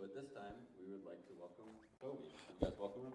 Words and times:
So 0.00 0.06
at 0.06 0.14
this 0.14 0.30
time, 0.32 0.54
we 0.82 0.90
would 0.92 1.04
like 1.04 1.18
to 1.26 1.32
welcome 1.38 1.66
Toby. 2.00 2.32
You 2.48 2.66
guys 2.66 2.72
welcome 2.80 3.02
him? 3.02 3.12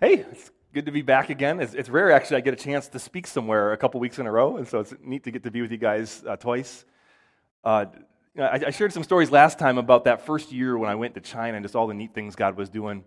Hey, 0.00 0.24
it's 0.32 0.50
good 0.72 0.86
to 0.86 0.90
be 0.90 1.02
back 1.02 1.28
again. 1.28 1.60
It's, 1.60 1.74
it's 1.74 1.90
rare, 1.90 2.10
actually, 2.10 2.38
I 2.38 2.40
get 2.40 2.54
a 2.54 2.56
chance 2.56 2.88
to 2.88 2.98
speak 2.98 3.26
somewhere 3.26 3.72
a 3.72 3.76
couple 3.76 4.00
weeks 4.00 4.18
in 4.18 4.26
a 4.26 4.32
row, 4.32 4.56
and 4.56 4.66
so 4.66 4.80
it's 4.80 4.94
neat 5.02 5.24
to 5.24 5.30
get 5.30 5.42
to 5.42 5.50
be 5.50 5.60
with 5.60 5.70
you 5.70 5.76
guys 5.76 6.24
uh, 6.26 6.36
twice. 6.36 6.86
Uh, 7.62 7.84
I, 8.38 8.62
I, 8.68 8.70
shared 8.70 8.94
some 8.94 9.04
stories 9.04 9.30
last 9.30 9.58
time 9.58 9.76
about 9.76 10.04
that 10.04 10.24
first 10.24 10.50
year 10.50 10.78
when 10.78 10.88
I 10.88 10.94
went 10.94 11.12
to 11.16 11.20
China 11.20 11.58
and 11.58 11.64
just 11.64 11.76
all 11.76 11.88
the 11.88 11.94
neat 11.94 12.14
things 12.14 12.34
God 12.34 12.56
was 12.56 12.70
doing. 12.70 13.04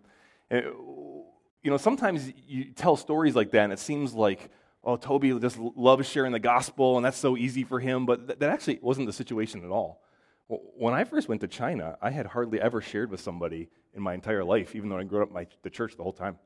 And, 0.52 0.63
you 0.66 1.72
know, 1.72 1.77
sometimes 1.77 2.31
you 2.47 2.66
tell 2.66 2.95
stories 2.95 3.36
like 3.36 3.50
that, 3.52 3.64
and 3.64 3.73
it 3.73 3.80
seems 3.80 4.14
like, 4.14 4.52
oh, 4.83 4.97
Toby 4.97 5.38
just 5.39 5.58
loves 5.58 6.08
sharing 6.08 6.31
the 6.31 6.39
gospel, 6.39 6.97
and 6.97 7.05
that's 7.05 7.17
so 7.17 7.38
easy 7.38 7.63
for 7.63 7.80
him, 7.80 8.05
but 8.05 8.27
th- 8.27 8.39
that 8.39 8.49
actually 8.49 8.80
wasn't 8.81 9.08
the 9.08 9.13
situation 9.13 9.63
at 9.63 9.69
all. 9.69 10.02
When 10.47 10.94
I 10.94 11.03
first 11.03 11.30
went 11.30 11.41
to 11.41 11.47
China, 11.47 11.97
I 12.02 12.09
had 12.09 12.25
hardly 12.27 12.59
ever 12.59 12.81
shared 12.81 13.11
with 13.11 13.19
somebody 13.19 13.69
in 13.94 14.02
my 14.02 14.13
entire 14.13 14.44
life, 14.44 14.75
even 14.75 14.89
though 14.89 14.97
I 14.97 15.03
grew 15.03 15.21
up 15.21 15.31
my, 15.31 15.47
the 15.61 15.69
church 15.69 15.95
the 15.95 16.03
whole 16.03 16.13
time. 16.13 16.39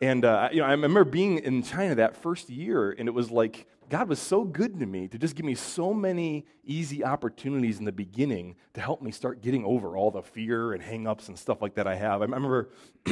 And 0.00 0.24
uh, 0.24 0.48
you 0.50 0.60
know, 0.60 0.66
I 0.66 0.72
remember 0.72 1.04
being 1.04 1.38
in 1.38 1.62
China 1.62 1.94
that 1.96 2.16
first 2.16 2.50
year, 2.50 2.90
and 2.90 3.08
it 3.08 3.12
was 3.12 3.30
like 3.30 3.68
God 3.88 4.08
was 4.08 4.18
so 4.18 4.42
good 4.42 4.80
to 4.80 4.86
me 4.86 5.06
to 5.06 5.18
just 5.18 5.36
give 5.36 5.44
me 5.44 5.54
so 5.54 5.94
many 5.94 6.44
easy 6.64 7.04
opportunities 7.04 7.78
in 7.78 7.84
the 7.84 7.92
beginning 7.92 8.56
to 8.74 8.80
help 8.80 9.00
me 9.00 9.12
start 9.12 9.42
getting 9.42 9.64
over 9.64 9.96
all 9.96 10.10
the 10.10 10.22
fear 10.22 10.72
and 10.72 10.82
hangups 10.82 11.28
and 11.28 11.38
stuff 11.38 11.62
like 11.62 11.74
that 11.74 11.86
I 11.86 11.94
have. 11.94 12.20
I 12.20 12.24
remember 12.24 12.70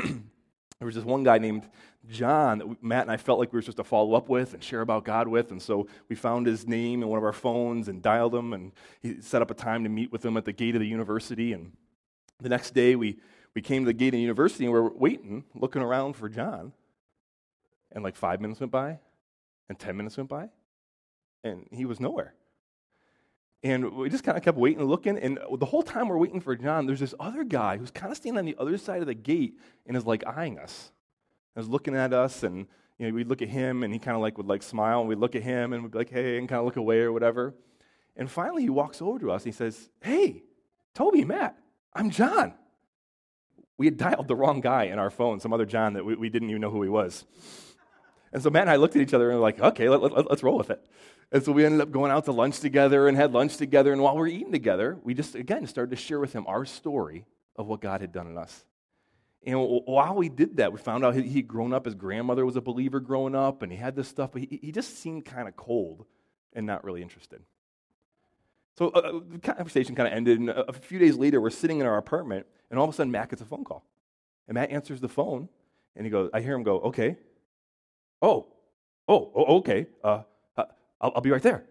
there 0.80 0.86
was 0.86 0.94
this 0.94 1.04
one 1.04 1.22
guy 1.22 1.38
named 1.38 1.68
John 2.08 2.58
that 2.58 2.82
Matt 2.82 3.02
and 3.02 3.10
I 3.10 3.18
felt 3.18 3.38
like 3.38 3.52
we 3.52 3.58
were 3.58 3.62
supposed 3.62 3.76
to 3.76 3.84
follow 3.84 4.14
up 4.14 4.30
with 4.30 4.54
and 4.54 4.64
share 4.64 4.80
about 4.80 5.04
God 5.04 5.28
with, 5.28 5.50
and 5.50 5.60
so 5.60 5.86
we 6.08 6.16
found 6.16 6.46
his 6.46 6.66
name 6.66 7.02
in 7.02 7.08
one 7.08 7.18
of 7.18 7.24
our 7.24 7.34
phones 7.34 7.86
and 7.86 8.02
dialed 8.02 8.34
him, 8.34 8.54
and 8.54 8.72
he 9.00 9.20
set 9.20 9.42
up 9.42 9.50
a 9.50 9.54
time 9.54 9.84
to 9.84 9.90
meet 9.90 10.10
with 10.10 10.24
him 10.24 10.38
at 10.38 10.46
the 10.46 10.52
gate 10.52 10.74
of 10.74 10.80
the 10.80 10.88
university. 10.88 11.52
And 11.52 11.72
the 12.40 12.48
next 12.48 12.72
day, 12.72 12.96
we 12.96 13.18
we 13.54 13.60
came 13.60 13.82
to 13.82 13.86
the 13.86 13.92
gate 13.92 14.08
of 14.08 14.12
the 14.12 14.20
university 14.20 14.64
and 14.64 14.72
we 14.72 14.80
we're 14.80 14.90
waiting, 14.90 15.44
looking 15.54 15.82
around 15.82 16.14
for 16.14 16.28
John. 16.28 16.72
And 17.92 18.02
like 18.04 18.16
five 18.16 18.40
minutes 18.40 18.60
went 18.60 18.72
by, 18.72 19.00
and 19.68 19.78
10 19.78 19.96
minutes 19.96 20.16
went 20.16 20.30
by, 20.30 20.48
and 21.42 21.66
he 21.72 21.84
was 21.84 22.00
nowhere. 22.00 22.34
And 23.62 23.92
we 23.92 24.08
just 24.08 24.24
kind 24.24 24.38
of 24.38 24.44
kept 24.44 24.56
waiting 24.56 24.80
and 24.80 24.88
looking. 24.88 25.18
And 25.18 25.38
the 25.58 25.66
whole 25.66 25.82
time 25.82 26.08
we're 26.08 26.16
waiting 26.16 26.40
for 26.40 26.56
John, 26.56 26.86
there's 26.86 27.00
this 27.00 27.14
other 27.20 27.44
guy 27.44 27.76
who's 27.76 27.90
kind 27.90 28.10
of 28.10 28.16
standing 28.16 28.38
on 28.38 28.46
the 28.46 28.56
other 28.58 28.78
side 28.78 29.00
of 29.00 29.06
the 29.06 29.14
gate 29.14 29.58
and 29.86 29.96
is 29.96 30.06
like 30.06 30.26
eyeing 30.26 30.58
us. 30.58 30.92
And 31.54 31.62
is 31.62 31.68
looking 31.68 31.94
at 31.94 32.12
us, 32.14 32.42
and 32.42 32.66
you 32.98 33.08
know, 33.08 33.14
we'd 33.14 33.28
look 33.28 33.42
at 33.42 33.48
him, 33.48 33.82
and 33.82 33.92
he 33.92 33.98
kind 33.98 34.14
of 34.14 34.22
like 34.22 34.38
would 34.38 34.46
like 34.46 34.62
smile, 34.62 35.00
and 35.00 35.08
we'd 35.08 35.18
look 35.18 35.34
at 35.34 35.42
him, 35.42 35.72
and 35.72 35.82
we'd 35.82 35.92
be 35.92 35.98
like, 35.98 36.10
hey, 36.10 36.38
and 36.38 36.48
kind 36.48 36.60
of 36.60 36.64
look 36.64 36.76
away 36.76 37.00
or 37.00 37.12
whatever. 37.12 37.54
And 38.16 38.30
finally, 38.30 38.62
he 38.62 38.70
walks 38.70 39.02
over 39.02 39.18
to 39.18 39.30
us, 39.30 39.42
and 39.44 39.52
he 39.52 39.56
says, 39.56 39.90
hey, 40.00 40.42
Toby, 40.94 41.24
Matt, 41.24 41.56
I'm 41.92 42.10
John. 42.10 42.54
We 43.76 43.86
had 43.86 43.96
dialed 43.96 44.28
the 44.28 44.36
wrong 44.36 44.60
guy 44.60 44.84
in 44.84 44.98
our 44.98 45.10
phone, 45.10 45.40
some 45.40 45.52
other 45.52 45.64
John 45.66 45.94
that 45.94 46.04
we, 46.04 46.14
we 46.14 46.28
didn't 46.28 46.50
even 46.50 46.60
know 46.60 46.70
who 46.70 46.82
he 46.82 46.88
was. 46.88 47.24
And 48.32 48.42
so 48.42 48.50
Matt 48.50 48.62
and 48.62 48.70
I 48.70 48.76
looked 48.76 48.94
at 48.94 49.02
each 49.02 49.14
other 49.14 49.30
and 49.30 49.38
were 49.38 49.42
like, 49.42 49.60
okay, 49.60 49.88
let, 49.88 50.02
let, 50.02 50.42
roll 50.42 50.56
with 50.56 50.70
it. 50.70 50.84
And 51.32 51.42
so 51.42 51.52
we 51.52 51.64
ended 51.64 51.80
up 51.80 51.92
going 51.92 52.10
out 52.10 52.24
to 52.24 52.32
lunch 52.32 52.60
together 52.60 53.06
and 53.06 53.16
had 53.16 53.32
lunch 53.32 53.56
together. 53.56 53.92
And 53.92 54.02
while 54.02 54.14
we 54.14 54.20
were 54.20 54.26
eating 54.26 54.52
together, 54.52 54.98
we 55.04 55.14
just, 55.14 55.34
again, 55.34 55.66
started 55.66 55.90
to 55.90 55.96
share 55.96 56.18
with 56.18 56.32
him 56.32 56.44
our 56.48 56.64
story 56.64 57.24
of 57.56 57.66
what 57.66 57.80
God 57.80 58.00
had 58.00 58.12
done 58.12 58.26
in 58.26 58.36
us. 58.36 58.64
And 59.44 59.58
while 59.58 60.14
we 60.16 60.28
did 60.28 60.58
that, 60.58 60.72
we 60.72 60.78
found 60.78 61.04
out 61.04 61.14
he'd 61.14 61.48
grown 61.48 61.72
up, 61.72 61.86
his 61.86 61.94
grandmother 61.94 62.44
was 62.44 62.56
a 62.56 62.60
believer 62.60 63.00
growing 63.00 63.34
up, 63.34 63.62
and 63.62 63.72
he 63.72 63.78
had 63.78 63.96
this 63.96 64.06
stuff, 64.06 64.32
but 64.32 64.42
he, 64.42 64.70
just 64.70 64.98
seemed 64.98 65.24
kind 65.24 65.48
of 65.48 65.56
cold 65.56 66.04
and 66.52 66.66
not 66.66 66.84
really 66.84 67.00
interested. 67.00 67.40
So 68.76 68.88
uh, 68.88 68.98
uh 68.98 69.20
the 69.30 69.38
conversation 69.38 69.94
kind 69.94 70.08
of 70.08 70.12
ended, 70.12 70.40
and 70.40 70.50
a 70.50 70.72
few 70.74 70.98
days 70.98 71.16
later, 71.16 71.40
we're 71.40 71.50
sitting 71.50 71.80
in 71.80 71.86
our 71.86 71.96
apartment, 71.96 72.46
and 72.70 72.78
all 72.78 72.84
of 72.84 72.90
a 72.90 72.92
sudden, 72.92 73.10
Matt 73.10 73.30
gets 73.30 73.40
a 73.40 73.46
phone 73.46 73.64
call. 73.64 73.82
And 74.46 74.56
Matt 74.56 74.70
answers 74.70 75.00
the 75.00 75.08
phone, 75.08 75.48
and 75.96 76.04
he 76.04 76.10
goes, 76.10 76.28
I 76.34 76.42
hear 76.42 76.54
him 76.54 76.62
go, 76.62 76.80
okay. 76.80 77.16
Oh, 78.20 78.46
oh, 79.08 79.32
oh 79.34 79.58
okay. 79.58 79.86
Uh, 80.04 80.22
I'll, 81.00 81.12
I'll 81.16 81.20
be 81.20 81.30
right 81.30 81.42
there. 81.42 81.64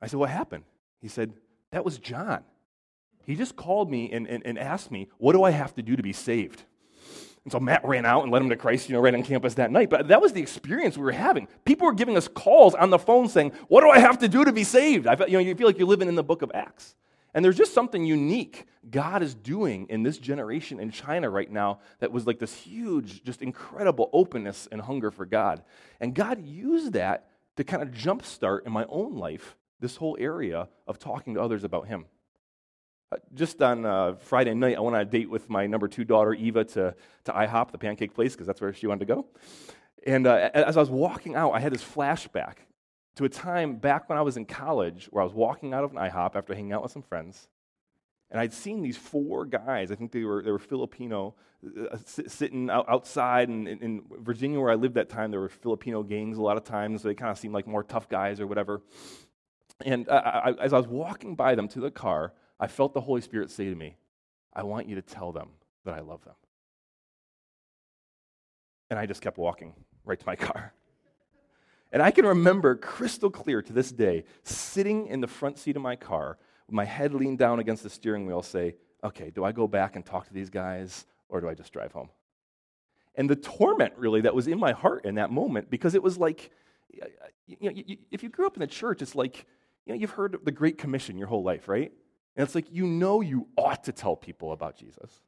I 0.00 0.06
said, 0.06 0.18
What 0.18 0.30
happened? 0.30 0.64
He 1.00 1.08
said, 1.08 1.32
That 1.72 1.84
was 1.84 1.98
John. 1.98 2.44
He 3.24 3.34
just 3.34 3.56
called 3.56 3.90
me 3.90 4.10
and, 4.10 4.26
and, 4.26 4.44
and 4.46 4.58
asked 4.58 4.90
me, 4.90 5.08
What 5.18 5.32
do 5.32 5.42
I 5.42 5.50
have 5.50 5.74
to 5.76 5.82
do 5.82 5.96
to 5.96 6.02
be 6.02 6.12
saved? 6.12 6.62
And 7.44 7.52
so 7.52 7.60
Matt 7.60 7.84
ran 7.84 8.04
out 8.04 8.24
and 8.24 8.32
led 8.32 8.42
him 8.42 8.50
to 8.50 8.56
Christ, 8.56 8.88
you 8.88 8.94
know, 8.94 9.00
right 9.00 9.14
on 9.14 9.22
campus 9.22 9.54
that 9.54 9.70
night. 9.70 9.88
But 9.88 10.08
that 10.08 10.20
was 10.20 10.32
the 10.32 10.40
experience 10.42 10.98
we 10.98 11.04
were 11.04 11.12
having. 11.12 11.48
People 11.64 11.86
were 11.86 11.94
giving 11.94 12.16
us 12.16 12.28
calls 12.28 12.74
on 12.74 12.90
the 12.90 12.98
phone 12.98 13.28
saying, 13.28 13.52
What 13.68 13.82
do 13.82 13.90
I 13.90 13.98
have 13.98 14.18
to 14.18 14.28
do 14.28 14.44
to 14.44 14.52
be 14.52 14.64
saved? 14.64 15.06
I 15.06 15.16
felt, 15.16 15.30
you 15.30 15.38
know, 15.38 15.42
you 15.42 15.54
feel 15.54 15.66
like 15.66 15.78
you're 15.78 15.88
living 15.88 16.08
in 16.08 16.14
the 16.14 16.24
book 16.24 16.42
of 16.42 16.50
Acts. 16.54 16.94
And 17.34 17.44
there's 17.44 17.56
just 17.56 17.74
something 17.74 18.04
unique 18.04 18.66
God 18.90 19.22
is 19.22 19.34
doing 19.34 19.86
in 19.90 20.02
this 20.02 20.18
generation 20.18 20.80
in 20.80 20.90
China 20.90 21.28
right 21.28 21.50
now 21.50 21.80
that 22.00 22.10
was 22.10 22.26
like 22.26 22.38
this 22.38 22.54
huge, 22.54 23.22
just 23.22 23.42
incredible 23.42 24.08
openness 24.12 24.66
and 24.72 24.80
hunger 24.80 25.10
for 25.10 25.26
God. 25.26 25.62
And 26.00 26.14
God 26.14 26.44
used 26.44 26.94
that 26.94 27.27
to 27.58 27.64
kind 27.64 27.82
of 27.82 27.90
jumpstart 27.90 28.64
in 28.66 28.72
my 28.72 28.86
own 28.88 29.16
life 29.16 29.56
this 29.80 29.96
whole 29.96 30.16
area 30.20 30.68
of 30.86 31.00
talking 31.00 31.34
to 31.34 31.42
others 31.42 31.64
about 31.64 31.88
Him. 31.88 32.06
Uh, 33.10 33.16
just 33.34 33.60
on 33.60 33.84
uh, 33.84 34.14
Friday 34.20 34.54
night, 34.54 34.76
I 34.76 34.80
went 34.80 34.94
on 34.94 35.02
a 35.02 35.04
date 35.04 35.28
with 35.28 35.50
my 35.50 35.66
number 35.66 35.88
two 35.88 36.04
daughter, 36.04 36.32
Eva, 36.34 36.64
to, 36.64 36.94
to 37.24 37.32
IHOP, 37.32 37.72
the 37.72 37.78
pancake 37.78 38.14
place, 38.14 38.34
because 38.34 38.46
that's 38.46 38.60
where 38.60 38.72
she 38.72 38.86
wanted 38.86 39.08
to 39.08 39.12
go. 39.12 39.26
And 40.06 40.28
uh, 40.28 40.50
as 40.54 40.76
I 40.76 40.80
was 40.80 40.88
walking 40.88 41.34
out, 41.34 41.50
I 41.50 41.58
had 41.58 41.72
this 41.72 41.82
flashback 41.82 42.58
to 43.16 43.24
a 43.24 43.28
time 43.28 43.74
back 43.74 44.08
when 44.08 44.16
I 44.16 44.22
was 44.22 44.36
in 44.36 44.44
college 44.44 45.08
where 45.10 45.22
I 45.22 45.24
was 45.24 45.34
walking 45.34 45.74
out 45.74 45.82
of 45.82 45.90
an 45.90 45.96
IHOP 45.96 46.36
after 46.36 46.54
hanging 46.54 46.72
out 46.72 46.84
with 46.84 46.92
some 46.92 47.02
friends. 47.02 47.48
And 48.30 48.40
I'd 48.40 48.52
seen 48.52 48.82
these 48.82 48.96
four 48.96 49.46
guys, 49.46 49.90
I 49.90 49.94
think 49.94 50.12
they 50.12 50.22
were, 50.22 50.42
they 50.42 50.50
were 50.50 50.58
Filipino, 50.58 51.34
uh, 51.90 51.96
sitting 52.04 52.68
out, 52.68 52.86
outside. 52.88 53.48
In, 53.48 53.66
in, 53.66 54.02
Virginia, 54.20 54.60
where 54.60 54.70
I 54.70 54.74
lived 54.74 54.94
that 54.94 55.08
time, 55.08 55.30
there 55.30 55.40
were 55.40 55.48
Filipino 55.48 56.02
gangs 56.02 56.36
a 56.36 56.42
lot 56.42 56.56
of 56.56 56.64
times, 56.64 57.02
so 57.02 57.08
they 57.08 57.14
kind 57.14 57.30
of 57.30 57.38
seemed 57.38 57.54
like 57.54 57.66
more 57.66 57.82
tough 57.82 58.08
guys 58.08 58.38
or 58.40 58.46
whatever. 58.46 58.82
And 59.84 60.08
I, 60.10 60.16
I, 60.16 60.52
as 60.60 60.72
I 60.72 60.76
was 60.76 60.86
walking 60.86 61.36
by 61.36 61.54
them 61.54 61.68
to 61.68 61.80
the 61.80 61.90
car, 61.90 62.34
I 62.60 62.66
felt 62.66 62.92
the 62.92 63.00
Holy 63.00 63.20
Spirit 63.20 63.50
say 63.50 63.64
to 63.66 63.74
me, 63.74 63.96
I 64.52 64.62
want 64.64 64.88
you 64.88 64.96
to 64.96 65.02
tell 65.02 65.32
them 65.32 65.50
that 65.84 65.94
I 65.94 66.00
love 66.00 66.24
them. 66.24 66.34
And 68.90 68.98
I 68.98 69.06
just 69.06 69.22
kept 69.22 69.38
walking 69.38 69.74
right 70.04 70.18
to 70.18 70.26
my 70.26 70.36
car. 70.36 70.74
And 71.90 72.02
I 72.02 72.10
can 72.10 72.26
remember 72.26 72.76
crystal 72.76 73.30
clear 73.30 73.62
to 73.62 73.72
this 73.72 73.90
day, 73.90 74.24
sitting 74.42 75.06
in 75.06 75.20
the 75.20 75.26
front 75.26 75.58
seat 75.58 75.76
of 75.76 75.82
my 75.82 75.96
car, 75.96 76.36
my 76.70 76.84
head 76.84 77.14
leaned 77.14 77.38
down 77.38 77.58
against 77.58 77.82
the 77.82 77.90
steering 77.90 78.26
wheel, 78.26 78.42
say, 78.42 78.76
okay, 79.02 79.30
do 79.30 79.44
I 79.44 79.52
go 79.52 79.66
back 79.66 79.96
and 79.96 80.04
talk 80.04 80.26
to 80.28 80.34
these 80.34 80.50
guys, 80.50 81.06
or 81.28 81.40
do 81.40 81.48
I 81.48 81.54
just 81.54 81.72
drive 81.72 81.92
home? 81.92 82.10
And 83.14 83.28
the 83.28 83.36
torment, 83.36 83.94
really, 83.96 84.20
that 84.22 84.34
was 84.34 84.46
in 84.46 84.58
my 84.58 84.72
heart 84.72 85.04
in 85.04 85.16
that 85.16 85.30
moment, 85.30 85.70
because 85.70 85.94
it 85.94 86.02
was 86.02 86.18
like, 86.18 86.50
you 87.46 87.56
know, 87.60 87.72
if 88.10 88.22
you 88.22 88.28
grew 88.28 88.46
up 88.46 88.54
in 88.54 88.60
the 88.60 88.66
church, 88.66 89.02
it's 89.02 89.14
like, 89.14 89.46
you 89.86 89.92
know, 89.92 89.98
you've 89.98 90.10
heard 90.10 90.36
the 90.44 90.52
Great 90.52 90.78
Commission 90.78 91.18
your 91.18 91.28
whole 91.28 91.42
life, 91.42 91.68
right? 91.68 91.92
And 92.36 92.44
it's 92.44 92.54
like, 92.54 92.66
you 92.70 92.86
know, 92.86 93.20
you 93.20 93.48
ought 93.56 93.84
to 93.84 93.92
tell 93.92 94.14
people 94.14 94.52
about 94.52 94.76
Jesus. 94.76 95.20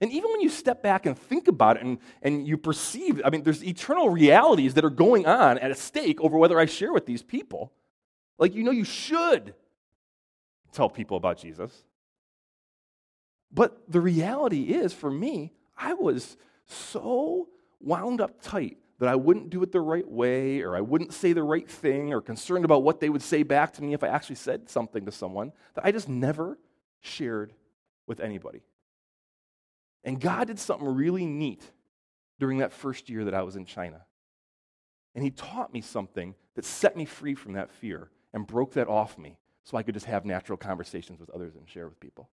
And 0.00 0.10
even 0.10 0.32
when 0.32 0.40
you 0.40 0.48
step 0.48 0.82
back 0.82 1.06
and 1.06 1.16
think 1.16 1.46
about 1.46 1.76
it 1.76 1.84
and, 1.84 1.98
and 2.22 2.44
you 2.46 2.56
perceive, 2.56 3.22
I 3.24 3.30
mean, 3.30 3.44
there's 3.44 3.62
eternal 3.62 4.08
realities 4.08 4.74
that 4.74 4.84
are 4.84 4.90
going 4.90 5.26
on 5.26 5.58
at 5.58 5.76
stake 5.78 6.20
over 6.20 6.36
whether 6.36 6.58
I 6.58 6.66
share 6.66 6.92
with 6.92 7.06
these 7.06 7.22
people. 7.22 7.72
Like, 8.38 8.54
you 8.54 8.64
know, 8.64 8.72
you 8.72 8.82
should 8.82 9.54
tell 10.72 10.88
people 10.88 11.16
about 11.16 11.38
Jesus. 11.38 11.84
But 13.52 13.82
the 13.88 14.00
reality 14.00 14.62
is, 14.62 14.92
for 14.92 15.10
me, 15.10 15.52
I 15.76 15.94
was 15.94 16.36
so 16.66 17.48
wound 17.80 18.20
up 18.20 18.40
tight 18.40 18.78
that 18.98 19.08
I 19.08 19.16
wouldn't 19.16 19.50
do 19.50 19.62
it 19.62 19.72
the 19.72 19.80
right 19.80 20.08
way 20.08 20.62
or 20.62 20.76
I 20.76 20.80
wouldn't 20.80 21.12
say 21.12 21.32
the 21.32 21.42
right 21.42 21.68
thing 21.68 22.12
or 22.12 22.20
concerned 22.20 22.64
about 22.64 22.82
what 22.82 23.00
they 23.00 23.10
would 23.10 23.22
say 23.22 23.42
back 23.42 23.72
to 23.74 23.82
me 23.82 23.94
if 23.94 24.04
I 24.04 24.08
actually 24.08 24.36
said 24.36 24.70
something 24.70 25.04
to 25.04 25.12
someone 25.12 25.52
that 25.74 25.84
I 25.84 25.92
just 25.92 26.08
never 26.08 26.58
shared 27.00 27.52
with 28.06 28.20
anybody. 28.20 28.62
And 30.04 30.20
God 30.20 30.46
did 30.46 30.58
something 30.58 30.86
really 30.86 31.26
neat 31.26 31.62
during 32.38 32.58
that 32.58 32.72
first 32.72 33.10
year 33.10 33.24
that 33.24 33.34
I 33.34 33.42
was 33.42 33.56
in 33.56 33.64
China. 33.64 34.02
And 35.14 35.22
He 35.22 35.30
taught 35.30 35.72
me 35.72 35.80
something 35.80 36.34
that 36.54 36.64
set 36.64 36.96
me 36.96 37.04
free 37.04 37.34
from 37.34 37.54
that 37.54 37.72
fear 37.72 38.08
and 38.32 38.46
broke 38.46 38.74
that 38.74 38.88
off 38.88 39.18
me 39.18 39.36
so 39.64 39.76
I 39.76 39.82
could 39.82 39.94
just 39.94 40.06
have 40.06 40.24
natural 40.24 40.56
conversations 40.56 41.20
with 41.20 41.30
others 41.30 41.54
and 41.54 41.68
share 41.68 41.88
with 41.88 42.00
people. 42.00 42.28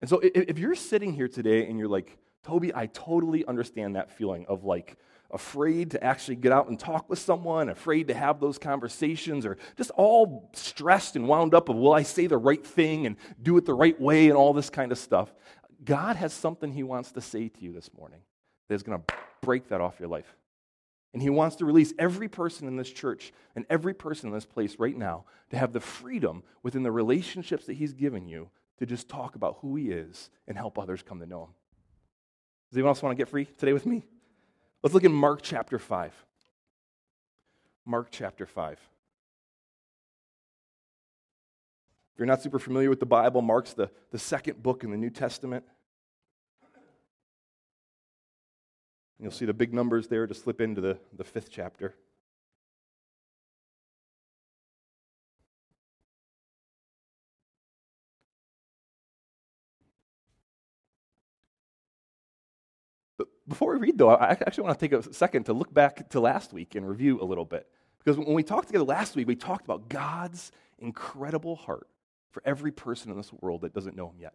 And 0.00 0.10
so 0.10 0.20
if 0.22 0.58
you're 0.58 0.74
sitting 0.74 1.12
here 1.12 1.28
today 1.28 1.66
and 1.66 1.78
you're 1.78 1.88
like, 1.88 2.18
Toby, 2.44 2.72
I 2.74 2.86
totally 2.86 3.44
understand 3.46 3.96
that 3.96 4.10
feeling 4.10 4.46
of 4.48 4.64
like 4.64 4.96
afraid 5.30 5.90
to 5.90 6.04
actually 6.04 6.36
get 6.36 6.52
out 6.52 6.68
and 6.68 6.78
talk 6.78 7.08
with 7.10 7.18
someone, 7.18 7.68
afraid 7.68 8.08
to 8.08 8.14
have 8.14 8.38
those 8.38 8.58
conversations, 8.58 9.44
or 9.44 9.58
just 9.76 9.90
all 9.90 10.50
stressed 10.54 11.16
and 11.16 11.26
wound 11.26 11.54
up 11.54 11.68
of 11.68 11.76
will 11.76 11.92
I 11.92 12.02
say 12.02 12.26
the 12.26 12.38
right 12.38 12.64
thing 12.64 13.06
and 13.06 13.16
do 13.42 13.56
it 13.56 13.64
the 13.64 13.74
right 13.74 14.00
way 14.00 14.28
and 14.28 14.36
all 14.36 14.52
this 14.52 14.70
kind 14.70 14.92
of 14.92 14.98
stuff. 14.98 15.34
God 15.84 16.16
has 16.16 16.32
something 16.32 16.72
He 16.72 16.84
wants 16.84 17.12
to 17.12 17.20
say 17.20 17.48
to 17.48 17.60
you 17.60 17.72
this 17.72 17.90
morning 17.98 18.20
that 18.68 18.74
is 18.76 18.82
going 18.82 19.00
to 19.00 19.14
break 19.42 19.68
that 19.68 19.80
off 19.80 19.98
your 19.98 20.08
life. 20.08 20.36
And 21.16 21.22
he 21.22 21.30
wants 21.30 21.56
to 21.56 21.64
release 21.64 21.94
every 21.98 22.28
person 22.28 22.68
in 22.68 22.76
this 22.76 22.90
church 22.90 23.32
and 23.54 23.64
every 23.70 23.94
person 23.94 24.28
in 24.28 24.34
this 24.34 24.44
place 24.44 24.76
right 24.78 24.94
now 24.94 25.24
to 25.48 25.56
have 25.56 25.72
the 25.72 25.80
freedom 25.80 26.42
within 26.62 26.82
the 26.82 26.92
relationships 26.92 27.64
that 27.64 27.72
he's 27.72 27.94
given 27.94 28.28
you 28.28 28.50
to 28.80 28.84
just 28.84 29.08
talk 29.08 29.34
about 29.34 29.56
who 29.62 29.76
he 29.76 29.92
is 29.92 30.28
and 30.46 30.58
help 30.58 30.78
others 30.78 31.02
come 31.02 31.18
to 31.20 31.24
know 31.24 31.44
him. 31.44 31.54
Does 32.68 32.76
anyone 32.76 32.90
else 32.90 33.02
want 33.02 33.16
to 33.16 33.18
get 33.18 33.30
free 33.30 33.46
today 33.46 33.72
with 33.72 33.86
me? 33.86 34.04
Let's 34.82 34.92
look 34.92 35.04
in 35.04 35.12
Mark 35.14 35.40
chapter 35.40 35.78
5. 35.78 36.12
Mark 37.86 38.08
chapter 38.10 38.44
5. 38.44 38.72
If 38.72 38.78
you're 42.18 42.26
not 42.26 42.42
super 42.42 42.58
familiar 42.58 42.90
with 42.90 43.00
the 43.00 43.06
Bible, 43.06 43.40
Mark's 43.40 43.72
the, 43.72 43.90
the 44.10 44.18
second 44.18 44.62
book 44.62 44.84
in 44.84 44.90
the 44.90 44.98
New 44.98 45.08
Testament. 45.08 45.64
You'll 49.18 49.30
see 49.30 49.46
the 49.46 49.54
big 49.54 49.72
numbers 49.72 50.08
there 50.08 50.26
to 50.26 50.34
slip 50.34 50.60
into 50.60 50.80
the, 50.80 50.98
the 51.16 51.24
fifth 51.24 51.48
chapter. 51.50 51.94
But 63.16 63.28
before 63.48 63.72
we 63.72 63.78
read, 63.78 63.96
though, 63.96 64.10
I 64.10 64.32
actually 64.32 64.64
want 64.64 64.78
to 64.78 64.88
take 64.88 64.92
a 65.06 65.12
second 65.14 65.44
to 65.44 65.54
look 65.54 65.72
back 65.72 66.10
to 66.10 66.20
last 66.20 66.52
week 66.52 66.74
and 66.74 66.86
review 66.86 67.20
a 67.22 67.24
little 67.24 67.46
bit. 67.46 67.66
Because 67.98 68.18
when 68.18 68.34
we 68.34 68.42
talked 68.42 68.68
together 68.68 68.84
last 68.84 69.16
week, 69.16 69.26
we 69.26 69.34
talked 69.34 69.64
about 69.64 69.88
God's 69.88 70.52
incredible 70.78 71.56
heart 71.56 71.88
for 72.30 72.42
every 72.44 72.70
person 72.70 73.10
in 73.10 73.16
this 73.16 73.32
world 73.32 73.62
that 73.62 73.72
doesn't 73.72 73.96
know 73.96 74.10
Him 74.10 74.20
yet. 74.20 74.34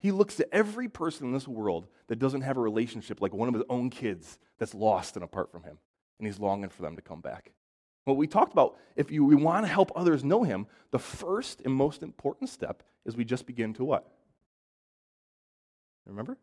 He 0.00 0.10
looks 0.10 0.40
at 0.40 0.48
every 0.50 0.88
person 0.88 1.26
in 1.26 1.32
this 1.32 1.46
world 1.46 1.86
that 2.08 2.18
doesn't 2.18 2.40
have 2.40 2.56
a 2.56 2.60
relationship 2.60 3.20
like 3.20 3.34
one 3.34 3.48
of 3.48 3.54
his 3.54 3.62
own 3.68 3.90
kids 3.90 4.38
that's 4.58 4.74
lost 4.74 5.14
and 5.14 5.22
apart 5.22 5.52
from 5.52 5.62
him, 5.62 5.78
and 6.18 6.26
he's 6.26 6.38
longing 6.38 6.70
for 6.70 6.82
them 6.82 6.96
to 6.96 7.02
come 7.02 7.20
back. 7.20 7.52
What 8.04 8.16
we 8.16 8.26
talked 8.26 8.52
about, 8.52 8.78
if 8.96 9.10
you, 9.10 9.24
we 9.24 9.34
want 9.34 9.64
to 9.66 9.72
help 9.72 9.92
others 9.94 10.24
know 10.24 10.42
him, 10.42 10.66
the 10.90 10.98
first 10.98 11.60
and 11.64 11.74
most 11.74 12.02
important 12.02 12.48
step 12.48 12.82
is 13.04 13.16
we 13.16 13.24
just 13.24 13.46
begin 13.46 13.74
to 13.74 13.84
what? 13.84 14.10
Remember? 16.06 16.38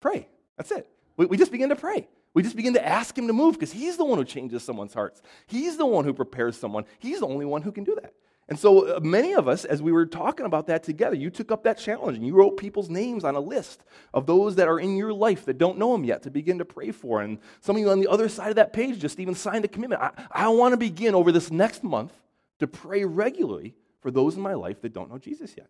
Pray. 0.00 0.28
That's 0.56 0.70
it. 0.70 0.88
We, 1.16 1.26
we 1.26 1.36
just 1.36 1.52
begin 1.52 1.70
to 1.70 1.76
pray. 1.76 2.08
We 2.34 2.44
just 2.44 2.54
begin 2.54 2.74
to 2.74 2.86
ask 2.86 3.18
him 3.18 3.26
to 3.26 3.32
move 3.32 3.54
because 3.54 3.72
he's 3.72 3.96
the 3.96 4.04
one 4.04 4.18
who 4.18 4.24
changes 4.24 4.62
someone's 4.62 4.94
hearts. 4.94 5.20
He's 5.46 5.76
the 5.76 5.86
one 5.86 6.04
who 6.04 6.14
prepares 6.14 6.56
someone. 6.56 6.84
He's 7.00 7.20
the 7.20 7.26
only 7.26 7.44
one 7.44 7.62
who 7.62 7.72
can 7.72 7.82
do 7.82 7.96
that. 7.96 8.14
And 8.50 8.58
so, 8.58 8.96
uh, 8.96 9.00
many 9.00 9.34
of 9.34 9.46
us, 9.46 9.64
as 9.64 9.80
we 9.80 9.92
were 9.92 10.04
talking 10.04 10.44
about 10.44 10.66
that 10.66 10.82
together, 10.82 11.14
you 11.14 11.30
took 11.30 11.52
up 11.52 11.62
that 11.62 11.78
challenge 11.78 12.18
and 12.18 12.26
you 12.26 12.34
wrote 12.34 12.56
people's 12.56 12.90
names 12.90 13.22
on 13.22 13.36
a 13.36 13.40
list 13.40 13.84
of 14.12 14.26
those 14.26 14.56
that 14.56 14.66
are 14.66 14.80
in 14.80 14.96
your 14.96 15.12
life 15.12 15.44
that 15.44 15.56
don't 15.56 15.78
know 15.78 15.94
Him 15.94 16.02
yet 16.02 16.24
to 16.24 16.32
begin 16.32 16.58
to 16.58 16.64
pray 16.64 16.90
for. 16.90 17.22
And 17.22 17.38
some 17.60 17.76
of 17.76 17.80
you 17.80 17.88
on 17.90 18.00
the 18.00 18.08
other 18.08 18.28
side 18.28 18.48
of 18.48 18.56
that 18.56 18.72
page 18.72 18.98
just 18.98 19.20
even 19.20 19.36
signed 19.36 19.64
a 19.64 19.68
commitment. 19.68 20.02
I, 20.02 20.10
I 20.32 20.48
want 20.48 20.72
to 20.72 20.76
begin 20.76 21.14
over 21.14 21.30
this 21.30 21.52
next 21.52 21.84
month 21.84 22.12
to 22.58 22.66
pray 22.66 23.04
regularly 23.04 23.76
for 24.00 24.10
those 24.10 24.34
in 24.34 24.42
my 24.42 24.54
life 24.54 24.80
that 24.82 24.92
don't 24.92 25.10
know 25.10 25.18
Jesus 25.18 25.54
yet. 25.56 25.68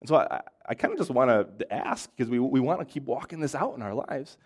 And 0.00 0.08
so, 0.08 0.16
I, 0.16 0.40
I 0.66 0.74
kind 0.74 0.92
of 0.92 0.98
just 0.98 1.10
want 1.10 1.30
to 1.60 1.72
ask 1.72 2.10
because 2.16 2.28
we, 2.28 2.40
we 2.40 2.58
want 2.58 2.80
to 2.80 2.84
keep 2.84 3.04
walking 3.04 3.38
this 3.38 3.54
out 3.54 3.76
in 3.76 3.82
our 3.82 3.94
lives. 3.94 4.38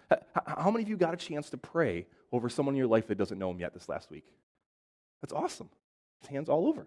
How 0.47 0.71
many 0.71 0.83
of 0.83 0.91
you 0.91 0.99
got 0.99 1.15
a 1.15 1.17
chance 1.17 1.49
to 1.51 1.57
pray 1.57 2.05
over 2.33 2.51
someone 2.51 2.75
in 2.75 2.79
your 2.79 2.87
life 2.87 3.07
that 3.07 3.17
doesn't 3.17 3.39
know 3.39 3.51
Him 3.51 3.61
yet 3.61 3.73
this 3.73 3.89
last 3.89 4.11
week? 4.11 4.27
That's 5.23 5.33
awesome 5.33 5.71
hands 6.27 6.49
all 6.49 6.67
over. 6.67 6.87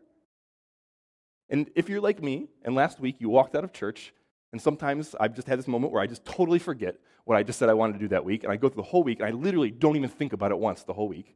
And 1.49 1.69
if 1.75 1.89
you're 1.89 2.01
like 2.01 2.21
me, 2.21 2.47
and 2.63 2.75
last 2.75 2.99
week 2.99 3.17
you 3.19 3.29
walked 3.29 3.55
out 3.55 3.63
of 3.63 3.71
church, 3.71 4.13
and 4.51 4.61
sometimes 4.61 5.15
I've 5.19 5.35
just 5.35 5.47
had 5.47 5.59
this 5.59 5.67
moment 5.67 5.93
where 5.93 6.01
I 6.01 6.07
just 6.07 6.25
totally 6.25 6.59
forget 6.59 6.97
what 7.25 7.37
I 7.37 7.43
just 7.43 7.59
said 7.59 7.69
I 7.69 7.73
wanted 7.73 7.93
to 7.93 7.99
do 7.99 8.07
that 8.09 8.23
week, 8.23 8.43
and 8.43 8.51
I 8.51 8.55
go 8.55 8.69
through 8.69 8.83
the 8.83 8.89
whole 8.89 9.03
week, 9.03 9.19
and 9.19 9.27
I 9.27 9.31
literally 9.31 9.71
don't 9.71 9.95
even 9.95 10.09
think 10.09 10.33
about 10.33 10.51
it 10.51 10.57
once 10.57 10.83
the 10.83 10.93
whole 10.93 11.07
week. 11.07 11.35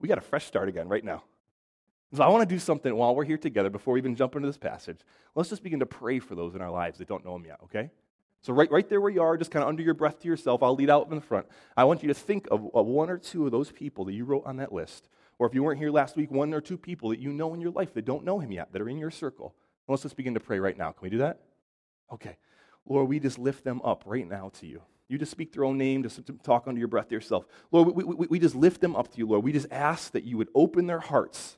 We 0.00 0.08
got 0.08 0.18
a 0.18 0.22
fresh 0.22 0.46
start 0.46 0.68
again 0.68 0.88
right 0.88 1.04
now. 1.04 1.22
So 2.14 2.22
I 2.22 2.28
want 2.28 2.48
to 2.48 2.54
do 2.54 2.58
something 2.58 2.94
while 2.94 3.14
we're 3.14 3.24
here 3.24 3.36
together 3.36 3.68
before 3.68 3.94
we 3.94 4.00
even 4.00 4.16
jump 4.16 4.34
into 4.34 4.48
this 4.48 4.56
passage. 4.56 5.00
Let's 5.34 5.50
just 5.50 5.62
begin 5.62 5.80
to 5.80 5.86
pray 5.86 6.20
for 6.20 6.34
those 6.34 6.54
in 6.54 6.62
our 6.62 6.70
lives 6.70 6.98
that 6.98 7.08
don't 7.08 7.24
know 7.24 7.36
Him 7.36 7.44
yet, 7.44 7.58
okay? 7.64 7.90
So, 8.40 8.52
right, 8.52 8.70
right 8.70 8.88
there 8.88 9.00
where 9.00 9.10
you 9.10 9.20
are, 9.20 9.36
just 9.36 9.50
kind 9.50 9.62
of 9.62 9.68
under 9.68 9.82
your 9.82 9.94
breath 9.94 10.20
to 10.20 10.28
yourself, 10.28 10.62
I'll 10.62 10.74
lead 10.74 10.90
out 10.90 11.08
in 11.10 11.16
the 11.16 11.20
front. 11.20 11.46
I 11.76 11.84
want 11.84 12.02
you 12.02 12.08
to 12.08 12.14
think 12.14 12.46
of, 12.50 12.68
of 12.72 12.86
one 12.86 13.10
or 13.10 13.18
two 13.18 13.44
of 13.44 13.52
those 13.52 13.70
people 13.70 14.04
that 14.06 14.12
you 14.12 14.24
wrote 14.24 14.44
on 14.46 14.56
that 14.56 14.72
list 14.72 15.08
or 15.38 15.46
if 15.46 15.54
you 15.54 15.62
weren't 15.62 15.78
here 15.78 15.90
last 15.90 16.16
week, 16.16 16.30
one 16.30 16.52
or 16.52 16.60
two 16.60 16.76
people 16.76 17.10
that 17.10 17.20
you 17.20 17.32
know 17.32 17.54
in 17.54 17.60
your 17.60 17.70
life 17.70 17.94
that 17.94 18.04
don't 18.04 18.24
know 18.24 18.38
him 18.38 18.52
yet, 18.52 18.72
that 18.72 18.82
are 18.82 18.88
in 18.88 18.98
your 18.98 19.10
circle. 19.10 19.54
Let's 19.86 20.02
just 20.02 20.16
begin 20.16 20.34
to 20.34 20.40
pray 20.40 20.58
right 20.58 20.76
now. 20.76 20.92
Can 20.92 21.02
we 21.02 21.10
do 21.10 21.18
that? 21.18 21.40
Okay. 22.12 22.36
Lord, 22.86 23.08
we 23.08 23.20
just 23.20 23.38
lift 23.38 23.64
them 23.64 23.80
up 23.82 24.02
right 24.06 24.28
now 24.28 24.50
to 24.60 24.66
you. 24.66 24.82
You 25.08 25.18
just 25.18 25.30
speak 25.30 25.52
their 25.52 25.64
own 25.64 25.78
name, 25.78 26.02
just 26.02 26.20
talk 26.42 26.66
under 26.66 26.78
your 26.78 26.88
breath 26.88 27.08
to 27.08 27.14
yourself. 27.14 27.46
Lord, 27.70 27.94
we, 27.94 28.04
we, 28.04 28.26
we 28.28 28.38
just 28.38 28.54
lift 28.54 28.80
them 28.80 28.94
up 28.94 29.10
to 29.12 29.18
you, 29.18 29.26
Lord. 29.26 29.44
We 29.44 29.52
just 29.52 29.68
ask 29.70 30.12
that 30.12 30.24
you 30.24 30.36
would 30.36 30.48
open 30.54 30.86
their 30.86 31.00
hearts 31.00 31.57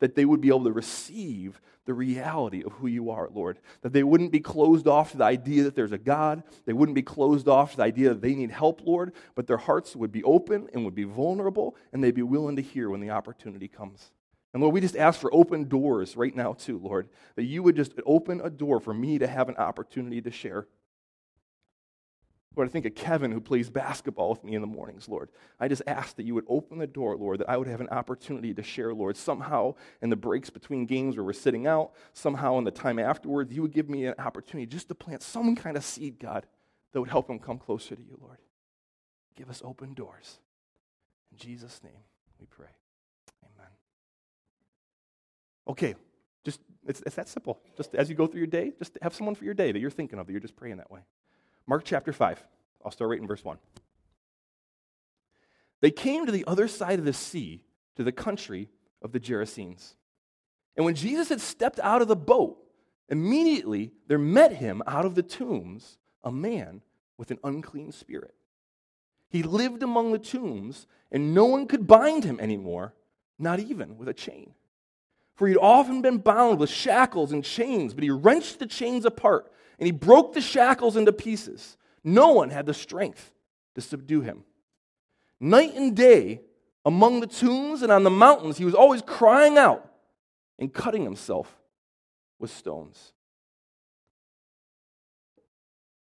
that 0.00 0.14
they 0.14 0.24
would 0.24 0.40
be 0.40 0.48
able 0.48 0.64
to 0.64 0.72
receive 0.72 1.60
the 1.84 1.94
reality 1.94 2.62
of 2.62 2.72
who 2.72 2.86
you 2.86 3.10
are, 3.10 3.28
Lord. 3.32 3.58
That 3.80 3.92
they 3.92 4.02
wouldn't 4.02 4.30
be 4.30 4.40
closed 4.40 4.86
off 4.86 5.12
to 5.12 5.16
the 5.16 5.24
idea 5.24 5.62
that 5.64 5.74
there's 5.74 5.92
a 5.92 5.98
God. 5.98 6.42
They 6.66 6.74
wouldn't 6.74 6.94
be 6.94 7.02
closed 7.02 7.48
off 7.48 7.70
to 7.72 7.76
the 7.78 7.82
idea 7.84 8.10
that 8.10 8.20
they 8.20 8.34
need 8.34 8.50
help, 8.50 8.82
Lord, 8.84 9.12
but 9.34 9.46
their 9.46 9.56
hearts 9.56 9.96
would 9.96 10.12
be 10.12 10.22
open 10.22 10.68
and 10.72 10.84
would 10.84 10.94
be 10.94 11.04
vulnerable, 11.04 11.76
and 11.92 12.04
they'd 12.04 12.14
be 12.14 12.22
willing 12.22 12.56
to 12.56 12.62
hear 12.62 12.90
when 12.90 13.00
the 13.00 13.10
opportunity 13.10 13.68
comes. 13.68 14.10
And 14.52 14.62
Lord, 14.62 14.74
we 14.74 14.80
just 14.80 14.96
ask 14.96 15.20
for 15.20 15.32
open 15.34 15.68
doors 15.68 16.16
right 16.16 16.34
now, 16.34 16.52
too, 16.52 16.78
Lord, 16.78 17.08
that 17.36 17.44
you 17.44 17.62
would 17.62 17.76
just 17.76 17.92
open 18.06 18.40
a 18.42 18.50
door 18.50 18.80
for 18.80 18.94
me 18.94 19.18
to 19.18 19.26
have 19.26 19.48
an 19.48 19.56
opportunity 19.56 20.20
to 20.22 20.30
share. 20.30 20.66
Lord, 22.58 22.68
I 22.68 22.72
think 22.72 22.86
of 22.86 22.96
Kevin 22.96 23.30
who 23.30 23.40
plays 23.40 23.70
basketball 23.70 24.30
with 24.30 24.42
me 24.42 24.56
in 24.56 24.60
the 24.60 24.66
mornings, 24.66 25.08
Lord. 25.08 25.28
I 25.60 25.68
just 25.68 25.82
ask 25.86 26.16
that 26.16 26.24
you 26.24 26.34
would 26.34 26.44
open 26.48 26.78
the 26.78 26.88
door, 26.88 27.16
Lord, 27.16 27.38
that 27.38 27.48
I 27.48 27.56
would 27.56 27.68
have 27.68 27.80
an 27.80 27.88
opportunity 27.90 28.52
to 28.52 28.64
share, 28.64 28.92
Lord. 28.92 29.16
Somehow 29.16 29.76
in 30.02 30.10
the 30.10 30.16
breaks 30.16 30.50
between 30.50 30.84
games 30.84 31.14
where 31.14 31.24
we're 31.24 31.34
sitting 31.34 31.68
out, 31.68 31.92
somehow 32.14 32.58
in 32.58 32.64
the 32.64 32.72
time 32.72 32.98
afterwards, 32.98 33.52
you 33.52 33.62
would 33.62 33.72
give 33.72 33.88
me 33.88 34.06
an 34.06 34.14
opportunity 34.18 34.66
just 34.66 34.88
to 34.88 34.96
plant 34.96 35.22
some 35.22 35.54
kind 35.54 35.76
of 35.76 35.84
seed, 35.84 36.18
God, 36.18 36.46
that 36.92 37.00
would 37.00 37.10
help 37.10 37.30
him 37.30 37.38
come 37.38 37.58
closer 37.58 37.94
to 37.94 38.02
you, 38.02 38.18
Lord. 38.20 38.38
Give 39.36 39.48
us 39.48 39.62
open 39.64 39.94
doors. 39.94 40.40
In 41.30 41.38
Jesus' 41.38 41.80
name 41.84 42.02
we 42.40 42.46
pray. 42.46 42.74
Amen. 43.44 43.70
Okay, 45.68 45.94
just 46.44 46.58
it's, 46.88 47.04
it's 47.06 47.14
that 47.14 47.28
simple. 47.28 47.60
Just 47.76 47.94
as 47.94 48.10
you 48.10 48.16
go 48.16 48.26
through 48.26 48.40
your 48.40 48.48
day, 48.48 48.72
just 48.80 48.98
have 49.00 49.14
someone 49.14 49.36
for 49.36 49.44
your 49.44 49.54
day 49.54 49.70
that 49.70 49.78
you're 49.78 49.92
thinking 49.92 50.18
of, 50.18 50.26
that 50.26 50.32
you're 50.32 50.40
just 50.40 50.56
praying 50.56 50.78
that 50.78 50.90
way. 50.90 51.02
Mark 51.68 51.84
chapter 51.84 52.14
5. 52.14 52.42
I'll 52.82 52.90
start 52.90 53.10
right 53.10 53.20
in 53.20 53.26
verse 53.26 53.44
1. 53.44 53.58
They 55.82 55.90
came 55.90 56.24
to 56.24 56.32
the 56.32 56.46
other 56.46 56.66
side 56.66 56.98
of 56.98 57.04
the 57.04 57.12
sea, 57.12 57.62
to 57.96 58.02
the 58.02 58.10
country 58.10 58.70
of 59.02 59.12
the 59.12 59.20
Gerasenes. 59.20 59.94
And 60.76 60.86
when 60.86 60.94
Jesus 60.94 61.28
had 61.28 61.42
stepped 61.42 61.78
out 61.80 62.00
of 62.00 62.08
the 62.08 62.16
boat, 62.16 62.56
immediately 63.10 63.92
there 64.06 64.18
met 64.18 64.54
him 64.54 64.82
out 64.86 65.04
of 65.04 65.14
the 65.14 65.22
tombs 65.22 65.98
a 66.24 66.32
man 66.32 66.80
with 67.18 67.30
an 67.30 67.38
unclean 67.44 67.92
spirit. 67.92 68.34
He 69.28 69.42
lived 69.42 69.82
among 69.82 70.12
the 70.12 70.18
tombs, 70.18 70.86
and 71.12 71.34
no 71.34 71.44
one 71.44 71.66
could 71.66 71.86
bind 71.86 72.24
him 72.24 72.40
anymore, 72.40 72.94
not 73.38 73.60
even 73.60 73.98
with 73.98 74.08
a 74.08 74.14
chain. 74.14 74.54
For 75.34 75.46
he'd 75.46 75.58
often 75.58 76.00
been 76.00 76.18
bound 76.18 76.58
with 76.58 76.70
shackles 76.70 77.30
and 77.30 77.44
chains, 77.44 77.92
but 77.92 78.02
he 78.02 78.10
wrenched 78.10 78.58
the 78.58 78.66
chains 78.66 79.04
apart 79.04 79.52
and 79.78 79.86
he 79.86 79.92
broke 79.92 80.34
the 80.34 80.40
shackles 80.40 80.96
into 80.96 81.12
pieces. 81.12 81.76
No 82.04 82.32
one 82.32 82.50
had 82.50 82.66
the 82.66 82.74
strength 82.74 83.32
to 83.74 83.80
subdue 83.80 84.20
him. 84.20 84.44
Night 85.40 85.74
and 85.74 85.96
day, 85.96 86.40
among 86.84 87.20
the 87.20 87.26
tombs 87.26 87.82
and 87.82 87.92
on 87.92 88.02
the 88.02 88.10
mountains, 88.10 88.58
he 88.58 88.64
was 88.64 88.74
always 88.74 89.02
crying 89.02 89.56
out 89.56 89.88
and 90.58 90.72
cutting 90.72 91.04
himself 91.04 91.56
with 92.38 92.50
stones. 92.50 93.12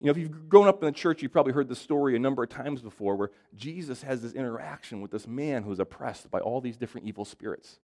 You 0.01 0.07
know, 0.07 0.11
if 0.13 0.19
you've 0.19 0.49
grown 0.49 0.69
up 0.69 0.81
in 0.81 0.87
the 0.87 0.93
church, 0.93 1.23
you've 1.23 1.33
probably 1.33 1.53
heard 1.53 1.69
the 1.69 1.75
story 1.75 2.15
a 2.15 2.21
number 2.21 2.45
of 2.45 2.51
times 2.51 2.83
before 2.83 3.17
where 3.17 3.31
Jesus 3.57 4.03
has 4.03 4.23
this 4.23 4.33
interaction 4.33 5.01
with 5.01 5.11
this 5.11 5.27
man 5.27 5.65
who's 5.65 5.81
oppressed 5.81 6.31
by 6.31 6.39
all 6.39 6.61
these 6.61 6.77
different 6.77 7.09
evil 7.09 7.25
spirits. 7.25 7.81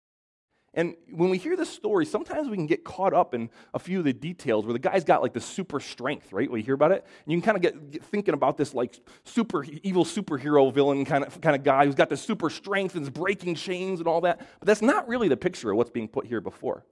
And 0.74 0.94
when 1.10 1.28
we 1.28 1.36
hear 1.36 1.54
this 1.54 1.68
story, 1.68 2.06
sometimes 2.06 2.48
we 2.48 2.56
can 2.56 2.66
get 2.66 2.82
caught 2.82 3.12
up 3.12 3.34
in 3.34 3.50
a 3.74 3.78
few 3.78 3.98
of 3.98 4.04
the 4.04 4.12
details 4.14 4.64
where 4.64 4.72
the 4.72 4.78
guy's 4.78 5.04
got 5.04 5.20
like 5.20 5.34
the 5.34 5.40
super 5.40 5.80
strength, 5.80 6.32
right? 6.32 6.50
You 6.50 6.56
hear 6.56 6.74
about 6.74 6.92
it, 6.92 7.04
and 7.24 7.32
you 7.32 7.38
can 7.38 7.44
kind 7.44 7.56
of 7.56 7.62
get, 7.62 7.90
get, 7.90 8.04
thinking 8.04 8.32
about 8.32 8.56
this 8.56 8.72
like 8.72 8.98
super 9.24 9.64
evil 9.82 10.04
superhero 10.04 10.72
villain 10.72 11.04
kind 11.04 11.24
of 11.24 11.38
kind 11.42 11.54
of 11.54 11.62
guy 11.62 11.84
who's 11.84 11.94
got 11.94 12.08
the 12.08 12.16
super 12.16 12.48
strength 12.48 12.94
and 12.94 13.02
is 13.02 13.10
breaking 13.10 13.54
chains 13.54 14.00
and 14.00 14.08
all 14.08 14.22
that. 14.22 14.38
But 14.60 14.66
that's 14.66 14.80
not 14.80 15.06
really 15.08 15.28
the 15.28 15.36
picture 15.36 15.70
of 15.70 15.76
what's 15.76 15.90
being 15.90 16.08
put 16.08 16.24
here 16.26 16.40
before. 16.40 16.86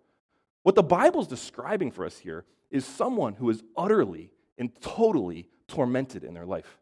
What 0.62 0.74
the 0.74 0.82
Bible's 0.82 1.26
describing 1.26 1.90
for 1.90 2.04
us 2.04 2.18
here 2.18 2.44
is 2.70 2.84
someone 2.84 3.32
who 3.32 3.48
is 3.48 3.62
utterly 3.78 4.30
and 4.58 4.70
totally 4.82 5.48
tormented 5.68 6.22
in 6.22 6.34
their 6.34 6.44
life. 6.44 6.78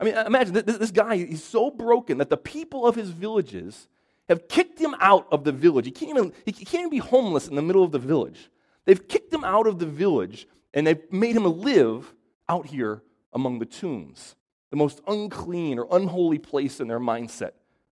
I 0.00 0.04
mean, 0.04 0.14
imagine 0.16 0.54
this 0.54 0.90
guy, 0.90 1.16
he's 1.16 1.44
so 1.44 1.70
broken 1.70 2.18
that 2.18 2.30
the 2.30 2.36
people 2.36 2.84
of 2.84 2.96
his 2.96 3.10
villages 3.10 3.86
have 4.28 4.48
kicked 4.48 4.78
him 4.78 4.94
out 5.00 5.26
of 5.30 5.44
the 5.44 5.52
village. 5.52 5.84
He 5.84 5.90
can't, 5.92 6.10
even, 6.10 6.32
he 6.46 6.52
can't 6.52 6.74
even 6.74 6.90
be 6.90 6.98
homeless 6.98 7.48
in 7.48 7.54
the 7.54 7.62
middle 7.62 7.84
of 7.84 7.92
the 7.92 7.98
village. 7.98 8.50
They've 8.84 9.08
kicked 9.08 9.32
him 9.32 9.44
out 9.44 9.66
of 9.66 9.78
the 9.78 9.86
village 9.86 10.46
and 10.72 10.86
they've 10.86 11.12
made 11.12 11.36
him 11.36 11.44
live 11.60 12.12
out 12.48 12.66
here 12.66 13.02
among 13.32 13.58
the 13.58 13.66
tombs. 13.66 14.36
the 14.74 14.76
most 14.76 15.00
unclean 15.06 15.78
or 15.78 15.86
unholy 15.92 16.38
place 16.38 16.80
in 16.80 16.88
their 16.88 16.98
mindset 16.98 17.52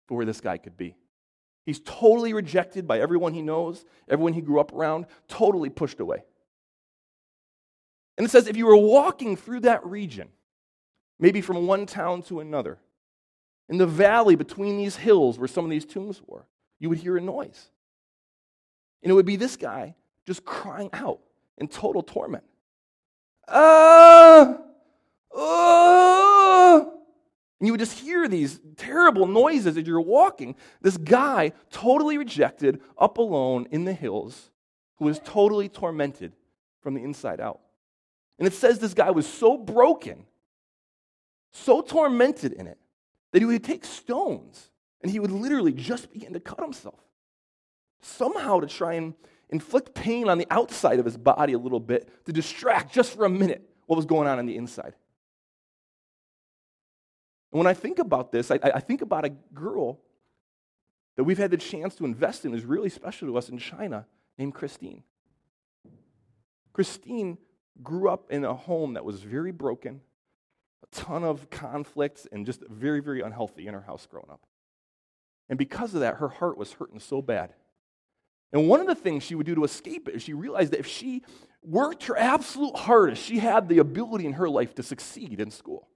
for 0.07 0.17
where 0.17 0.25
this 0.25 0.41
guy 0.41 0.57
could 0.57 0.75
be. 0.75 0.93
He's 1.65 1.79
totally 1.79 2.33
rejected 2.33 2.85
by 2.85 2.99
everyone 2.99 3.33
he 3.33 3.41
knows, 3.41 3.85
everyone 4.09 4.33
he 4.33 4.41
grew 4.41 4.59
up 4.59 4.73
around, 4.73 5.05
totally 5.29 5.69
pushed 5.69 6.01
away. 6.01 6.25
And 8.17 8.25
it 8.25 8.29
says 8.29 8.47
if 8.47 8.57
you 8.57 8.65
were 8.65 8.75
walking 8.75 9.37
through 9.37 9.61
that 9.61 9.85
region, 9.85 10.27
maybe 11.17 11.39
from 11.39 11.65
one 11.65 11.85
town 11.85 12.21
to 12.23 12.41
another, 12.41 12.77
in 13.69 13.77
the 13.77 13.87
valley 13.87 14.35
between 14.35 14.77
these 14.77 14.95
hills 14.95 15.37
where 15.39 15.47
some 15.47 15.65
of 15.65 15.71
these 15.71 15.85
tombs 15.85 16.21
were, 16.25 16.45
you 16.79 16.89
would 16.89 16.99
hear 16.99 17.17
a 17.17 17.21
noise. 17.21 17.69
And 19.01 19.11
it 19.11 19.13
would 19.13 19.25
be 19.25 19.35
this 19.35 19.55
guy 19.55 19.95
just 20.25 20.45
crying 20.45 20.89
out 20.93 21.19
in 21.57 21.67
total 21.67 22.01
torment. 22.01 22.43
Ah! 23.47 24.57
Ah! 25.35 26.79
And 27.59 27.67
you 27.67 27.73
would 27.73 27.79
just 27.79 27.99
hear 27.99 28.27
these 28.27 28.59
terrible 28.75 29.27
noises 29.27 29.77
as 29.77 29.87
you're 29.87 30.01
walking. 30.01 30.55
This 30.81 30.97
guy, 30.97 31.53
totally 31.71 32.17
rejected, 32.17 32.81
up 32.97 33.17
alone 33.17 33.67
in 33.71 33.85
the 33.85 33.93
hills, 33.93 34.51
who 34.97 35.05
was 35.05 35.19
totally 35.19 35.69
tormented 35.69 36.33
from 36.81 36.93
the 36.93 37.03
inside 37.03 37.39
out. 37.39 37.61
And 38.37 38.47
it 38.47 38.53
says 38.53 38.79
this 38.79 38.93
guy 38.93 39.11
was 39.11 39.25
so 39.27 39.57
broken, 39.57 40.25
so 41.51 41.81
tormented 41.81 42.51
in 42.53 42.67
it, 42.67 42.77
that 43.35 43.41
he 43.41 43.45
would 43.45 43.65
take 43.65 43.83
stones 43.83 44.69
and 45.01 45.11
he 45.11 45.19
would 45.19 45.29
literally 45.29 45.73
just 45.73 46.09
begin 46.09 46.31
to 46.31 46.39
cut 46.39 46.57
himself. 46.57 47.01
Somehow 47.99 48.61
to 48.61 48.67
try 48.67 48.93
and 48.93 49.13
inflict 49.49 49.93
pain 49.93 50.29
on 50.29 50.37
the 50.37 50.47
outside 50.49 50.99
of 50.99 51.05
his 51.05 51.17
body 51.17 51.51
a 51.51 51.59
little 51.59 51.81
bit 51.81 52.09
to 52.27 52.31
distract 52.31 52.93
just 52.93 53.13
for 53.13 53.25
a 53.25 53.29
minute 53.29 53.69
what 53.87 53.97
was 53.97 54.05
going 54.05 54.25
on 54.25 54.39
on 54.39 54.45
the 54.45 54.55
inside. 54.55 54.93
And 57.51 57.57
when 57.57 57.67
I 57.67 57.73
think 57.73 57.99
about 57.99 58.31
this, 58.31 58.51
I, 58.51 58.59
I 58.63 58.79
think 58.79 59.01
about 59.01 59.25
a 59.25 59.31
girl 59.53 59.99
that 61.17 61.25
we've 61.25 61.37
had 61.37 61.51
the 61.51 61.57
chance 61.57 61.93
to 61.95 62.05
invest 62.05 62.45
in 62.45 62.53
who's 62.53 62.63
really 62.63 62.87
special 62.87 63.27
to 63.27 63.37
us 63.37 63.49
in 63.49 63.57
China 63.57 64.05
named 64.37 64.53
Christine. 64.53 65.03
Christine 66.71 67.37
grew 67.83 68.07
up 68.07 68.31
in 68.31 68.45
a 68.45 68.53
home 68.53 68.93
that 68.93 69.03
was 69.03 69.23
very 69.23 69.51
broken, 69.51 69.99
a 70.85 70.95
ton 70.95 71.23
of 71.23 71.49
conflicts, 71.49 72.27
and 72.31 72.45
just 72.45 72.61
very, 72.69 73.01
very 73.01 73.21
unhealthy 73.21 73.67
in 73.67 73.73
her 73.73 73.81
house 73.81 74.07
growing 74.09 74.29
up. 74.29 74.41
And 75.49 75.57
because 75.59 75.93
of 75.93 76.01
that, 76.01 76.15
her 76.15 76.29
heart 76.29 76.57
was 76.57 76.73
hurting 76.73 76.99
so 76.99 77.21
bad. 77.21 77.53
And 78.51 78.69
one 78.69 78.79
of 78.79 78.87
the 78.87 78.95
things 78.95 79.23
she 79.23 79.35
would 79.35 79.45
do 79.45 79.55
to 79.55 79.63
escape 79.63 80.07
it 80.07 80.15
is 80.15 80.23
she 80.23 80.33
realized 80.33 80.71
that 80.71 80.79
if 80.79 80.87
she 80.87 81.23
worked 81.61 82.05
her 82.05 82.17
absolute 82.17 82.75
hardest, 82.75 83.23
she 83.23 83.39
had 83.39 83.67
the 83.67 83.79
ability 83.79 84.25
in 84.25 84.33
her 84.33 84.49
life 84.49 84.75
to 84.75 84.83
succeed 84.83 85.39
in 85.39 85.51
school. 85.51 85.87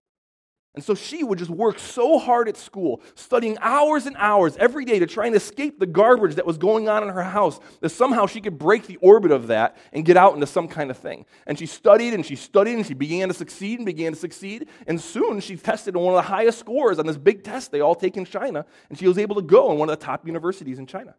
And 0.75 0.83
so 0.83 0.93
she 0.93 1.23
would 1.23 1.39
just 1.39 1.49
work 1.49 1.79
so 1.79 2.19
hard 2.19 2.47
at 2.47 2.55
school, 2.55 3.01
studying 3.15 3.57
hours 3.59 4.05
and 4.05 4.15
hours 4.17 4.55
every 4.57 4.85
day 4.85 4.99
to 4.99 5.07
try 5.07 5.25
and 5.25 5.35
escape 5.35 5.79
the 5.79 5.87
garbage 5.87 6.35
that 6.35 6.45
was 6.45 6.59
going 6.59 6.87
on 6.87 7.01
in 7.01 7.09
her 7.09 7.23
house, 7.23 7.59
that 7.81 7.89
somehow 7.89 8.27
she 8.27 8.39
could 8.39 8.59
break 8.59 8.85
the 8.85 8.97
orbit 8.97 9.31
of 9.31 9.47
that 9.47 9.77
and 9.93 10.05
get 10.05 10.15
out 10.15 10.35
into 10.35 10.45
some 10.45 10.67
kind 10.67 10.91
of 10.91 10.97
thing. 10.97 11.25
And 11.47 11.57
she 11.57 11.65
studied 11.65 12.13
and 12.13 12.23
she 12.23 12.35
studied 12.35 12.75
and 12.75 12.85
she 12.85 12.93
began 12.93 13.29
to 13.29 13.33
succeed 13.33 13.79
and 13.79 13.85
began 13.85 14.13
to 14.13 14.19
succeed. 14.19 14.67
And 14.85 15.01
soon 15.01 15.39
she 15.39 15.55
tested 15.55 15.95
one 15.95 16.13
of 16.13 16.17
the 16.17 16.29
highest 16.29 16.59
scores 16.59 16.99
on 16.99 17.07
this 17.07 17.17
big 17.17 17.43
test 17.43 17.71
they 17.71 17.81
all 17.81 17.95
take 17.95 18.15
in 18.15 18.25
China. 18.25 18.63
And 18.89 18.97
she 18.97 19.07
was 19.07 19.17
able 19.17 19.35
to 19.37 19.41
go 19.41 19.71
in 19.71 19.79
one 19.79 19.89
of 19.89 19.99
the 19.99 20.05
top 20.05 20.25
universities 20.27 20.77
in 20.77 20.85
China. 20.85 21.15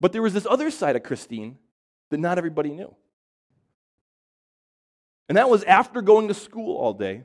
But 0.00 0.12
there 0.12 0.22
was 0.22 0.32
this 0.32 0.46
other 0.48 0.70
side 0.70 0.96
of 0.96 1.02
Christine 1.02 1.58
that 2.10 2.18
not 2.18 2.38
everybody 2.38 2.70
knew. 2.70 2.94
And 5.28 5.38
that 5.38 5.48
was 5.48 5.64
after 5.64 6.02
going 6.02 6.28
to 6.28 6.34
school 6.34 6.76
all 6.76 6.92
day 6.92 7.24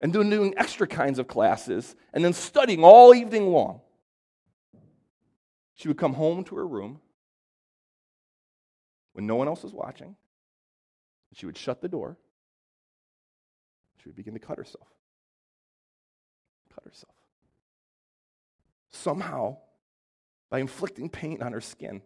and 0.00 0.12
doing, 0.12 0.30
doing 0.30 0.54
extra 0.56 0.86
kinds 0.86 1.18
of 1.18 1.26
classes 1.28 1.96
and 2.12 2.24
then 2.24 2.32
studying 2.32 2.84
all 2.84 3.14
evening 3.14 3.48
long. 3.48 3.80
She 5.74 5.88
would 5.88 5.98
come 5.98 6.14
home 6.14 6.44
to 6.44 6.56
her 6.56 6.66
room 6.66 7.00
when 9.14 9.26
no 9.26 9.36
one 9.36 9.48
else 9.48 9.62
was 9.62 9.72
watching. 9.72 10.16
She 11.32 11.46
would 11.46 11.56
shut 11.56 11.80
the 11.80 11.88
door. 11.88 12.18
She 14.02 14.08
would 14.08 14.16
begin 14.16 14.34
to 14.34 14.40
cut 14.40 14.58
herself. 14.58 14.88
Cut 16.74 16.84
herself. 16.84 17.14
Somehow, 18.90 19.58
by 20.50 20.58
inflicting 20.58 21.08
pain 21.08 21.42
on 21.42 21.52
her 21.52 21.60
skin, 21.60 22.02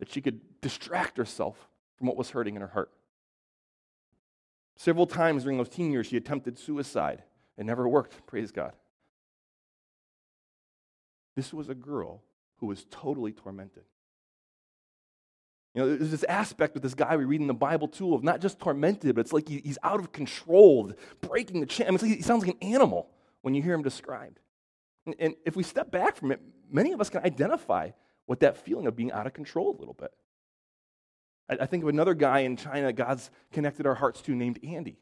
that 0.00 0.10
she 0.10 0.20
could 0.20 0.60
distract 0.60 1.16
herself 1.16 1.56
from 1.96 2.08
what 2.08 2.16
was 2.16 2.30
hurting 2.30 2.56
in 2.56 2.62
her 2.62 2.68
heart. 2.68 2.90
Several 4.78 5.06
times 5.06 5.42
during 5.42 5.58
those 5.58 5.68
teen 5.68 5.90
years, 5.90 6.06
she 6.06 6.16
attempted 6.16 6.56
suicide. 6.56 7.24
It 7.56 7.66
never 7.66 7.88
worked, 7.88 8.24
praise 8.26 8.52
God. 8.52 8.72
This 11.34 11.52
was 11.52 11.68
a 11.68 11.74
girl 11.74 12.22
who 12.58 12.66
was 12.66 12.86
totally 12.88 13.32
tormented. 13.32 13.82
You 15.74 15.82
know, 15.82 15.96
there's 15.96 16.12
this 16.12 16.24
aspect 16.24 16.74
with 16.74 16.84
this 16.84 16.94
guy 16.94 17.16
we 17.16 17.24
read 17.24 17.40
in 17.40 17.48
the 17.48 17.54
Bible 17.54 17.88
too 17.88 18.14
of 18.14 18.22
not 18.22 18.40
just 18.40 18.60
tormented, 18.60 19.16
but 19.16 19.22
it's 19.22 19.32
like 19.32 19.48
he's 19.48 19.78
out 19.82 19.98
of 19.98 20.12
control, 20.12 20.92
breaking 21.20 21.60
the 21.60 21.66
chain. 21.66 21.88
I 21.88 21.90
mean, 21.90 21.98
like 22.00 22.16
he 22.16 22.22
sounds 22.22 22.46
like 22.46 22.56
an 22.60 22.68
animal 22.72 23.10
when 23.42 23.54
you 23.54 23.62
hear 23.62 23.74
him 23.74 23.82
described. 23.82 24.38
And 25.18 25.34
if 25.44 25.56
we 25.56 25.64
step 25.64 25.90
back 25.90 26.16
from 26.16 26.30
it, 26.30 26.40
many 26.70 26.92
of 26.92 27.00
us 27.00 27.10
can 27.10 27.24
identify 27.24 27.90
with 28.28 28.40
that 28.40 28.56
feeling 28.56 28.86
of 28.86 28.94
being 28.94 29.10
out 29.10 29.26
of 29.26 29.32
control 29.32 29.74
a 29.76 29.78
little 29.78 29.94
bit. 29.94 30.12
I, 31.48 31.66
think 31.66 31.82
of 31.82 31.88
another 31.88 32.14
guy 32.14 32.40
in 32.40 32.56
China 32.56 32.92
God's 32.92 33.30
connected 33.52 33.86
our 33.86 33.94
hearts 33.94 34.20
to 34.22 34.34
named 34.34 34.60
Andy. 34.62 34.98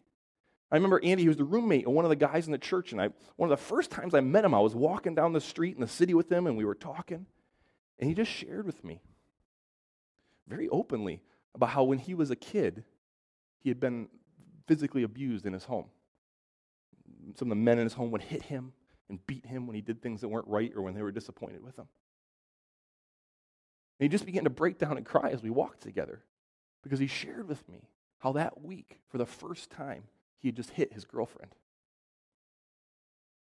I 0.71 0.77
remember 0.77 1.01
Andy, 1.03 1.23
he 1.23 1.29
was 1.29 1.37
the 1.37 1.45
roommate 1.45 1.87
of 1.87 1.93
one 1.93 2.05
of 2.05 2.09
the 2.09 2.17
guys 2.17 2.47
in 2.47 2.53
the 2.53 2.59
church, 2.59 2.93
and 2.93 3.01
I, 3.01 3.11
one 3.37 3.51
of 3.51 3.59
the 3.59 3.65
first 3.65 3.91
times 3.91 4.15
I 4.15 4.21
met 4.21 4.45
him, 4.45 4.55
I 4.55 4.61
was 4.61 4.75
walking 4.75 5.15
down 5.15 5.33
the 5.33 5.41
street 5.41 5.75
in 5.75 5.81
the 5.81 5.89
city 5.89 6.15
with 6.15 6.31
him, 6.31 6.47
and 6.47 6.57
we 6.57 6.65
were 6.65 6.75
talking, 6.75 7.27
and 7.99 8.09
he 8.09 8.15
just 8.15 8.31
shared 8.31 8.67
with 8.67 8.85
me 8.85 9.01
very 10.49 10.69
openly 10.69 11.23
about 11.55 11.71
how 11.71 11.85
when 11.85 11.99
he 11.99 12.15
was 12.15 12.31
a 12.31 12.37
kid, 12.37 12.85
he 13.61 13.71
had 13.71 13.81
been 13.81 14.09
physically 14.67 15.03
abused 15.03 15.47
in 15.47 15.53
his 15.53 15.65
home. 15.65 15.87
Some 17.37 17.51
of 17.51 17.57
the 17.57 17.63
men 17.63 17.79
in 17.79 17.85
his 17.85 17.95
home 17.95 18.11
would 18.11 18.23
hit 18.23 18.43
him 18.43 18.73
and 19.09 19.25
beat 19.27 19.47
him 19.47 19.67
when 19.67 19.75
he 19.75 19.81
did 19.81 20.03
things 20.03 20.21
that 20.21 20.29
weren't 20.29 20.49
right 20.49 20.73
or 20.75 20.83
when 20.83 20.95
they 20.95 21.03
were 21.03 21.13
disappointed 21.13 21.63
with 21.63 21.79
him. 21.79 21.87
And 23.99 24.05
he 24.05 24.09
just 24.09 24.27
began 24.27 24.45
to 24.45 24.51
break 24.51 24.79
down 24.79 24.97
and 24.97 25.07
cry 25.07 25.31
as 25.31 25.43
we 25.43 25.51
walked 25.51 25.81
together 25.81 26.23
because 26.87 27.01
he 27.01 27.09
shared 27.09 27.49
with 27.49 27.69
me 27.69 27.89
how 28.21 28.31
that 28.33 28.63
week, 28.63 29.01
for 29.09 29.19
the 29.19 29.27
first 29.27 29.71
time, 29.71 30.05
he 30.39 30.47
had 30.47 30.55
just 30.55 30.71
hit 30.71 30.93
his 30.93 31.05
girlfriend. 31.05 31.51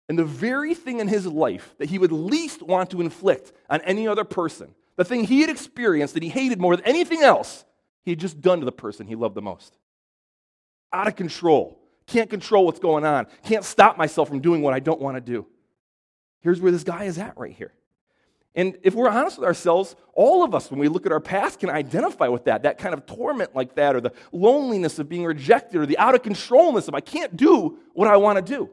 And 0.07 0.19
the 0.19 0.25
very 0.25 0.75
thing 0.75 1.01
in 1.01 1.09
his 1.09 1.27
life 1.27 1.75
that 1.79 1.89
he 1.89 1.99
would 1.99 2.13
least 2.13 2.63
want 2.63 2.91
to 2.91 3.01
inflict 3.01 3.51
on 3.71 3.81
any 3.81 4.07
other 4.07 4.25
person, 4.25 4.75
the 4.97 5.05
thing 5.05 5.25
he 5.25 5.41
had 5.41 5.49
experienced 5.49 6.13
that 6.13 6.23
he 6.23 6.29
hated 6.29 6.61
more 6.61 6.77
than 6.77 6.85
anything 6.85 7.23
else, 7.23 7.65
he 8.05 8.11
had 8.11 8.21
just 8.21 8.43
done 8.43 8.59
to 8.59 8.67
the 8.67 8.71
person 8.71 9.07
he 9.07 9.15
loved 9.15 9.35
the 9.35 9.41
most. 9.41 9.79
Out 10.93 11.09
of 11.09 11.17
control. 11.17 11.81
Can't 12.07 12.29
control 12.29 12.67
what's 12.67 12.81
going 12.81 13.07
on. 13.07 13.29
Can't 13.45 13.65
stop 13.65 13.97
myself 13.97 14.29
from 14.29 14.41
doing 14.41 14.61
what 14.61 14.75
I 14.75 14.81
don't 14.81 15.01
want 15.01 15.17
to 15.17 15.23
do. 15.23 15.47
Here's 16.41 16.61
where 16.61 16.73
this 16.73 16.85
guy 16.85 17.05
is 17.05 17.17
at 17.17 17.39
right 17.39 17.55
here. 17.55 17.73
And 18.55 18.77
if 18.83 18.95
we're 18.95 19.09
honest 19.09 19.39
with 19.39 19.47
ourselves, 19.47 19.97
all 20.13 20.45
of 20.45 20.55
us, 20.55 20.71
when 20.71 20.79
we 20.79 20.89
look 20.89 21.07
at 21.07 21.13
our 21.13 21.21
past, 21.21 21.59
can 21.59 21.71
identify 21.71 22.29
with 22.29 22.45
that, 22.45 22.65
that 22.65 22.77
kind 22.77 22.93
of 22.93 23.07
torment 23.07 23.55
like 23.57 23.77
that, 23.77 23.97
or 23.97 24.01
the 24.01 24.13
loneliness 24.31 24.99
of 24.99 25.09
being 25.09 25.25
rejected, 25.25 25.81
or 25.81 25.87
the 25.87 25.97
out 25.97 26.15
of 26.15 26.23
controlness 26.23 26.87
of 26.87 26.95
I 26.95 27.01
can't 27.01 27.35
do 27.35 27.79
what 27.95 28.09
I 28.09 28.19
want 28.19 28.45
to 28.45 28.55
do. 28.57 28.71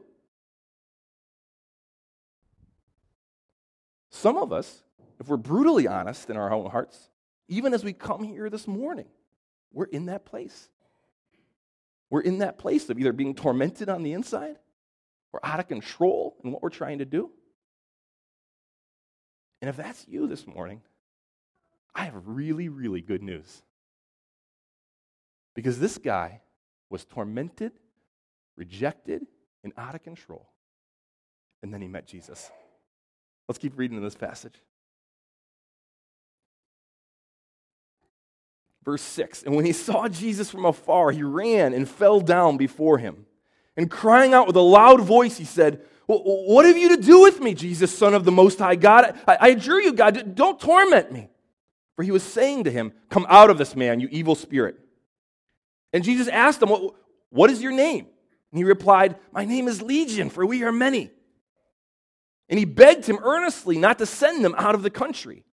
Some 4.10 4.36
of 4.36 4.52
us, 4.52 4.82
if 5.18 5.28
we're 5.28 5.38
brutally 5.38 5.88
honest 5.88 6.28
in 6.28 6.36
our 6.36 6.52
own 6.52 6.68
hearts, 6.70 7.08
even 7.48 7.72
as 7.72 7.82
we 7.82 7.94
come 7.94 8.22
here 8.22 8.50
this 8.50 8.68
morning, 8.68 9.06
we're 9.72 9.86
in 9.86 10.06
that 10.06 10.26
place. 10.26 10.68
We're 12.10 12.20
in 12.20 12.38
that 12.38 12.58
place 12.58 12.90
of 12.90 12.98
either 12.98 13.14
being 13.14 13.34
tormented 13.34 13.88
on 13.88 14.02
the 14.02 14.12
inside 14.12 14.56
or 15.32 15.40
out 15.42 15.60
of 15.60 15.68
control 15.68 16.36
in 16.44 16.52
what 16.52 16.62
we're 16.62 16.68
trying 16.68 16.98
to 16.98 17.04
do. 17.06 17.30
And 19.60 19.68
if 19.68 19.76
that's 19.76 20.06
you 20.08 20.26
this 20.26 20.46
morning, 20.46 20.80
I 21.94 22.04
have 22.04 22.14
really, 22.24 22.68
really 22.68 23.00
good 23.00 23.22
news. 23.22 23.62
Because 25.54 25.78
this 25.78 25.98
guy 25.98 26.40
was 26.88 27.04
tormented, 27.04 27.72
rejected, 28.56 29.26
and 29.62 29.72
out 29.76 29.94
of 29.94 30.02
control. 30.02 30.48
And 31.62 31.74
then 31.74 31.82
he 31.82 31.88
met 31.88 32.06
Jesus. 32.06 32.50
Let's 33.48 33.58
keep 33.58 33.76
reading 33.76 33.96
in 33.96 34.02
this 34.02 34.14
passage. 34.14 34.54
Verse 38.84 39.02
6 39.02 39.42
And 39.42 39.54
when 39.54 39.66
he 39.66 39.72
saw 39.72 40.08
Jesus 40.08 40.50
from 40.50 40.64
afar, 40.64 41.10
he 41.10 41.22
ran 41.22 41.74
and 41.74 41.88
fell 41.88 42.20
down 42.20 42.56
before 42.56 42.98
him. 42.98 43.26
And 43.76 43.90
crying 43.90 44.34
out 44.34 44.46
with 44.46 44.56
a 44.56 44.60
loud 44.60 45.00
voice, 45.00 45.36
he 45.36 45.44
said, 45.44 45.84
what 46.18 46.64
have 46.64 46.76
you 46.76 46.96
to 46.96 47.02
do 47.02 47.20
with 47.20 47.40
me, 47.40 47.54
Jesus, 47.54 47.96
Son 47.96 48.14
of 48.14 48.24
the 48.24 48.32
Most 48.32 48.58
High 48.58 48.76
God? 48.76 49.16
I, 49.28 49.36
I 49.36 49.48
adjure 49.48 49.80
you, 49.80 49.92
God, 49.92 50.34
don't 50.34 50.58
torment 50.58 51.12
me. 51.12 51.28
For 51.96 52.02
he 52.02 52.10
was 52.10 52.22
saying 52.22 52.64
to 52.64 52.70
him, 52.70 52.92
Come 53.10 53.26
out 53.28 53.50
of 53.50 53.58
this 53.58 53.76
man, 53.76 54.00
you 54.00 54.08
evil 54.10 54.34
spirit. 54.34 54.78
And 55.92 56.02
Jesus 56.02 56.28
asked 56.28 56.62
him, 56.62 56.68
What, 56.68 56.94
what 57.30 57.50
is 57.50 57.62
your 57.62 57.72
name? 57.72 58.06
And 58.50 58.58
he 58.58 58.64
replied, 58.64 59.16
My 59.32 59.44
name 59.44 59.68
is 59.68 59.82
Legion, 59.82 60.30
for 60.30 60.44
we 60.44 60.64
are 60.64 60.72
many. 60.72 61.10
And 62.48 62.58
he 62.58 62.64
begged 62.64 63.06
him 63.06 63.18
earnestly 63.22 63.78
not 63.78 63.98
to 63.98 64.06
send 64.06 64.44
them 64.44 64.54
out 64.58 64.74
of 64.74 64.82
the 64.82 64.90
country. 64.90 65.44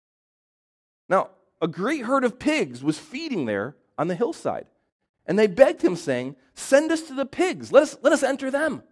Now, 1.09 1.31
a 1.61 1.69
great 1.69 2.03
herd 2.05 2.25
of 2.25 2.39
pigs 2.39 2.83
was 2.83 2.99
feeding 2.99 3.45
there 3.45 3.77
on 3.99 4.09
the 4.09 4.15
hillside. 4.15 4.67
And 5.27 5.39
they 5.39 5.47
begged 5.47 5.83
him, 5.83 5.97
saying, 5.97 6.37
Send 6.55 6.91
us 6.93 7.03
to 7.03 7.15
the 7.15 7.27
pigs, 7.27 7.73
let 7.73 7.83
us, 7.83 7.99
let 8.01 8.13
us 8.13 8.23
enter 8.23 8.51
them. 8.51 8.83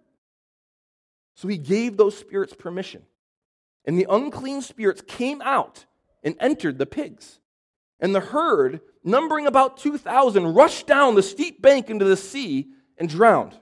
So 1.34 1.48
he 1.48 1.58
gave 1.58 1.96
those 1.96 2.16
spirits 2.16 2.54
permission. 2.54 3.02
And 3.84 3.98
the 3.98 4.06
unclean 4.08 4.62
spirits 4.62 5.02
came 5.06 5.42
out 5.42 5.84
and 6.22 6.36
entered 6.40 6.78
the 6.78 6.86
pigs. 6.86 7.40
And 8.00 8.14
the 8.14 8.20
herd, 8.20 8.80
numbering 9.02 9.46
about 9.46 9.76
2,000, 9.76 10.54
rushed 10.54 10.86
down 10.86 11.14
the 11.14 11.22
steep 11.22 11.60
bank 11.60 11.90
into 11.90 12.04
the 12.04 12.16
sea 12.16 12.68
and 12.98 13.08
drowned. 13.08 13.54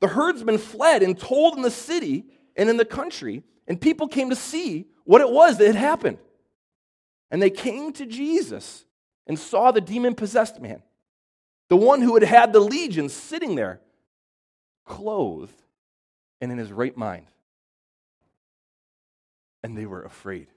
The 0.00 0.08
herdsmen 0.08 0.58
fled 0.58 1.02
and 1.02 1.18
told 1.18 1.56
in 1.56 1.62
the 1.62 1.70
city 1.70 2.24
and 2.56 2.70
in 2.70 2.76
the 2.76 2.84
country, 2.84 3.42
and 3.68 3.80
people 3.80 4.08
came 4.08 4.30
to 4.30 4.36
see 4.36 4.86
what 5.04 5.20
it 5.20 5.30
was 5.30 5.58
that 5.58 5.66
had 5.66 5.74
happened. 5.74 6.18
And 7.30 7.42
they 7.42 7.50
came 7.50 7.92
to 7.94 8.06
Jesus 8.06 8.84
and 9.26 9.38
saw 9.38 9.70
the 9.70 9.80
demon 9.80 10.14
possessed 10.14 10.60
man, 10.60 10.82
the 11.68 11.76
one 11.76 12.00
who 12.00 12.14
had 12.14 12.24
had 12.24 12.52
the 12.52 12.60
legion 12.60 13.08
sitting 13.08 13.54
there, 13.54 13.80
clothed 14.84 15.59
and 16.40 16.50
in 16.50 16.58
his 16.58 16.72
right 16.72 16.96
mind. 16.96 17.26
And 19.62 19.76
they 19.76 19.86
were 19.86 20.02
afraid. 20.02 20.48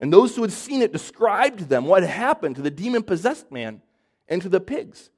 And 0.00 0.12
those 0.12 0.34
who 0.34 0.42
had 0.42 0.52
seen 0.52 0.82
it 0.82 0.92
described 0.92 1.60
to 1.60 1.64
them 1.64 1.86
what 1.86 2.02
happened 2.02 2.56
to 2.56 2.62
the 2.62 2.70
demon 2.70 3.02
possessed 3.02 3.50
man 3.50 3.80
and 4.28 4.42
to 4.42 4.48
the 4.48 4.60
pigs. 4.60 5.10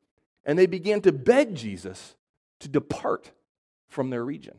And 0.45 0.59
they 0.59 0.67
began 0.67 1.01
to 1.03 1.13
beg 1.13 1.55
Jesus 1.55 2.17
to 2.61 2.69
depart 2.69 3.33
from 3.89 4.11
their 4.11 4.25
region. 4.25 4.59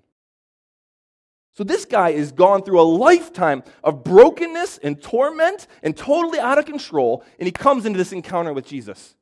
So 1.54 1.64
this 1.64 1.86
guy 1.86 2.14
has 2.14 2.34
gone 2.34 2.64
through 2.64 2.82
a 2.82 2.84
lifetime 2.84 3.64
of 3.84 4.04
brokenness 4.04 4.80
and 4.80 5.02
torment 5.02 5.68
and 5.84 5.96
totally 5.96 6.40
out 6.40 6.58
of 6.58 6.66
control, 6.66 7.24
and 7.40 7.46
he 7.48 7.52
comes 7.52 7.86
into 7.86 7.98
this 7.98 8.12
encounter 8.12 8.52
with 8.52 8.66
Jesus. 8.66 9.16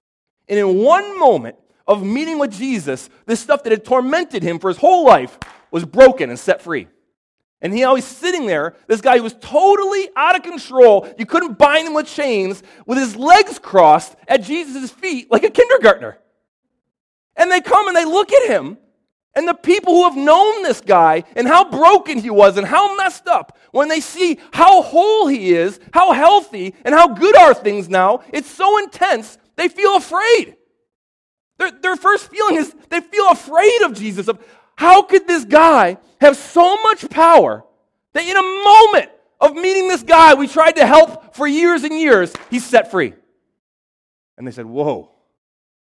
And 0.48 0.58
in 0.58 0.80
one 0.80 1.20
moment 1.20 1.58
of 1.88 2.04
meeting 2.04 2.40
with 2.40 2.52
Jesus, 2.52 3.10
this 3.26 3.40
stuff 3.40 3.64
that 3.64 3.72
had 3.72 3.84
tormented 3.84 4.44
him 4.44 4.60
for 4.60 4.70
his 4.70 4.78
whole 4.78 5.06
life 5.06 5.38
was 5.72 5.86
broken 5.86 6.30
and 6.30 6.40
set 6.40 6.62
free. 6.62 6.88
And 7.62 7.74
he 7.74 7.84
always 7.84 8.06
sitting 8.06 8.46
there, 8.46 8.76
this 8.88 9.02
guy 9.02 9.18
who 9.18 9.24
was 9.24 9.36
totally 9.40 10.10
out 10.16 10.36
of 10.36 10.44
control. 10.44 11.08
You 11.18 11.26
couldn't 11.26 11.58
bind 11.58 11.88
him 11.88 11.94
with 11.94 12.08
chains, 12.08 12.62
with 12.86 12.98
his 12.98 13.16
legs 13.16 13.58
crossed 13.58 14.16
at 14.28 14.44
Jesus' 14.44 14.92
feet 14.92 15.32
like 15.32 15.44
a 15.44 15.50
kindergartner. 15.50 16.18
And 17.36 17.50
they 17.50 17.62
come 17.62 17.88
and 17.88 17.96
they 17.96 18.06
look 18.06 18.32
at 18.32 18.50
him 18.50 18.78
and 19.36 19.48
the 19.48 19.54
people 19.54 19.94
who 19.94 20.04
have 20.04 20.16
known 20.16 20.62
this 20.64 20.82
guy 20.82 21.24
and 21.36 21.48
how 21.48 21.70
broken 21.70 22.20
he 22.20 22.30
was 22.30 22.58
and 22.58 22.68
how 22.68 22.96
messed 22.96 23.28
up, 23.28 23.58
when 23.72 23.88
they 23.88 24.00
see 24.00 24.40
how 24.52 24.82
whole 24.82 25.28
he 25.28 25.54
is, 25.54 25.80
how 25.92 26.12
healthy, 26.12 26.76
and 26.86 26.94
how 26.94 27.08
good 27.08 27.36
are 27.36 27.54
things 27.54 27.90
now, 27.90 28.22
it's 28.32 28.50
so 28.50 28.78
intense, 28.78 29.38
they 29.56 29.68
feel 29.68 29.96
afraid. 29.96 30.56
Their, 31.58 31.72
their 31.72 31.96
first 31.96 32.30
feeling 32.30 32.56
is 32.58 32.74
they 32.90 33.02
feel 33.02 33.30
afraid 33.30 33.82
of 33.84 33.94
Jesus. 33.94 34.28
Of 34.28 34.44
how 34.76 35.04
could 35.04 35.28
this 35.28 35.46
guy 35.46 35.98
have 36.20 36.36
so 36.36 36.82
much 36.84 37.10
power 37.10 37.64
that 38.14 38.24
in 38.24 38.36
a 38.36 38.42
moment 38.42 39.12
of 39.40 39.56
meeting 39.56 39.88
this 39.88 40.04
guy 40.04 40.34
we 40.34 40.48
tried 40.48 40.74
to 40.74 40.86
help 40.86 41.36
for 41.36 41.48
years 41.48 41.84
and 41.84 42.00
years, 42.00 42.34
he's 42.50 42.66
set 42.66 42.92
free? 42.92 43.14
And 44.38 44.48
they 44.48 44.52
said, 44.52 44.66
Whoa, 44.66 45.12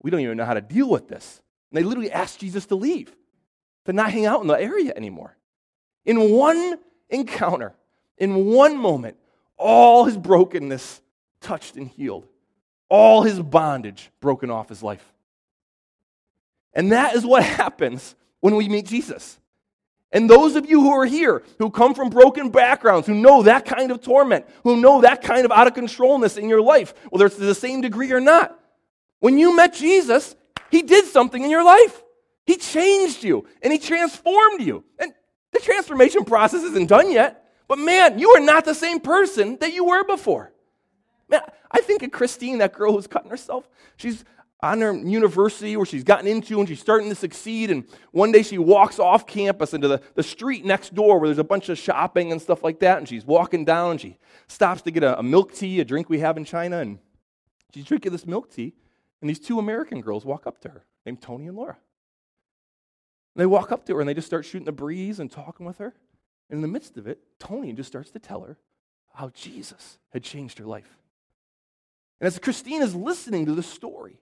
we 0.03 0.11
don't 0.11 0.21
even 0.21 0.37
know 0.37 0.45
how 0.45 0.55
to 0.55 0.61
deal 0.61 0.89
with 0.89 1.09
this. 1.09 1.43
And 1.71 1.79
they 1.79 1.85
literally 1.85 2.11
asked 2.11 2.41
Jesus 2.41 2.67
to 2.67 2.75
leave 2.75 3.15
to 3.85 3.93
not 3.93 4.13
hang 4.13 4.27
out 4.27 4.43
in 4.43 4.47
the 4.47 4.55
area 4.55 4.93
anymore. 4.95 5.35
In 6.05 6.31
one 6.33 6.79
encounter, 7.09 7.75
in 8.19 8.47
one 8.47 8.77
moment, 8.77 9.17
all 9.57 10.05
his 10.05 10.17
brokenness 10.17 11.01
touched 11.41 11.77
and 11.77 11.89
healed, 11.89 12.27
all 12.89 13.23
his 13.23 13.41
bondage 13.41 14.11
broken 14.21 14.51
off 14.51 14.69
his 14.69 14.83
life. 14.83 15.13
And 16.75 16.93
that 16.93 17.15
is 17.15 17.25
what 17.25 17.43
happens 17.63 18.15
when 18.41 18.57
we 18.57 18.69
meet 18.69 18.87
Jesus. 18.87 19.39
And 20.11 20.29
those 20.29 20.57
of 20.57 20.69
you 20.69 20.81
who 20.81 20.93
are 20.93 21.05
here, 21.05 21.43
who 21.59 21.71
come 21.71 21.95
from 21.95 22.09
broken 22.09 22.49
backgrounds, 22.51 23.07
who 23.07 23.15
know 23.15 23.43
that 23.43 23.67
kind 23.67 23.91
of 23.91 24.01
torment, 24.01 24.47
who 24.65 24.81
know 24.81 25.03
that 25.03 25.23
kind 25.23 25.45
of 25.45 25.53
out 25.53 25.67
of 25.67 25.75
controlness 25.75 26.39
in 26.39 26.49
your 26.49 26.63
life, 26.63 26.95
whether 27.11 27.27
it's 27.27 27.37
to 27.37 27.45
the 27.45 27.55
same 27.55 27.83
degree 27.83 28.11
or 28.13 28.21
not, 28.21 28.59
when 29.21 29.37
you 29.37 29.55
met 29.55 29.75
Jesus, 29.75 30.35
he 30.71 30.83
did 30.83 31.05
something 31.07 31.43
in 31.43 31.51
your 31.51 31.65
life. 31.65 32.03
He 32.47 32.57
changed 32.57 33.25
you 33.25 33.47
and 33.63 33.73
He 33.73 33.79
transformed 33.79 34.63
you. 34.63 34.85
And 34.99 35.13
the 35.53 35.61
transformation 35.61 36.25
process 36.25 36.63
isn't 36.63 36.89
done 36.89 37.13
yet, 37.13 37.45
but 37.69 37.79
man, 37.79 38.19
you 38.19 38.31
are 38.31 38.41
not 38.41 38.65
the 38.65 38.75
same 38.75 39.01
person 39.01 39.59
that 39.61 39.75
you 39.75 39.85
were 39.85 40.05
before. 40.05 40.53
Man, 41.29 41.43
I 41.71 41.83
think 41.83 42.03
of 42.03 42.11
Christine, 42.11 42.59
that 42.59 42.73
girl 42.73 42.93
who's 42.93 43.07
cutting 43.07 43.31
herself. 43.31 43.69
She's 43.99 44.25
on 44.61 44.81
her 44.81 44.93
university 44.93 45.77
where 45.77 45.87
she's 45.87 46.03
gotten 46.03 46.27
into 46.27 46.59
and 46.59 46.69
she's 46.69 46.81
starting 46.81 47.09
to 47.09 47.15
succeed. 47.15 47.71
And 47.71 47.85
one 48.11 48.33
day 48.33 48.43
she 48.43 48.59
walks 48.59 48.99
off 48.99 49.27
campus 49.27 49.73
into 49.73 49.87
the, 49.87 50.03
the 50.15 50.23
street 50.23 50.65
next 50.65 50.95
door 50.95 51.19
where 51.19 51.29
there's 51.29 51.39
a 51.39 51.45
bunch 51.45 51.69
of 51.69 51.79
shopping 51.79 52.33
and 52.33 52.43
stuff 52.43 52.65
like 52.65 52.81
that. 52.81 52.99
And 52.99 53.09
she's 53.09 53.25
walking 53.25 53.65
down 53.65 53.93
and 53.93 54.01
she 54.01 54.19
stops 54.49 54.83
to 54.83 54.91
get 54.91 55.05
a, 55.05 55.19
a 55.19 55.23
milk 55.23 55.55
tea, 55.55 55.81
a 55.81 55.85
drink 55.85 56.09
we 56.09 56.19
have 56.19 56.37
in 56.37 56.45
China. 56.45 56.79
And 56.79 56.99
she's 57.73 57.85
drinking 57.85 58.13
this 58.13 58.27
milk 58.27 58.51
tea. 58.51 58.75
And 59.21 59.31
these 59.31 59.41
two 59.41 59.59
American 59.59 60.01
girls 60.01 60.25
walk 60.25 60.47
up 60.47 60.61
to 60.63 60.69
her, 60.69 60.85
named 61.07 61.23
Tony 61.23 61.47
and 61.47 61.57
Laura. 61.57 61.77
And 63.35 63.43
they 63.43 63.47
walk 63.47 63.71
up 63.71 63.87
to 63.87 63.95
her 63.95 64.01
and 64.01 64.09
they 64.09 64.15
just 64.15 64.27
start 64.27 64.45
shooting 64.45 64.67
the 64.67 64.73
breeze 64.73 65.21
and 65.21 65.31
talking 65.31 65.67
with 65.67 65.79
her. 65.79 65.95
And 66.51 66.59
in 66.59 66.63
the 66.63 66.69
midst 66.69 66.97
of 66.97 67.07
it, 67.07 67.21
Tony 67.39 67.73
just 67.73 67.89
starts 67.89 68.11
to 68.13 68.19
tell 68.19 68.41
her 68.43 68.59
how 69.15 69.31
Jesus 69.31 69.99
had 70.11 70.25
changed 70.25 70.59
her 70.59 70.65
life. 70.65 70.97
And 72.21 72.27
as 72.27 72.39
Christine 72.41 72.83
is 72.83 72.95
listening 72.95 73.47
to 73.47 73.55
the 73.55 73.63
story 73.63 74.21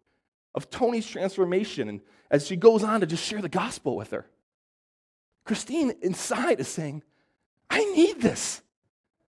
of 0.56 0.70
Tony's 0.70 1.06
transformation, 1.06 1.88
and 1.88 2.00
as 2.30 2.46
she 2.46 2.56
goes 2.56 2.82
on 2.82 3.00
to 3.00 3.06
just 3.06 3.24
share 3.24 3.42
the 3.42 3.48
gospel 3.48 3.94
with 3.94 4.10
her, 4.10 4.26
Christine 5.44 5.94
inside 6.02 6.58
is 6.58 6.66
saying, 6.66 7.02
I 7.70 7.84
need 7.84 8.20
this. 8.20 8.62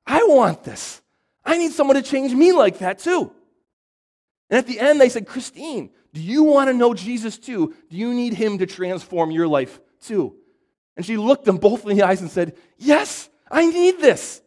I 0.07 0.23
want 0.25 0.63
this. 0.63 1.03
I 1.45 1.59
need 1.59 1.73
someone 1.73 1.97
to 1.97 2.03
change 2.03 2.33
me 2.33 2.53
like 2.53 2.79
that 2.79 3.01
too. 3.01 3.33
And 4.51 4.59
at 4.59 4.67
the 4.67 4.79
end, 4.79 5.01
they 5.01 5.09
said, 5.09 5.27
Christine, 5.27 5.91
do 6.13 6.21
you 6.23 6.45
want 6.45 6.69
to 6.69 6.75
know 6.75 6.95
Jesus 6.95 7.39
too? 7.39 7.75
Do 7.91 7.97
you 7.97 8.15
need 8.15 8.35
him 8.35 8.59
to 8.59 8.67
transform 8.67 9.31
your 9.31 9.49
life 9.49 9.81
too? 10.01 10.37
And 10.97 11.05
she 11.05 11.17
looked 11.17 11.45
them 11.45 11.57
both 11.57 11.87
in 11.87 11.97
the 11.97 12.05
eyes 12.05 12.21
and 12.21 12.31
said, 12.31 12.57
Yes, 12.79 13.29
I 13.51 13.67
need 13.67 14.01
this. 14.01 14.41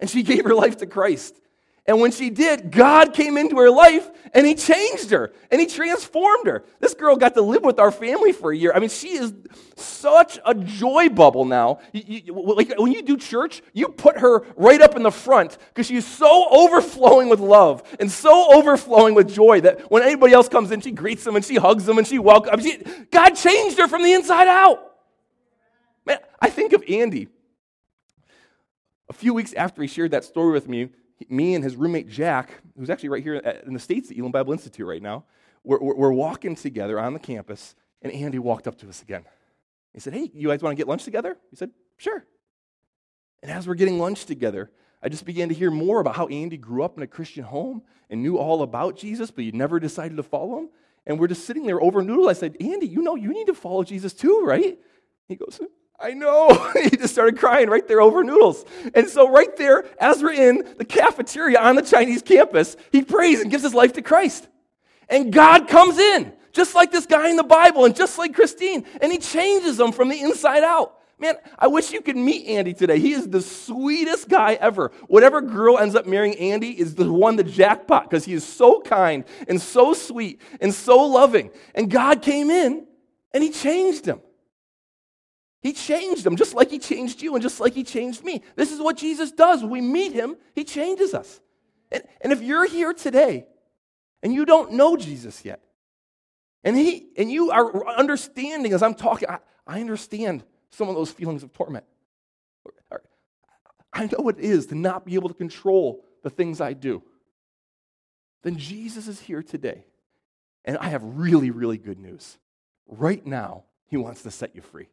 And 0.00 0.10
she 0.10 0.22
gave 0.22 0.44
her 0.44 0.54
life 0.54 0.78
to 0.78 0.86
Christ. 0.86 1.40
And 1.88 2.00
when 2.00 2.10
she 2.10 2.30
did, 2.30 2.72
God 2.72 3.14
came 3.14 3.36
into 3.36 3.56
her 3.58 3.70
life 3.70 4.10
and 4.34 4.44
he 4.44 4.56
changed 4.56 5.10
her 5.10 5.32
and 5.52 5.60
he 5.60 5.68
transformed 5.68 6.48
her. 6.48 6.64
This 6.80 6.94
girl 6.94 7.14
got 7.14 7.34
to 7.34 7.42
live 7.42 7.62
with 7.62 7.78
our 7.78 7.92
family 7.92 8.32
for 8.32 8.50
a 8.50 8.56
year. 8.56 8.72
I 8.74 8.80
mean, 8.80 8.88
she 8.88 9.10
is 9.10 9.32
such 9.76 10.40
a 10.44 10.52
joy 10.52 11.08
bubble 11.08 11.44
now. 11.44 11.78
You, 11.92 12.22
you, 12.24 12.32
like 12.32 12.76
when 12.76 12.90
you 12.90 13.02
do 13.02 13.16
church, 13.16 13.62
you 13.72 13.86
put 13.88 14.18
her 14.18 14.44
right 14.56 14.80
up 14.80 14.96
in 14.96 15.04
the 15.04 15.12
front 15.12 15.58
because 15.68 15.86
she's 15.86 16.06
so 16.06 16.48
overflowing 16.50 17.28
with 17.28 17.38
love 17.38 17.84
and 18.00 18.10
so 18.10 18.52
overflowing 18.52 19.14
with 19.14 19.32
joy 19.32 19.60
that 19.60 19.88
when 19.88 20.02
anybody 20.02 20.32
else 20.32 20.48
comes 20.48 20.72
in, 20.72 20.80
she 20.80 20.90
greets 20.90 21.22
them 21.22 21.36
and 21.36 21.44
she 21.44 21.54
hugs 21.54 21.86
them 21.86 21.98
and 21.98 22.06
she 22.06 22.18
welcomes. 22.18 22.66
God 23.12 23.30
changed 23.30 23.78
her 23.78 23.86
from 23.86 24.02
the 24.02 24.12
inside 24.12 24.48
out. 24.48 24.96
Man, 26.04 26.18
I 26.40 26.50
think 26.50 26.72
of 26.72 26.82
Andy. 26.88 27.28
A 29.08 29.12
few 29.12 29.32
weeks 29.32 29.52
after 29.52 29.82
he 29.82 29.88
shared 29.88 30.10
that 30.10 30.24
story 30.24 30.52
with 30.52 30.68
me, 30.68 30.88
me 31.28 31.54
and 31.54 31.64
his 31.64 31.76
roommate 31.76 32.08
Jack, 32.08 32.62
who's 32.78 32.90
actually 32.90 33.08
right 33.08 33.22
here 33.22 33.36
in 33.36 33.74
the 33.74 33.80
States 33.80 34.10
at 34.10 34.16
Elim 34.16 34.32
Bible 34.32 34.52
Institute 34.52 34.86
right 34.86 35.02
now, 35.02 35.24
we're, 35.64 35.78
we're, 35.80 36.12
walking 36.12 36.54
together 36.54 37.00
on 37.00 37.12
the 37.12 37.18
campus, 37.18 37.74
and 38.00 38.12
Andy 38.12 38.38
walked 38.38 38.68
up 38.68 38.78
to 38.78 38.88
us 38.88 39.02
again. 39.02 39.24
He 39.92 40.00
said, 40.00 40.12
Hey, 40.12 40.30
you 40.32 40.48
guys 40.48 40.62
want 40.62 40.76
to 40.76 40.76
get 40.76 40.86
lunch 40.86 41.04
together? 41.04 41.36
He 41.50 41.56
said, 41.56 41.70
Sure. 41.96 42.24
And 43.42 43.50
as 43.50 43.66
we're 43.66 43.74
getting 43.74 43.98
lunch 43.98 44.26
together, 44.26 44.70
I 45.02 45.08
just 45.08 45.24
began 45.24 45.48
to 45.48 45.54
hear 45.54 45.70
more 45.70 46.00
about 46.00 46.16
how 46.16 46.26
Andy 46.26 46.56
grew 46.56 46.82
up 46.82 46.96
in 46.96 47.02
a 47.02 47.06
Christian 47.06 47.44
home 47.44 47.82
and 48.10 48.22
knew 48.22 48.38
all 48.38 48.62
about 48.62 48.96
Jesus, 48.96 49.30
but 49.30 49.44
he 49.44 49.52
never 49.52 49.80
decided 49.80 50.16
to 50.16 50.22
follow 50.22 50.58
him. 50.58 50.68
And 51.06 51.18
we're 51.18 51.28
just 51.28 51.46
sitting 51.46 51.66
there 51.66 51.80
over 51.80 52.02
noodles. 52.02 52.28
I 52.28 52.32
said, 52.32 52.56
Andy, 52.60 52.86
you 52.86 53.02
know 53.02 53.14
you 53.14 53.32
need 53.32 53.46
to 53.46 53.54
follow 53.54 53.84
Jesus 53.84 54.12
too, 54.12 54.42
right? 54.44 54.78
He 55.28 55.36
goes, 55.36 55.60
I 55.98 56.12
know. 56.12 56.72
he 56.82 56.90
just 56.90 57.14
started 57.14 57.38
crying 57.38 57.68
right 57.68 57.86
there 57.86 58.00
over 58.00 58.22
noodles. 58.22 58.64
And 58.94 59.08
so, 59.08 59.30
right 59.30 59.54
there, 59.56 59.84
as 59.98 60.22
we're 60.22 60.32
in 60.32 60.66
the 60.76 60.84
cafeteria 60.84 61.60
on 61.60 61.76
the 61.76 61.82
Chinese 61.82 62.22
campus, 62.22 62.76
he 62.92 63.02
prays 63.02 63.40
and 63.40 63.50
gives 63.50 63.62
his 63.62 63.74
life 63.74 63.94
to 63.94 64.02
Christ. 64.02 64.48
And 65.08 65.32
God 65.32 65.68
comes 65.68 65.98
in, 65.98 66.32
just 66.52 66.74
like 66.74 66.90
this 66.90 67.06
guy 67.06 67.30
in 67.30 67.36
the 67.36 67.44
Bible 67.44 67.84
and 67.84 67.94
just 67.94 68.18
like 68.18 68.34
Christine, 68.34 68.84
and 69.00 69.12
he 69.12 69.18
changes 69.18 69.76
them 69.76 69.92
from 69.92 70.08
the 70.08 70.20
inside 70.20 70.62
out. 70.62 70.98
Man, 71.18 71.36
I 71.58 71.68
wish 71.68 71.92
you 71.92 72.02
could 72.02 72.16
meet 72.16 72.46
Andy 72.46 72.74
today. 72.74 72.98
He 72.98 73.12
is 73.12 73.26
the 73.26 73.40
sweetest 73.40 74.28
guy 74.28 74.54
ever. 74.54 74.92
Whatever 75.06 75.40
girl 75.40 75.78
ends 75.78 75.94
up 75.94 76.06
marrying 76.06 76.34
Andy 76.36 76.78
is 76.78 76.94
the 76.94 77.10
one 77.10 77.36
the 77.36 77.44
jackpot 77.44 78.10
because 78.10 78.26
he 78.26 78.34
is 78.34 78.44
so 78.44 78.82
kind 78.82 79.24
and 79.48 79.58
so 79.58 79.94
sweet 79.94 80.42
and 80.60 80.74
so 80.74 81.06
loving. 81.06 81.50
And 81.74 81.90
God 81.90 82.20
came 82.20 82.50
in 82.50 82.86
and 83.32 83.42
he 83.42 83.50
changed 83.50 84.04
him. 84.04 84.20
He 85.66 85.72
changed 85.72 86.22
them 86.22 86.36
just 86.36 86.54
like 86.54 86.70
he 86.70 86.78
changed 86.78 87.20
you 87.20 87.34
and 87.34 87.42
just 87.42 87.58
like 87.58 87.74
he 87.74 87.82
changed 87.82 88.22
me. 88.22 88.44
This 88.54 88.70
is 88.70 88.80
what 88.80 88.96
Jesus 88.96 89.32
does. 89.32 89.62
When 89.62 89.70
we 89.72 89.80
meet 89.80 90.12
him, 90.12 90.36
he 90.54 90.62
changes 90.62 91.12
us. 91.12 91.40
And, 91.90 92.04
and 92.20 92.32
if 92.32 92.40
you're 92.40 92.66
here 92.66 92.92
today 92.92 93.46
and 94.22 94.32
you 94.32 94.44
don't 94.44 94.74
know 94.74 94.96
Jesus 94.96 95.44
yet, 95.44 95.60
and, 96.62 96.76
he, 96.76 97.08
and 97.18 97.28
you 97.28 97.50
are 97.50 97.84
understanding 97.88 98.74
as 98.74 98.80
I'm 98.80 98.94
talking, 98.94 99.28
I, 99.28 99.38
I 99.66 99.80
understand 99.80 100.44
some 100.70 100.88
of 100.88 100.94
those 100.94 101.10
feelings 101.10 101.42
of 101.42 101.52
torment. 101.52 101.84
I 103.92 104.04
know 104.04 104.18
what 104.18 104.38
it 104.38 104.44
is 104.44 104.66
to 104.66 104.76
not 104.76 105.04
be 105.04 105.16
able 105.16 105.30
to 105.30 105.34
control 105.34 106.04
the 106.22 106.30
things 106.30 106.60
I 106.60 106.74
do. 106.74 107.02
Then 108.44 108.56
Jesus 108.56 109.08
is 109.08 109.18
here 109.18 109.42
today. 109.42 109.84
And 110.64 110.78
I 110.78 110.90
have 110.90 111.02
really, 111.02 111.50
really 111.50 111.76
good 111.76 111.98
news. 111.98 112.38
Right 112.86 113.26
now, 113.26 113.64
he 113.88 113.96
wants 113.96 114.22
to 114.22 114.30
set 114.30 114.54
you 114.54 114.62
free. 114.62 114.86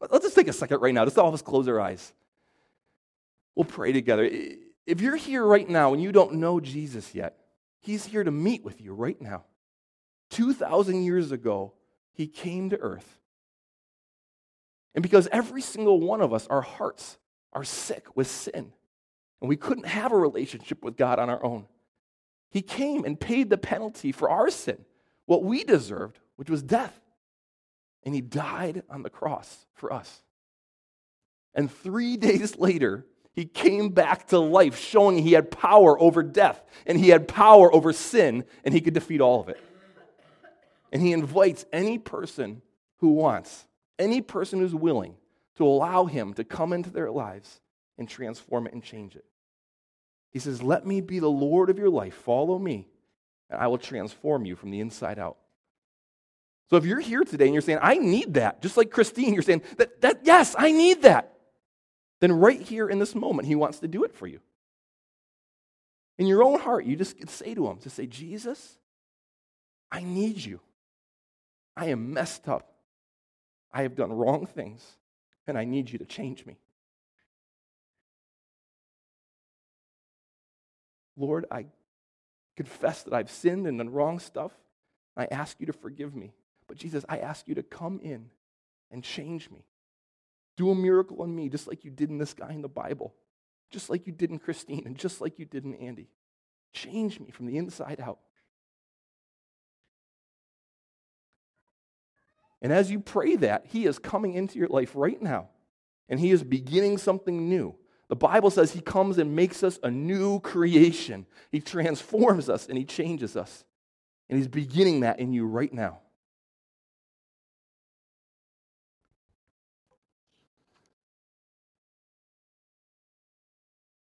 Let's 0.00 0.24
just 0.24 0.36
take 0.36 0.48
a 0.48 0.52
second 0.52 0.80
right 0.80 0.94
now. 0.94 1.04
Just 1.04 1.18
all 1.18 1.28
of 1.28 1.34
us 1.34 1.42
close 1.42 1.66
our 1.68 1.80
eyes. 1.80 2.12
We'll 3.54 3.64
pray 3.64 3.92
together. 3.92 4.28
If 4.86 5.00
you're 5.00 5.16
here 5.16 5.44
right 5.44 5.68
now 5.68 5.94
and 5.94 6.02
you 6.02 6.12
don't 6.12 6.34
know 6.34 6.60
Jesus 6.60 7.14
yet, 7.14 7.38
he's 7.80 8.04
here 8.04 8.22
to 8.22 8.30
meet 8.30 8.64
with 8.64 8.80
you 8.80 8.92
right 8.92 9.20
now. 9.20 9.44
2,000 10.30 11.02
years 11.02 11.32
ago, 11.32 11.72
he 12.12 12.26
came 12.26 12.70
to 12.70 12.78
earth. 12.78 13.18
And 14.94 15.02
because 15.02 15.28
every 15.30 15.62
single 15.62 16.00
one 16.00 16.20
of 16.20 16.32
us, 16.32 16.46
our 16.48 16.62
hearts 16.62 17.18
are 17.52 17.64
sick 17.64 18.16
with 18.16 18.26
sin, 18.26 18.72
and 19.40 19.48
we 19.48 19.56
couldn't 19.56 19.86
have 19.86 20.12
a 20.12 20.16
relationship 20.16 20.82
with 20.82 20.96
God 20.96 21.18
on 21.18 21.30
our 21.30 21.42
own, 21.44 21.66
he 22.50 22.62
came 22.62 23.04
and 23.04 23.18
paid 23.20 23.50
the 23.50 23.58
penalty 23.58 24.12
for 24.12 24.30
our 24.30 24.50
sin, 24.50 24.84
what 25.26 25.42
we 25.42 25.64
deserved, 25.64 26.18
which 26.36 26.50
was 26.50 26.62
death. 26.62 27.00
And 28.06 28.14
he 28.14 28.22
died 28.22 28.84
on 28.88 29.02
the 29.02 29.10
cross 29.10 29.66
for 29.74 29.92
us. 29.92 30.22
And 31.54 31.70
three 31.70 32.16
days 32.16 32.56
later, 32.56 33.04
he 33.34 33.44
came 33.44 33.90
back 33.90 34.28
to 34.28 34.38
life, 34.38 34.78
showing 34.78 35.18
he 35.18 35.32
had 35.32 35.50
power 35.50 36.00
over 36.00 36.22
death 36.22 36.62
and 36.86 36.98
he 36.98 37.10
had 37.10 37.28
power 37.28 37.72
over 37.74 37.92
sin, 37.92 38.44
and 38.64 38.72
he 38.72 38.80
could 38.80 38.94
defeat 38.94 39.20
all 39.20 39.40
of 39.40 39.50
it. 39.50 39.60
And 40.90 41.02
he 41.02 41.12
invites 41.12 41.66
any 41.72 41.98
person 41.98 42.62
who 42.98 43.10
wants, 43.10 43.66
any 43.98 44.22
person 44.22 44.60
who's 44.60 44.74
willing 44.74 45.16
to 45.56 45.66
allow 45.66 46.06
him 46.06 46.32
to 46.34 46.44
come 46.44 46.72
into 46.72 46.90
their 46.90 47.10
lives 47.10 47.60
and 47.98 48.08
transform 48.08 48.66
it 48.66 48.72
and 48.72 48.82
change 48.82 49.16
it. 49.16 49.24
He 50.32 50.38
says, 50.38 50.62
Let 50.62 50.86
me 50.86 51.00
be 51.00 51.18
the 51.18 51.28
Lord 51.28 51.70
of 51.70 51.78
your 51.78 51.90
life. 51.90 52.14
Follow 52.14 52.58
me, 52.58 52.88
and 53.50 53.60
I 53.60 53.66
will 53.66 53.78
transform 53.78 54.46
you 54.46 54.54
from 54.54 54.70
the 54.70 54.80
inside 54.80 55.18
out. 55.18 55.36
So 56.68 56.76
if 56.76 56.84
you're 56.84 57.00
here 57.00 57.22
today 57.22 57.44
and 57.44 57.54
you're 57.54 57.62
saying, 57.62 57.78
I 57.80 57.96
need 57.96 58.34
that, 58.34 58.60
just 58.60 58.76
like 58.76 58.90
Christine, 58.90 59.34
you're 59.34 59.42
saying, 59.42 59.62
that, 59.78 60.00
that 60.00 60.20
yes, 60.24 60.54
I 60.58 60.72
need 60.72 61.02
that, 61.02 61.32
then 62.20 62.32
right 62.32 62.60
here 62.60 62.88
in 62.88 62.98
this 62.98 63.14
moment, 63.14 63.46
he 63.46 63.54
wants 63.54 63.78
to 63.80 63.88
do 63.88 64.04
it 64.04 64.14
for 64.14 64.26
you. 64.26 64.40
In 66.18 66.26
your 66.26 66.42
own 66.42 66.58
heart, 66.58 66.86
you 66.86 66.96
just 66.96 67.28
say 67.28 67.54
to 67.54 67.68
him, 67.68 67.78
to 67.78 67.90
say, 67.90 68.06
Jesus, 68.06 68.78
I 69.92 70.02
need 70.02 70.44
you. 70.44 70.60
I 71.76 71.86
am 71.86 72.12
messed 72.12 72.48
up. 72.48 72.72
I 73.72 73.82
have 73.82 73.94
done 73.94 74.12
wrong 74.12 74.46
things, 74.46 74.82
and 75.46 75.58
I 75.58 75.64
need 75.64 75.90
you 75.90 75.98
to 75.98 76.06
change 76.06 76.46
me. 76.46 76.56
Lord, 81.16 81.44
I 81.50 81.66
confess 82.56 83.02
that 83.04 83.12
I've 83.12 83.30
sinned 83.30 83.66
and 83.66 83.78
done 83.78 83.90
wrong 83.90 84.18
stuff. 84.18 84.52
I 85.16 85.26
ask 85.30 85.60
you 85.60 85.66
to 85.66 85.72
forgive 85.72 86.14
me. 86.14 86.32
But 86.68 86.78
Jesus, 86.78 87.04
I 87.08 87.18
ask 87.18 87.46
you 87.48 87.54
to 87.54 87.62
come 87.62 88.00
in 88.02 88.30
and 88.90 89.02
change 89.02 89.50
me. 89.50 89.64
Do 90.56 90.70
a 90.70 90.74
miracle 90.74 91.22
on 91.22 91.34
me, 91.34 91.48
just 91.48 91.66
like 91.66 91.84
you 91.84 91.90
did 91.90 92.10
in 92.10 92.18
this 92.18 92.34
guy 92.34 92.52
in 92.52 92.62
the 92.62 92.68
Bible, 92.68 93.14
just 93.70 93.90
like 93.90 94.06
you 94.06 94.12
did 94.12 94.30
in 94.30 94.38
Christine, 94.38 94.84
and 94.86 94.96
just 94.96 95.20
like 95.20 95.38
you 95.38 95.44
did 95.44 95.64
in 95.64 95.74
Andy. 95.74 96.08
Change 96.72 97.20
me 97.20 97.30
from 97.30 97.46
the 97.46 97.58
inside 97.58 98.00
out. 98.00 98.18
And 102.62 102.72
as 102.72 102.90
you 102.90 103.00
pray 103.00 103.36
that, 103.36 103.66
He 103.66 103.86
is 103.86 103.98
coming 103.98 104.34
into 104.34 104.58
your 104.58 104.68
life 104.68 104.92
right 104.94 105.20
now, 105.20 105.48
and 106.08 106.18
He 106.18 106.30
is 106.30 106.42
beginning 106.42 106.98
something 106.98 107.48
new. 107.48 107.74
The 108.08 108.16
Bible 108.16 108.50
says 108.50 108.72
He 108.72 108.80
comes 108.80 109.18
and 109.18 109.36
makes 109.36 109.62
us 109.62 109.78
a 109.82 109.90
new 109.90 110.40
creation. 110.40 111.26
He 111.50 111.60
transforms 111.60 112.48
us 112.48 112.68
and 112.68 112.78
He 112.78 112.84
changes 112.84 113.36
us. 113.36 113.64
And 114.28 114.38
He's 114.38 114.48
beginning 114.48 115.00
that 115.00 115.18
in 115.18 115.32
you 115.32 115.46
right 115.46 115.72
now. 115.72 115.98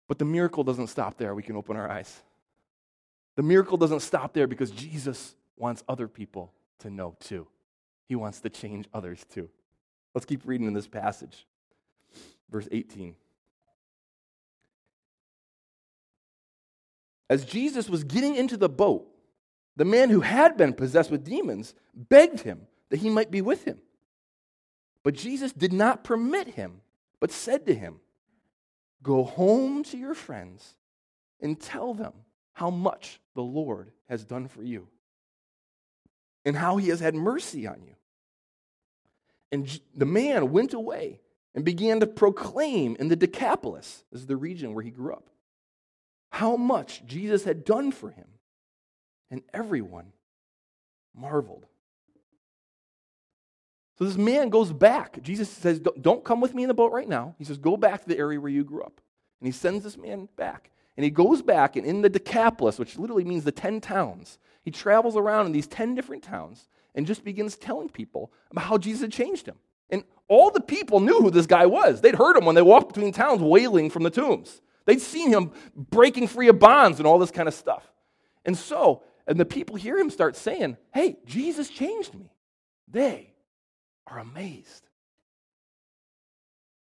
But 0.08 0.18
the 0.18 0.24
miracle 0.24 0.64
doesn't 0.64 0.86
stop 0.88 1.18
there. 1.18 1.34
We 1.34 1.42
can 1.42 1.56
open 1.56 1.76
our 1.76 1.90
eyes. 1.90 2.22
The 3.34 3.42
miracle 3.42 3.76
doesn't 3.76 4.00
stop 4.00 4.32
there 4.32 4.46
because 4.46 4.70
Jesus 4.70 5.34
wants 5.56 5.84
other 5.88 6.08
people 6.08 6.52
to 6.80 6.90
know 6.90 7.16
too. 7.20 7.46
He 8.08 8.14
wants 8.14 8.40
to 8.40 8.50
change 8.50 8.86
others 8.94 9.24
too. 9.32 9.48
Let's 10.14 10.24
keep 10.24 10.42
reading 10.44 10.66
in 10.66 10.72
this 10.72 10.86
passage. 10.86 11.46
Verse 12.50 12.68
18. 12.70 13.14
As 17.28 17.44
Jesus 17.44 17.88
was 17.88 18.04
getting 18.04 18.36
into 18.36 18.56
the 18.56 18.68
boat, 18.68 19.08
the 19.74 19.84
man 19.84 20.10
who 20.10 20.20
had 20.20 20.56
been 20.56 20.72
possessed 20.72 21.10
with 21.10 21.24
demons 21.24 21.74
begged 21.94 22.40
him 22.40 22.66
that 22.88 22.98
he 22.98 23.10
might 23.10 23.30
be 23.30 23.42
with 23.42 23.64
him. 23.64 23.78
But 25.02 25.14
Jesus 25.14 25.52
did 25.52 25.72
not 25.72 26.04
permit 26.04 26.48
him, 26.48 26.80
but 27.20 27.30
said 27.30 27.66
to 27.66 27.74
him, 27.74 28.00
Go 29.02 29.24
home 29.24 29.84
to 29.84 29.96
your 29.96 30.14
friends 30.14 30.74
and 31.40 31.60
tell 31.60 31.94
them 31.94 32.12
how 32.52 32.70
much 32.70 33.20
the 33.34 33.42
Lord 33.42 33.92
has 34.08 34.24
done 34.24 34.48
for 34.48 34.62
you 34.62 34.88
and 36.44 36.56
how 36.56 36.76
he 36.76 36.88
has 36.88 37.00
had 37.00 37.14
mercy 37.14 37.66
on 37.66 37.82
you. 37.84 37.94
And 39.52 39.80
the 39.94 40.06
man 40.06 40.50
went 40.52 40.74
away 40.74 41.20
and 41.54 41.64
began 41.64 42.00
to 42.00 42.06
proclaim 42.06 42.96
in 42.98 43.08
the 43.08 43.16
Decapolis, 43.16 44.04
this 44.10 44.22
is 44.22 44.26
the 44.26 44.36
region 44.36 44.74
where 44.74 44.84
he 44.84 44.90
grew 44.90 45.12
up, 45.12 45.28
how 46.30 46.56
much 46.56 47.04
Jesus 47.06 47.44
had 47.44 47.64
done 47.64 47.92
for 47.92 48.10
him. 48.10 48.26
And 49.30 49.42
everyone 49.52 50.12
marveled. 51.14 51.66
So 53.98 54.04
this 54.04 54.16
man 54.16 54.50
goes 54.50 54.72
back. 54.72 55.22
Jesus 55.22 55.48
says, 55.48 55.80
Don't 56.00 56.24
come 56.24 56.40
with 56.40 56.54
me 56.54 56.64
in 56.64 56.68
the 56.68 56.74
boat 56.74 56.92
right 56.92 57.08
now. 57.08 57.34
He 57.38 57.44
says, 57.44 57.58
Go 57.58 57.76
back 57.76 58.02
to 58.02 58.08
the 58.08 58.18
area 58.18 58.40
where 58.40 58.50
you 58.50 58.64
grew 58.64 58.82
up. 58.82 59.00
And 59.40 59.46
he 59.46 59.52
sends 59.52 59.84
this 59.84 59.96
man 59.96 60.28
back. 60.36 60.70
And 60.96 61.04
he 61.04 61.10
goes 61.10 61.42
back, 61.42 61.76
and 61.76 61.86
in 61.86 62.00
the 62.00 62.08
Decapolis, 62.08 62.78
which 62.78 62.98
literally 62.98 63.24
means 63.24 63.44
the 63.44 63.52
10 63.52 63.82
towns, 63.82 64.38
he 64.62 64.70
travels 64.70 65.16
around 65.16 65.46
in 65.46 65.52
these 65.52 65.66
10 65.66 65.94
different 65.94 66.22
towns 66.22 66.68
and 66.94 67.06
just 67.06 67.22
begins 67.22 67.56
telling 67.56 67.90
people 67.90 68.32
about 68.50 68.64
how 68.64 68.78
Jesus 68.78 69.02
had 69.02 69.12
changed 69.12 69.46
him. 69.46 69.56
And 69.90 70.04
all 70.26 70.50
the 70.50 70.60
people 70.60 71.00
knew 71.00 71.20
who 71.20 71.30
this 71.30 71.46
guy 71.46 71.66
was. 71.66 72.00
They'd 72.00 72.14
heard 72.14 72.36
him 72.36 72.46
when 72.46 72.54
they 72.54 72.62
walked 72.62 72.94
between 72.94 73.12
towns 73.12 73.42
wailing 73.42 73.90
from 73.90 74.02
the 74.02 74.10
tombs. 74.10 74.62
They'd 74.86 75.02
seen 75.02 75.30
him 75.30 75.52
breaking 75.74 76.28
free 76.28 76.48
of 76.48 76.58
bonds 76.58 76.98
and 76.98 77.06
all 77.06 77.18
this 77.18 77.30
kind 77.30 77.48
of 77.48 77.54
stuff. 77.54 77.84
And 78.44 78.56
so, 78.56 79.02
and 79.26 79.38
the 79.38 79.44
people 79.44 79.76
hear 79.76 79.98
him 79.98 80.10
start 80.10 80.36
saying, 80.36 80.78
Hey, 80.94 81.18
Jesus 81.26 81.68
changed 81.68 82.14
me. 82.14 82.32
They 82.88 83.34
are 84.06 84.18
amazed. 84.18 84.88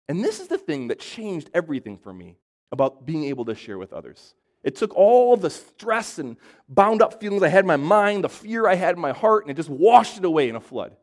And 0.08 0.24
this 0.24 0.40
is 0.40 0.48
the 0.48 0.58
thing 0.58 0.88
that 0.88 1.00
changed 1.00 1.50
everything 1.54 1.98
for 1.98 2.14
me 2.14 2.38
about 2.72 3.06
being 3.06 3.26
able 3.26 3.46
to 3.46 3.56
share 3.56 3.78
with 3.78 3.94
others. 3.94 4.34
It 4.64 4.76
took 4.76 4.96
all 4.96 5.38
the 5.38 5.50
stress 5.50 6.20
and 6.20 6.36
bound 6.68 7.02
up 7.02 7.20
feelings 7.20 7.44
I 7.44 7.48
had 7.48 7.64
in 7.64 7.68
my 7.68 7.78
mind, 7.78 8.24
the 8.24 8.30
fear 8.30 8.68
I 8.68 8.76
had 8.76 8.96
in 8.96 9.02
my 9.02 9.14
heart, 9.14 9.44
and 9.44 9.52
it 9.52 9.56
just 9.56 9.70
washed 9.70 10.18
it 10.18 10.26
away 10.26 10.50
in 10.50 10.56
a 10.56 10.60
flood. 10.60 10.96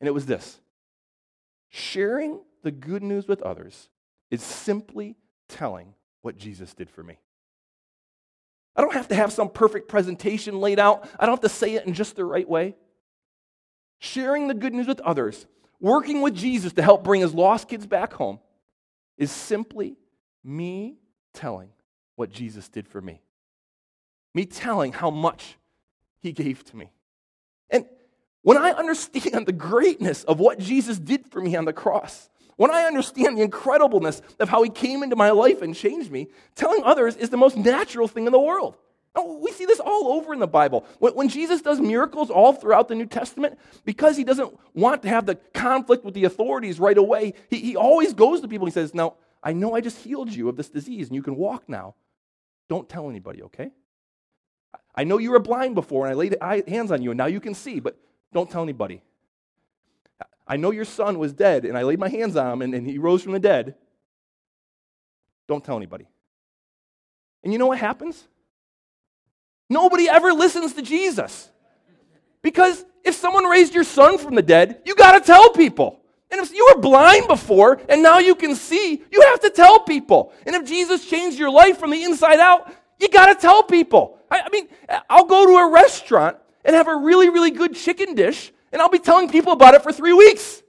And 0.00 0.08
it 0.08 0.12
was 0.12 0.26
this 0.26 0.60
sharing 1.70 2.40
the 2.62 2.70
good 2.70 3.02
news 3.02 3.28
with 3.28 3.42
others 3.42 3.88
is 4.30 4.42
simply 4.42 5.16
telling 5.48 5.94
what 6.22 6.36
Jesus 6.36 6.74
did 6.74 6.90
for 6.90 7.02
me. 7.02 7.18
I 8.74 8.80
don't 8.80 8.94
have 8.94 9.08
to 9.08 9.14
have 9.14 9.32
some 9.32 9.48
perfect 9.48 9.88
presentation 9.88 10.60
laid 10.60 10.78
out, 10.78 11.08
I 11.18 11.26
don't 11.26 11.34
have 11.34 11.40
to 11.40 11.48
say 11.48 11.74
it 11.74 11.86
in 11.86 11.94
just 11.94 12.16
the 12.16 12.24
right 12.24 12.48
way. 12.48 12.76
Sharing 14.00 14.46
the 14.46 14.54
good 14.54 14.74
news 14.74 14.86
with 14.86 15.00
others, 15.00 15.46
working 15.80 16.20
with 16.20 16.34
Jesus 16.34 16.72
to 16.74 16.82
help 16.82 17.04
bring 17.04 17.20
his 17.20 17.34
lost 17.34 17.68
kids 17.68 17.86
back 17.86 18.12
home, 18.12 18.40
is 19.16 19.30
simply 19.30 19.96
me 20.44 20.96
telling 21.34 21.70
what 22.16 22.30
Jesus 22.30 22.68
did 22.68 22.88
for 22.88 23.00
me. 23.00 23.20
Me 24.34 24.44
telling 24.44 24.92
how 24.92 25.10
much 25.10 25.56
he 26.20 26.32
gave 26.32 26.64
to 26.64 26.76
me. 26.76 26.92
And 27.70 27.86
when 28.42 28.56
I 28.56 28.70
understand 28.70 29.46
the 29.46 29.52
greatness 29.52 30.24
of 30.24 30.40
what 30.40 30.58
Jesus 30.58 30.98
did 30.98 31.26
for 31.30 31.40
me 31.40 31.56
on 31.56 31.64
the 31.64 31.72
cross, 31.72 32.28
When 32.58 32.72
I 32.72 32.82
understand 32.82 33.38
the 33.38 33.46
incredibleness 33.46 34.20
of 34.40 34.48
how 34.48 34.64
he 34.64 34.68
came 34.68 35.04
into 35.04 35.14
my 35.14 35.30
life 35.30 35.62
and 35.62 35.76
changed 35.76 36.10
me, 36.10 36.26
telling 36.56 36.82
others 36.82 37.14
is 37.14 37.30
the 37.30 37.36
most 37.36 37.56
natural 37.56 38.08
thing 38.08 38.26
in 38.26 38.32
the 38.32 38.40
world. 38.40 38.76
Oh, 39.14 39.38
we 39.38 39.50
see 39.52 39.66
this 39.66 39.80
all 39.80 40.12
over 40.12 40.32
in 40.32 40.38
the 40.38 40.46
Bible. 40.46 40.84
When, 40.98 41.28
Jesus 41.28 41.62
does 41.62 41.80
miracles 41.80 42.30
all 42.30 42.52
throughout 42.52 42.88
the 42.88 42.94
New 42.94 43.06
Testament, 43.06 43.58
because 43.84 44.16
he 44.16 44.24
doesn't 44.24 44.56
want 44.74 45.02
to 45.02 45.08
have 45.08 45.26
the 45.26 45.36
conflict 45.54 46.04
with 46.04 46.14
the 46.14 46.24
authorities 46.24 46.78
right 46.78 46.96
away, 46.96 47.34
he, 47.48 47.58
he 47.58 47.76
always 47.76 48.14
goes 48.14 48.40
to 48.40 48.48
people 48.48 48.66
and 48.66 48.72
he 48.72 48.80
says, 48.80 48.94
Now, 48.94 49.14
I 49.42 49.52
know 49.52 49.74
I 49.74 49.80
just 49.80 49.98
healed 49.98 50.32
you 50.32 50.48
of 50.48 50.56
this 50.56 50.68
disease 50.68 51.08
and 51.08 51.16
you 51.16 51.22
can 51.22 51.36
walk 51.36 51.68
now. 51.68 51.94
Don't 52.68 52.88
tell 52.88 53.08
anybody, 53.08 53.42
okay? 53.44 53.70
I 54.94 55.04
know 55.04 55.18
you 55.18 55.30
were 55.30 55.38
blind 55.38 55.74
before 55.74 56.06
and 56.06 56.12
I 56.12 56.16
laid 56.16 56.36
hands 56.68 56.92
on 56.92 57.02
you 57.02 57.10
and 57.10 57.18
now 57.18 57.26
you 57.26 57.40
can 57.40 57.54
see, 57.54 57.80
but 57.80 57.98
don't 58.32 58.50
tell 58.50 58.62
anybody. 58.62 59.02
I 60.46 60.56
know 60.56 60.70
your 60.70 60.84
son 60.84 61.18
was 61.18 61.32
dead 61.32 61.64
and 61.64 61.76
I 61.76 61.82
laid 61.82 61.98
my 61.98 62.08
hands 62.08 62.36
on 62.36 62.52
him 62.52 62.62
and, 62.62 62.74
and 62.74 62.86
he 62.86 62.98
rose 62.98 63.22
from 63.22 63.32
the 63.32 63.38
dead. 63.38 63.74
Don't 65.46 65.64
tell 65.64 65.76
anybody. 65.76 66.08
And 67.42 67.52
you 67.52 67.58
know 67.58 67.66
what 67.66 67.78
happens? 67.78 68.26
Nobody 69.68 70.08
ever 70.08 70.32
listens 70.32 70.74
to 70.74 70.82
Jesus. 70.82 71.50
Because 72.42 72.84
if 73.04 73.14
someone 73.14 73.44
raised 73.44 73.74
your 73.74 73.84
son 73.84 74.18
from 74.18 74.34
the 74.34 74.42
dead, 74.42 74.82
you 74.84 74.94
got 74.94 75.12
to 75.12 75.20
tell 75.20 75.50
people. 75.50 76.00
And 76.30 76.40
if 76.40 76.52
you 76.52 76.66
were 76.74 76.80
blind 76.80 77.26
before 77.26 77.80
and 77.88 78.02
now 78.02 78.18
you 78.18 78.34
can 78.34 78.54
see, 78.54 79.02
you 79.10 79.22
have 79.22 79.40
to 79.40 79.50
tell 79.50 79.80
people. 79.80 80.32
And 80.46 80.54
if 80.54 80.66
Jesus 80.66 81.08
changed 81.08 81.38
your 81.38 81.50
life 81.50 81.78
from 81.78 81.90
the 81.90 82.02
inside 82.02 82.38
out, 82.38 82.72
you 83.00 83.08
got 83.08 83.26
to 83.26 83.34
tell 83.34 83.62
people. 83.62 84.18
I, 84.30 84.42
I, 84.42 84.48
mean, 84.50 84.68
I'll 85.08 85.24
go 85.24 85.46
to 85.46 85.52
a 85.56 85.70
restaurant 85.70 86.36
and 86.64 86.74
have 86.76 86.88
a 86.88 86.96
really, 86.96 87.30
really 87.30 87.50
good 87.50 87.74
chicken 87.74 88.14
dish, 88.14 88.52
and 88.72 88.82
I'll 88.82 88.90
be 88.90 88.98
telling 88.98 89.30
people 89.30 89.52
about 89.52 89.74
it 89.74 89.82
for 89.82 89.92
three 89.92 90.12
weeks. 90.12 90.62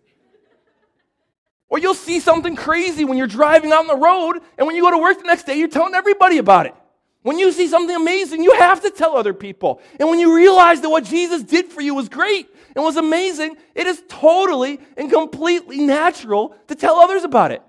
Or 1.67 1.77
you'll 1.77 1.93
see 1.93 2.19
something 2.19 2.55
crazy 2.55 3.05
when 3.05 3.17
you're 3.17 3.27
driving 3.27 3.73
on 3.73 3.88
the 3.88 3.95
road, 3.95 4.39
and 4.57 4.65
when 4.65 4.75
you 4.75 4.81
go 4.81 4.91
to 4.91 4.97
work 4.97 5.17
the 5.17 5.25
next 5.25 5.43
day, 5.43 5.55
you're 5.55 5.67
telling 5.67 5.93
everybody 5.93 6.38
about 6.38 6.65
it. 6.67 6.75
When 7.21 7.38
you 7.38 7.51
see 7.51 7.67
something 7.67 7.95
amazing, 7.95 8.43
you 8.43 8.53
have 8.53 8.82
to 8.82 8.89
tell 8.89 9.17
other 9.17 9.34
people. 9.34 9.82
And 9.99 10.10
when 10.10 10.19
you 10.19 10.36
realize 10.36 10.82
that 10.82 10.89
what 10.89 11.03
Jesus 11.03 11.43
did 11.43 11.67
for 11.67 11.82
you 11.82 11.93
was 11.93 12.08
great 12.08 12.47
and 12.75 12.84
was 12.84 12.95
amazing, 12.95 13.58
it 13.75 13.88
is 13.88 14.01
totally 14.08 14.79
and 14.95 15.12
completely 15.12 15.82
natural 15.82 16.55
to 16.67 16.75
tell 16.75 16.95
others 16.95 17.23
about 17.23 17.51
it. 17.51 17.62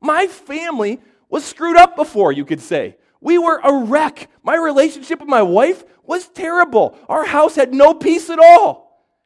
My 0.00 0.28
family 0.28 1.00
was 1.28 1.44
screwed 1.44 1.76
up 1.76 1.96
before, 1.96 2.30
you 2.30 2.44
could 2.44 2.60
say. 2.60 2.96
We 3.20 3.38
were 3.38 3.58
a 3.64 3.84
wreck. 3.84 4.28
My 4.42 4.54
relationship 4.54 5.18
with 5.18 5.28
my 5.28 5.42
wife 5.42 5.82
was 6.04 6.28
terrible. 6.28 6.96
Our 7.08 7.24
house 7.24 7.56
had 7.56 7.74
no 7.74 7.94
peace 7.94 8.30
at 8.30 8.38
all. 8.38 8.84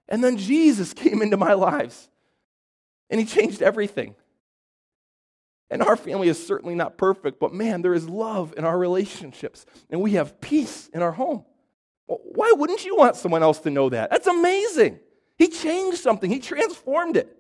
And 0.08 0.24
then 0.24 0.38
Jesus 0.38 0.94
came 0.94 1.20
into 1.20 1.36
my 1.36 1.52
lives 1.52 2.08
and 3.10 3.20
he 3.20 3.26
changed 3.26 3.60
everything. 3.60 4.14
And 5.70 5.82
our 5.82 5.96
family 5.96 6.28
is 6.28 6.44
certainly 6.44 6.74
not 6.74 6.96
perfect, 6.96 7.38
but 7.38 7.52
man, 7.52 7.82
there 7.82 7.94
is 7.94 8.08
love 8.08 8.54
in 8.56 8.64
our 8.64 8.78
relationships, 8.78 9.66
and 9.90 10.00
we 10.00 10.12
have 10.12 10.40
peace 10.40 10.88
in 10.94 11.02
our 11.02 11.12
home. 11.12 11.44
Why 12.06 12.52
wouldn't 12.56 12.86
you 12.86 12.96
want 12.96 13.16
someone 13.16 13.42
else 13.42 13.58
to 13.60 13.70
know 13.70 13.90
that? 13.90 14.10
That's 14.10 14.26
amazing. 14.26 14.98
He 15.36 15.48
changed 15.48 15.98
something, 15.98 16.30
He 16.30 16.38
transformed 16.38 17.16
it. 17.16 17.34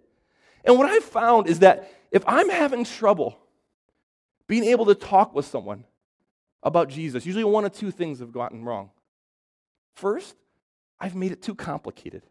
And 0.64 0.76
what 0.76 0.90
I 0.90 1.00
found 1.00 1.46
is 1.46 1.60
that 1.60 1.90
if 2.10 2.22
I'm 2.26 2.50
having 2.50 2.84
trouble 2.84 3.38
being 4.46 4.64
able 4.64 4.86
to 4.86 4.94
talk 4.94 5.34
with 5.34 5.46
someone 5.46 5.84
about 6.62 6.88
Jesus, 6.88 7.24
usually 7.24 7.44
one 7.44 7.64
of 7.64 7.72
two 7.72 7.90
things 7.90 8.18
have 8.18 8.32
gotten 8.32 8.64
wrong. 8.64 8.90
First, 9.94 10.36
I've 11.00 11.14
made 11.14 11.32
it 11.32 11.42
too 11.42 11.54
complicated. 11.54 12.22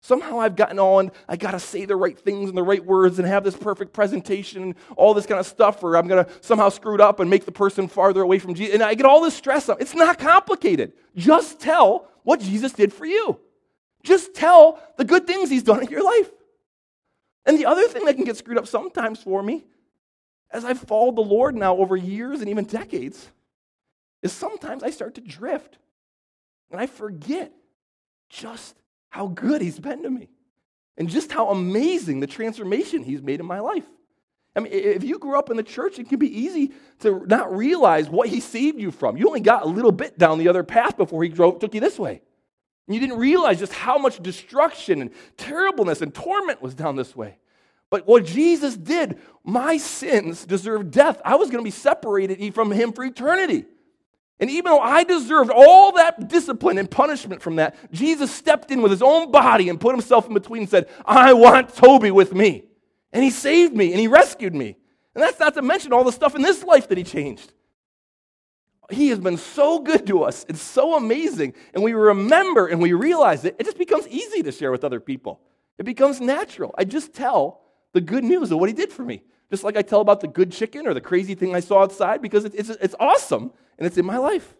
Somehow 0.00 0.38
I've 0.38 0.54
gotten 0.54 0.78
on, 0.78 1.10
I 1.28 1.36
got 1.36 1.50
to 1.52 1.60
say 1.60 1.84
the 1.84 1.96
right 1.96 2.18
things 2.18 2.48
and 2.48 2.56
the 2.56 2.62
right 2.62 2.84
words 2.84 3.18
and 3.18 3.26
have 3.26 3.42
this 3.42 3.56
perfect 3.56 3.92
presentation 3.92 4.62
and 4.62 4.74
all 4.96 5.12
this 5.12 5.26
kind 5.26 5.40
of 5.40 5.46
stuff, 5.46 5.82
or 5.82 5.96
I'm 5.96 6.08
to 6.08 6.28
somehow 6.40 6.68
screw 6.68 6.94
it 6.94 7.00
up 7.00 7.18
and 7.18 7.28
make 7.28 7.44
the 7.44 7.52
person 7.52 7.88
farther 7.88 8.22
away 8.22 8.38
from 8.38 8.54
Jesus. 8.54 8.74
And 8.74 8.82
I 8.82 8.94
get 8.94 9.06
all 9.06 9.20
this 9.20 9.34
stress 9.34 9.68
up. 9.68 9.80
It's 9.80 9.94
not 9.94 10.18
complicated. 10.18 10.92
Just 11.16 11.58
tell 11.58 12.08
what 12.22 12.40
Jesus 12.40 12.72
did 12.72 12.92
for 12.92 13.06
you. 13.06 13.40
Just 14.04 14.34
tell 14.34 14.80
the 14.96 15.04
good 15.04 15.26
things 15.26 15.50
he's 15.50 15.64
done 15.64 15.82
in 15.82 15.88
your 15.88 16.04
life. 16.04 16.30
And 17.44 17.58
the 17.58 17.66
other 17.66 17.88
thing 17.88 18.04
that 18.04 18.14
can 18.14 18.24
get 18.24 18.36
screwed 18.36 18.58
up 18.58 18.68
sometimes 18.68 19.20
for 19.20 19.42
me, 19.42 19.64
as 20.50 20.64
I've 20.64 20.78
followed 20.78 21.16
the 21.16 21.22
Lord 21.22 21.56
now 21.56 21.76
over 21.76 21.96
years 21.96 22.40
and 22.40 22.48
even 22.48 22.64
decades, 22.64 23.28
is 24.22 24.32
sometimes 24.32 24.82
I 24.82 24.90
start 24.90 25.16
to 25.16 25.20
drift 25.20 25.78
and 26.70 26.80
I 26.80 26.86
forget 26.86 27.52
just 28.28 28.76
how 29.10 29.28
good 29.28 29.60
he's 29.60 29.78
been 29.78 30.02
to 30.02 30.10
me 30.10 30.28
and 30.96 31.08
just 31.08 31.32
how 31.32 31.50
amazing 31.50 32.20
the 32.20 32.26
transformation 32.26 33.02
he's 33.02 33.22
made 33.22 33.40
in 33.40 33.46
my 33.46 33.60
life. 33.60 33.86
I 34.56 34.60
mean, 34.60 34.72
if 34.72 35.04
you 35.04 35.18
grew 35.18 35.38
up 35.38 35.50
in 35.50 35.56
the 35.56 35.62
church, 35.62 35.98
it 35.98 36.08
can 36.08 36.18
be 36.18 36.40
easy 36.40 36.72
to 37.00 37.24
not 37.26 37.54
realize 37.56 38.08
what 38.08 38.28
he 38.28 38.40
saved 38.40 38.80
you 38.80 38.90
from. 38.90 39.16
You 39.16 39.28
only 39.28 39.40
got 39.40 39.62
a 39.62 39.68
little 39.68 39.92
bit 39.92 40.18
down 40.18 40.38
the 40.38 40.48
other 40.48 40.64
path 40.64 40.96
before 40.96 41.22
he 41.22 41.28
drove, 41.28 41.60
took 41.60 41.74
you 41.74 41.80
this 41.80 41.98
way. 41.98 42.20
And 42.86 42.94
you 42.94 43.00
didn't 43.00 43.18
realize 43.18 43.60
just 43.60 43.72
how 43.72 43.98
much 43.98 44.20
destruction 44.20 45.00
and 45.00 45.10
terribleness 45.36 46.00
and 46.00 46.12
torment 46.12 46.60
was 46.60 46.74
down 46.74 46.96
this 46.96 47.14
way. 47.14 47.38
But 47.90 48.06
what 48.06 48.24
Jesus 48.24 48.76
did, 48.76 49.18
my 49.44 49.76
sins 49.76 50.44
deserved 50.44 50.90
death. 50.90 51.20
I 51.24 51.36
was 51.36 51.50
going 51.50 51.62
to 51.62 51.66
be 51.66 51.70
separated 51.70 52.54
from 52.54 52.72
him 52.72 52.92
for 52.92 53.04
eternity. 53.04 53.64
And 54.40 54.50
even 54.50 54.70
though 54.70 54.80
I 54.80 55.04
deserved 55.04 55.50
all 55.50 55.92
that 55.92 56.28
discipline 56.28 56.78
and 56.78 56.90
punishment 56.90 57.42
from 57.42 57.56
that, 57.56 57.74
Jesus 57.92 58.30
stepped 58.30 58.70
in 58.70 58.82
with 58.82 58.92
his 58.92 59.02
own 59.02 59.32
body 59.32 59.68
and 59.68 59.80
put 59.80 59.94
himself 59.94 60.26
in 60.28 60.34
between 60.34 60.62
and 60.62 60.70
said, 60.70 60.88
I 61.04 61.32
want 61.32 61.74
Toby 61.74 62.10
with 62.10 62.32
me. 62.32 62.64
And 63.12 63.24
he 63.24 63.30
saved 63.30 63.74
me 63.74 63.90
and 63.90 64.00
he 64.00 64.06
rescued 64.06 64.54
me. 64.54 64.76
And 65.14 65.22
that's 65.22 65.40
not 65.40 65.54
to 65.54 65.62
mention 65.62 65.92
all 65.92 66.04
the 66.04 66.12
stuff 66.12 66.36
in 66.36 66.42
this 66.42 66.62
life 66.62 66.88
that 66.88 66.98
he 66.98 67.04
changed. 67.04 67.52
He 68.90 69.08
has 69.08 69.18
been 69.18 69.36
so 69.36 69.80
good 69.80 70.06
to 70.06 70.22
us. 70.22 70.46
It's 70.48 70.62
so 70.62 70.94
amazing. 70.94 71.54
And 71.74 71.82
we 71.82 71.92
remember 71.92 72.68
and 72.68 72.80
we 72.80 72.92
realize 72.92 73.44
it. 73.44 73.56
It 73.58 73.64
just 73.64 73.76
becomes 73.76 74.06
easy 74.08 74.42
to 74.44 74.52
share 74.52 74.70
with 74.70 74.84
other 74.84 75.00
people. 75.00 75.40
It 75.78 75.84
becomes 75.84 76.20
natural. 76.20 76.74
I 76.78 76.84
just 76.84 77.12
tell 77.12 77.60
the 77.92 78.00
good 78.00 78.24
news 78.24 78.50
of 78.50 78.58
what 78.58 78.68
he 78.68 78.74
did 78.74 78.92
for 78.92 79.04
me. 79.04 79.22
Just 79.50 79.64
like 79.64 79.76
I 79.76 79.82
tell 79.82 80.00
about 80.00 80.20
the 80.20 80.28
good 80.28 80.52
chicken 80.52 80.86
or 80.86 80.94
the 80.94 81.00
crazy 81.00 81.34
thing 81.34 81.54
I 81.54 81.60
saw 81.60 81.82
outside 81.82 82.20
because 82.20 82.44
it's, 82.44 82.70
it's 82.70 82.94
awesome 83.00 83.52
and 83.78 83.86
it's 83.86 83.96
in 83.96 84.04
my 84.04 84.18
life. 84.18 84.54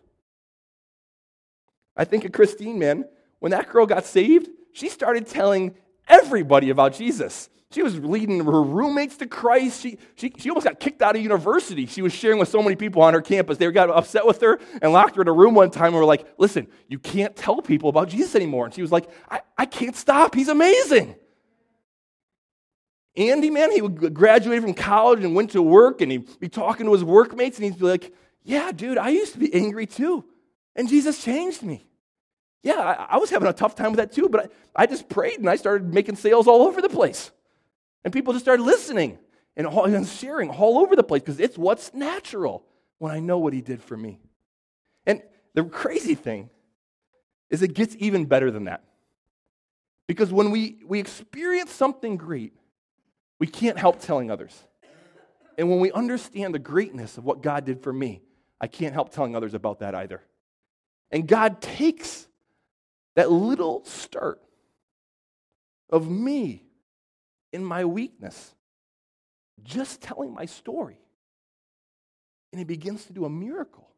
I 1.97 2.05
think 2.05 2.25
of 2.25 2.33
Christine, 2.33 2.79
man. 2.79 3.05
When 3.41 3.53
that 3.53 3.69
girl 3.69 3.87
got 3.87 4.07
saved, 4.07 4.49
she 4.73 4.89
started 4.89 5.27
telling 5.27 5.75
everybody 6.09 6.71
about 6.71 6.95
Jesus. 6.95 7.51
She 7.71 7.83
was 7.83 7.99
leading 7.99 8.43
her 8.43 8.63
roommates 8.63 9.19
to 9.19 9.27
Christ. 9.27 9.83
She, 9.83 9.99
she, 10.15 10.33
she 10.39 10.49
almost 10.49 10.67
got 10.67 10.81
kicked 10.81 11.03
out 11.03 11.17
of 11.17 11.23
university. 11.23 11.85
She 11.85 12.01
was 12.01 12.15
sharing 12.15 12.39
with 12.39 12.49
so 12.49 12.63
many 12.63 12.77
people 12.77 13.03
on 13.03 13.13
her 13.13 13.21
campus. 13.21 13.59
They 13.59 13.71
got 13.71 13.91
upset 13.91 14.27
with 14.27 14.41
her 14.41 14.59
and 14.81 14.93
locked 14.93 15.17
her 15.17 15.23
in 15.23 15.29
a 15.29 15.33
room 15.33 15.55
one 15.55 15.71
time 15.71 15.89
and 15.89 15.97
were 15.97 16.07
like, 16.07 16.27
listen, 16.39 16.67
you 16.89 16.99
can't 16.99 17.37
tell 17.37 17.61
people 17.61 17.91
about 17.91 18.09
Jesus 18.09 18.35
anymore. 18.35 18.65
And 18.65 18.73
she 18.73 18.81
was 18.81 18.91
like, 18.91 19.11
I, 19.31 19.43
I 19.59 19.67
can't 19.67 19.95
stop. 19.95 20.35
He's 20.35 20.49
amazing. 20.49 21.15
Andy, 23.19 23.51
man, 23.51 23.73
he 23.73 23.81
graduated 23.81 24.63
from 24.63 24.75
college 24.75 25.25
and 25.25 25.35
went 25.35 25.51
to 25.51 25.61
work 25.61 26.01
and 26.01 26.13
he'd 26.13 26.39
be 26.39 26.49
talking 26.49 26.87
to 26.87 26.93
his 26.93 27.03
workmates 27.03 27.59
and 27.59 27.65
he'd 27.65 27.79
be 27.79 27.85
like, 27.85 28.15
Yeah, 28.45 28.71
dude, 28.71 28.97
I 28.97 29.09
used 29.09 29.33
to 29.33 29.39
be 29.39 29.53
angry 29.53 29.87
too. 29.87 30.25
And 30.77 30.89
Jesus 30.89 31.23
changed 31.23 31.65
me. 31.65 31.85
Yeah, 32.63 32.79
I, 32.79 33.15
I 33.15 33.17
was 33.19 33.31
having 33.31 33.49
a 33.49 33.53
tough 33.53 33.75
time 33.75 33.91
with 33.91 33.99
that 33.99 34.13
too, 34.13 34.29
but 34.29 34.53
I, 34.77 34.83
I, 34.83 34.87
just 34.87 35.09
prayed 35.09 35.41
and 35.41 35.51
I 35.51 35.57
started 35.57 35.93
making 35.93 36.17
sales 36.17 36.47
all 36.47 36.63
over 36.63 36.81
the 36.81 36.89
place. 36.89 37.33
And 38.05 38.13
people 38.13 38.33
just 38.33 38.45
started 38.45 38.63
listening 38.63 39.19
and, 39.57 39.67
all, 39.67 39.85
and 39.85 40.07
sharing 40.07 40.51
all 40.51 40.79
over 40.79 40.95
the 40.95 41.03
place 41.03 41.23
because 41.23 41.41
it's 41.41 41.59
what's 41.59 41.93
natural 41.93 42.65
when 42.99 43.13
I 43.13 43.19
know 43.19 43.39
what 43.39 43.53
he 43.53 43.61
did 43.61 43.83
for 43.83 43.97
me. 43.97 44.21
And 45.07 45.23
the 45.55 45.65
crazy 45.65 46.15
thing 46.15 46.51
is, 47.51 47.63
it 47.63 47.75
gets 47.75 47.97
even 47.99 48.27
better 48.27 48.51
than 48.51 48.65
that. 48.65 48.85
Because 50.07 50.33
when 50.33 50.51
we, 50.51 50.79
we 50.87 51.01
experience 51.01 51.73
something 51.73 52.17
great, 52.17 52.53
we 53.39 53.47
can't 53.47 53.79
help 53.79 54.01
telling 54.01 54.31
others. 54.31 54.65
And 55.57 55.69
when 55.69 55.81
we 55.81 55.91
understand 55.93 56.55
the 56.55 56.59
greatness 56.59 57.19
of 57.19 57.25
what 57.25 57.43
God 57.43 57.65
did 57.65 57.83
for 57.83 57.93
me, 57.93 58.23
I 58.61 58.67
can't 58.67 58.95
help 58.95 59.11
telling 59.11 59.35
others 59.35 59.55
about 59.55 59.81
that 59.81 59.95
either. 59.95 60.23
And 61.11 61.27
God 61.27 61.61
takes 61.61 62.27
that 63.17 63.31
little 63.31 63.85
start 63.85 64.41
of 65.91 66.09
me 66.09 66.65
in 67.53 67.65
my 67.65 67.85
weakness, 67.85 68.55
just 69.63 70.01
telling 70.01 70.33
my 70.33 70.45
story, 70.45 71.01
and 72.53 72.59
He 72.59 72.65
begins 72.65 73.07
to 73.07 73.13
do 73.13 73.25
a 73.25 73.31
miracle 73.31 73.89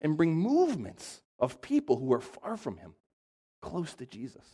and 0.00 0.16
bring 0.16 0.34
movements 0.34 1.20
of 1.38 1.60
people 1.60 1.96
who 1.96 2.12
are 2.12 2.20
far 2.20 2.56
from 2.56 2.76
Him 2.76 2.94
close 3.60 3.94
to 3.94 4.06
Jesus. 4.06 4.44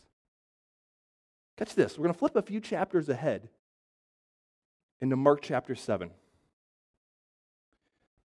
Catch 1.57 1.75
this. 1.75 1.97
We're 1.97 2.03
going 2.03 2.13
to 2.13 2.19
flip 2.19 2.35
a 2.35 2.41
few 2.41 2.59
chapters 2.59 3.07
ahead 3.07 3.49
into 5.01 5.15
Mark 5.15 5.41
chapter 5.41 5.75
7. 5.75 6.09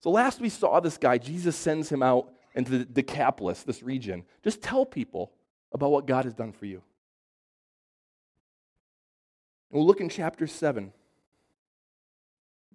So, 0.00 0.10
last 0.10 0.40
we 0.40 0.48
saw 0.48 0.80
this 0.80 0.98
guy, 0.98 1.18
Jesus 1.18 1.56
sends 1.56 1.88
him 1.90 2.02
out 2.02 2.30
into 2.54 2.70
the 2.70 2.84
Decapolis, 2.84 3.62
this 3.62 3.82
region. 3.82 4.24
Just 4.42 4.62
tell 4.62 4.84
people 4.84 5.32
about 5.72 5.90
what 5.90 6.06
God 6.06 6.24
has 6.24 6.34
done 6.34 6.52
for 6.52 6.66
you. 6.66 6.82
And 9.70 9.78
we'll 9.78 9.86
look 9.86 10.00
in 10.00 10.08
chapter 10.08 10.46
7. 10.46 10.92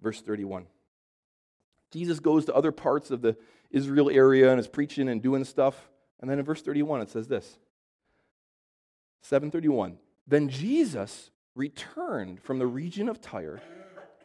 verse 0.02 0.20
31. 0.20 0.66
Jesus 1.92 2.20
goes 2.20 2.44
to 2.44 2.54
other 2.54 2.72
parts 2.72 3.10
of 3.10 3.22
the 3.22 3.36
Israel 3.70 4.10
area 4.10 4.50
and 4.50 4.60
is 4.60 4.68
preaching 4.68 5.08
and 5.08 5.22
doing 5.22 5.44
stuff. 5.44 5.90
And 6.20 6.30
then 6.30 6.38
in 6.38 6.44
verse 6.44 6.62
31, 6.62 7.00
it 7.02 7.10
says 7.10 7.28
this 7.28 7.58
731. 9.22 9.98
Then 10.26 10.48
Jesus 10.48 11.30
returned 11.60 12.42
from 12.42 12.58
the 12.58 12.66
region 12.66 13.06
of 13.06 13.20
Tyre 13.20 13.60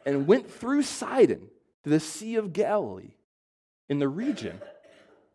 and 0.06 0.26
went 0.26 0.50
through 0.50 0.82
Sidon 0.82 1.48
to 1.84 1.90
the 1.90 2.00
Sea 2.00 2.36
of 2.36 2.54
Galilee 2.54 3.12
in 3.90 3.98
the 3.98 4.08
region 4.08 4.58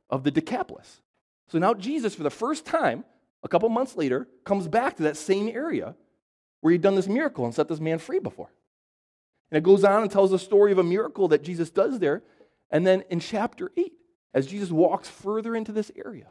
of 0.09 0.23
the 0.23 0.31
Decapolis. 0.31 0.99
So 1.47 1.59
now 1.59 1.75
Jesus, 1.75 2.15
for 2.15 2.23
the 2.23 2.31
first 2.31 2.65
time, 2.65 3.05
a 3.43 3.47
couple 3.47 3.69
months 3.69 3.95
later, 3.95 4.27
comes 4.45 4.67
back 4.67 4.97
to 4.97 5.03
that 5.03 5.15
same 5.15 5.47
area 5.47 5.95
where 6.61 6.71
he'd 6.71 6.81
done 6.81 6.95
this 6.95 7.07
miracle 7.07 7.45
and 7.45 7.53
set 7.53 7.67
this 7.67 7.79
man 7.79 7.99
free 7.99 8.19
before. 8.19 8.49
And 9.51 9.57
it 9.59 9.63
goes 9.63 9.83
on 9.83 10.01
and 10.01 10.09
tells 10.09 10.31
the 10.31 10.39
story 10.39 10.71
of 10.71 10.79
a 10.79 10.83
miracle 10.83 11.27
that 11.27 11.43
Jesus 11.43 11.69
does 11.69 11.99
there. 11.99 12.23
And 12.71 12.87
then 12.87 13.03
in 13.11 13.19
chapter 13.19 13.71
8, 13.77 13.93
as 14.33 14.47
Jesus 14.47 14.71
walks 14.71 15.07
further 15.07 15.55
into 15.55 15.71
this 15.71 15.91
area, 15.95 16.27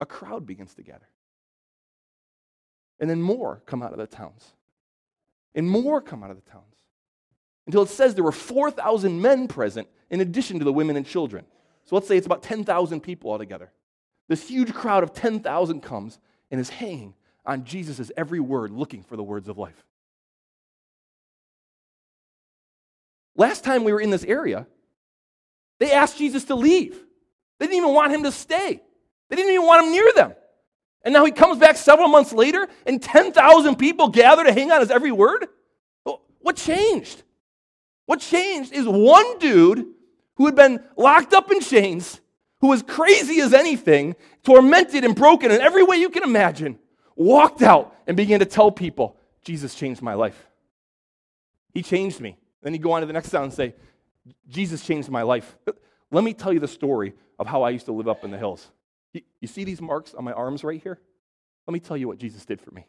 a 0.00 0.06
crowd 0.06 0.46
begins 0.46 0.74
to 0.74 0.82
gather. 0.82 1.08
And 3.00 3.08
then 3.08 3.22
more 3.22 3.62
come 3.66 3.82
out 3.82 3.92
of 3.92 3.98
the 3.98 4.06
towns. 4.06 4.52
And 5.54 5.68
more 5.68 6.00
come 6.00 6.22
out 6.22 6.30
of 6.30 6.36
the 6.36 6.50
towns. 6.50 6.64
Until 7.66 7.82
it 7.82 7.88
says 7.88 8.14
there 8.14 8.24
were 8.24 8.32
4,000 8.32 9.20
men 9.20 9.46
present 9.46 9.88
in 10.10 10.20
addition 10.20 10.58
to 10.58 10.64
the 10.64 10.72
women 10.72 10.96
and 10.96 11.06
children. 11.06 11.44
So 11.84 11.96
let's 11.96 12.08
say 12.08 12.16
it's 12.16 12.26
about 12.26 12.42
10,000 12.42 13.00
people 13.00 13.30
altogether. 13.30 13.70
This 14.28 14.48
huge 14.48 14.72
crowd 14.74 15.02
of 15.02 15.12
10,000 15.12 15.80
comes 15.82 16.18
and 16.50 16.60
is 16.60 16.68
hanging 16.68 17.14
on 17.46 17.64
Jesus' 17.64 18.10
every 18.16 18.40
word, 18.40 18.70
looking 18.70 19.02
for 19.02 19.16
the 19.16 19.22
words 19.22 19.48
of 19.48 19.58
life. 19.58 19.84
Last 23.36 23.64
time 23.64 23.84
we 23.84 23.92
were 23.92 24.00
in 24.00 24.10
this 24.10 24.24
area, 24.24 24.66
they 25.78 25.92
asked 25.92 26.18
Jesus 26.18 26.44
to 26.44 26.54
leave. 26.54 27.00
They 27.58 27.66
didn't 27.66 27.78
even 27.78 27.94
want 27.94 28.12
him 28.12 28.24
to 28.24 28.32
stay, 28.32 28.80
they 29.28 29.36
didn't 29.36 29.52
even 29.52 29.66
want 29.66 29.86
him 29.86 29.92
near 29.92 30.12
them. 30.14 30.34
And 31.04 31.12
now 31.14 31.24
he 31.24 31.30
comes 31.30 31.58
back 31.58 31.76
several 31.76 32.08
months 32.08 32.32
later, 32.32 32.68
and 32.86 33.00
10,000 33.00 33.76
people 33.76 34.08
gather 34.08 34.44
to 34.44 34.52
hang 34.52 34.70
on 34.72 34.80
his 34.80 34.90
every 34.90 35.12
word? 35.12 35.46
What 36.40 36.56
changed? 36.56 37.22
What 38.06 38.20
changed 38.20 38.72
is 38.72 38.86
one 38.86 39.38
dude 39.38 39.86
who 40.36 40.46
had 40.46 40.54
been 40.54 40.82
locked 40.96 41.34
up 41.34 41.50
in 41.50 41.60
chains, 41.60 42.20
who 42.60 42.68
was 42.68 42.82
crazy 42.82 43.40
as 43.40 43.52
anything, 43.52 44.16
tormented 44.42 45.04
and 45.04 45.14
broken 45.14 45.50
in 45.50 45.60
every 45.60 45.82
way 45.84 45.96
you 45.96 46.10
can 46.10 46.22
imagine, 46.22 46.78
walked 47.16 47.62
out 47.62 47.94
and 48.06 48.16
began 48.16 48.40
to 48.40 48.46
tell 48.46 48.70
people, 48.70 49.16
Jesus 49.42 49.74
changed 49.74 50.02
my 50.02 50.14
life. 50.14 50.48
He 51.74 51.82
changed 51.82 52.20
me. 52.20 52.36
Then 52.62 52.72
he'd 52.72 52.82
go 52.82 52.92
on 52.92 53.02
to 53.02 53.06
the 53.06 53.12
next 53.12 53.30
town 53.30 53.44
and 53.44 53.52
say, 53.52 53.74
Jesus 54.48 54.84
changed 54.84 55.10
my 55.10 55.22
life. 55.22 55.56
Let 56.10 56.24
me 56.24 56.32
tell 56.34 56.52
you 56.52 56.60
the 56.60 56.68
story 56.68 57.14
of 57.38 57.46
how 57.46 57.62
I 57.62 57.70
used 57.70 57.86
to 57.86 57.92
live 57.92 58.08
up 58.08 58.24
in 58.24 58.30
the 58.30 58.38
hills. 58.38 58.70
You 59.12 59.48
see 59.48 59.64
these 59.64 59.80
marks 59.80 60.14
on 60.14 60.24
my 60.24 60.32
arms 60.32 60.64
right 60.64 60.82
here? 60.82 60.98
Let 61.66 61.72
me 61.72 61.80
tell 61.80 61.96
you 61.96 62.08
what 62.08 62.18
Jesus 62.18 62.44
did 62.44 62.60
for 62.60 62.70
me. 62.70 62.86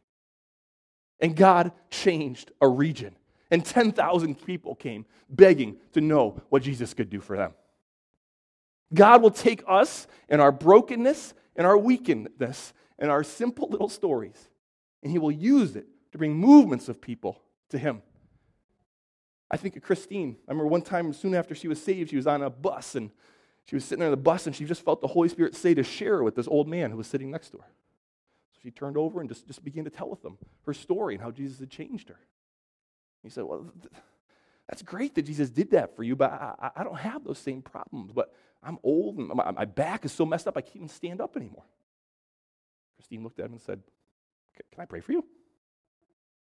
And 1.20 1.36
God 1.36 1.72
changed 1.90 2.52
a 2.62 2.68
region. 2.68 3.16
And 3.52 3.66
10,000 3.66 4.46
people 4.46 4.76
came 4.76 5.06
begging 5.30 5.78
to 5.94 6.02
know 6.02 6.42
what 6.50 6.64
Jesus 6.64 6.94
could 6.94 7.10
do 7.10 7.20
for 7.20 7.36
them. 7.36 7.54
God 8.94 9.22
will 9.22 9.32
take 9.32 9.64
us 9.68 10.08
and 10.30 10.42
our 10.42 10.52
brokenness 10.52 11.34
and 11.56 11.66
our 11.66 11.78
weakness 11.78 12.74
and 12.98 13.12
our 13.12 13.24
simple 13.24 13.68
little 13.70 13.90
stories, 13.90 14.50
and 15.04 15.12
He 15.12 15.20
will 15.20 15.32
use 15.32 15.76
it 15.76 15.88
to 16.12 16.18
bring 16.18 16.36
movements 16.36 16.90
of 16.90 17.02
people 17.02 17.42
to 17.70 17.78
Him. 17.78 18.02
I 19.52 19.58
think 19.58 19.76
of 19.76 19.84
Christine. 19.84 20.38
I 20.48 20.52
remember 20.52 20.68
one 20.68 20.82
time 20.82 21.12
soon 21.14 21.34
after 21.34 21.56
she 21.56 21.68
was 21.68 21.82
saved, 21.82 22.12
she 22.12 22.16
was 22.16 22.28
on 22.28 22.44
a 22.44 22.50
bus 22.50 22.96
and 22.96 23.10
she 23.70 23.76
was 23.76 23.86
sitting 23.86 24.00
there 24.00 24.08
on 24.08 24.12
the 24.12 24.18
bus 24.18 24.48
and 24.48 24.56
she 24.56 24.66
just 24.66 24.84
felt 24.84 25.00
the 25.00 25.06
Holy 25.06 25.30
Spirit 25.30 25.56
say 25.56 25.76
to 25.76 25.84
share 25.84 26.24
with 26.24 26.34
this 26.34 26.48
old 26.48 26.68
man 26.68 26.90
who 26.90 26.98
was 26.98 27.06
sitting 27.06 27.30
next 27.30 27.52
to 27.52 27.58
her. 27.58 27.68
So 28.54 28.60
she 28.64 28.72
turned 28.72 28.98
over 28.98 29.20
and 29.20 29.30
just, 29.30 29.46
just 29.46 29.64
began 29.64 29.84
to 29.84 29.92
tell 29.92 30.10
with 30.10 30.24
them 30.24 30.40
her 30.66 30.74
story 30.74 31.14
and 31.14 31.24
how 31.24 31.30
Jesus 31.30 31.60
had 31.60 31.70
changed 31.70 32.10
her. 32.10 32.18
He 33.22 33.30
said, 33.30 33.44
Well, 33.44 33.72
that's 34.68 34.82
great 34.82 35.14
that 35.14 35.22
Jesus 35.22 35.52
did 35.52 35.70
that 35.70 35.96
for 35.96 36.02
you, 36.02 36.16
but 36.16 36.32
I, 36.32 36.72
I 36.78 36.84
don't 36.84 36.98
have 36.98 37.24
those 37.24 37.38
same 37.38 37.62
problems. 37.62 38.12
But 38.12 38.34
I'm 38.64 38.80
old 38.82 39.20
and 39.20 39.28
my, 39.28 39.52
my 39.52 39.66
back 39.66 40.04
is 40.04 40.12
so 40.12 40.26
messed 40.26 40.48
up 40.48 40.58
I 40.58 40.62
can't 40.62 40.78
even 40.78 40.90
stand 40.90 41.22
up 41.22 41.38
anymore. 41.38 41.66
Christine 42.96 43.22
looked 43.22 43.40
at 43.40 43.46
him 43.46 43.52
and 43.52 43.62
said, 43.62 43.84
Can 44.74 44.82
I 44.82 44.86
pray 44.86 45.02
for 45.02 45.12
you? 45.12 45.24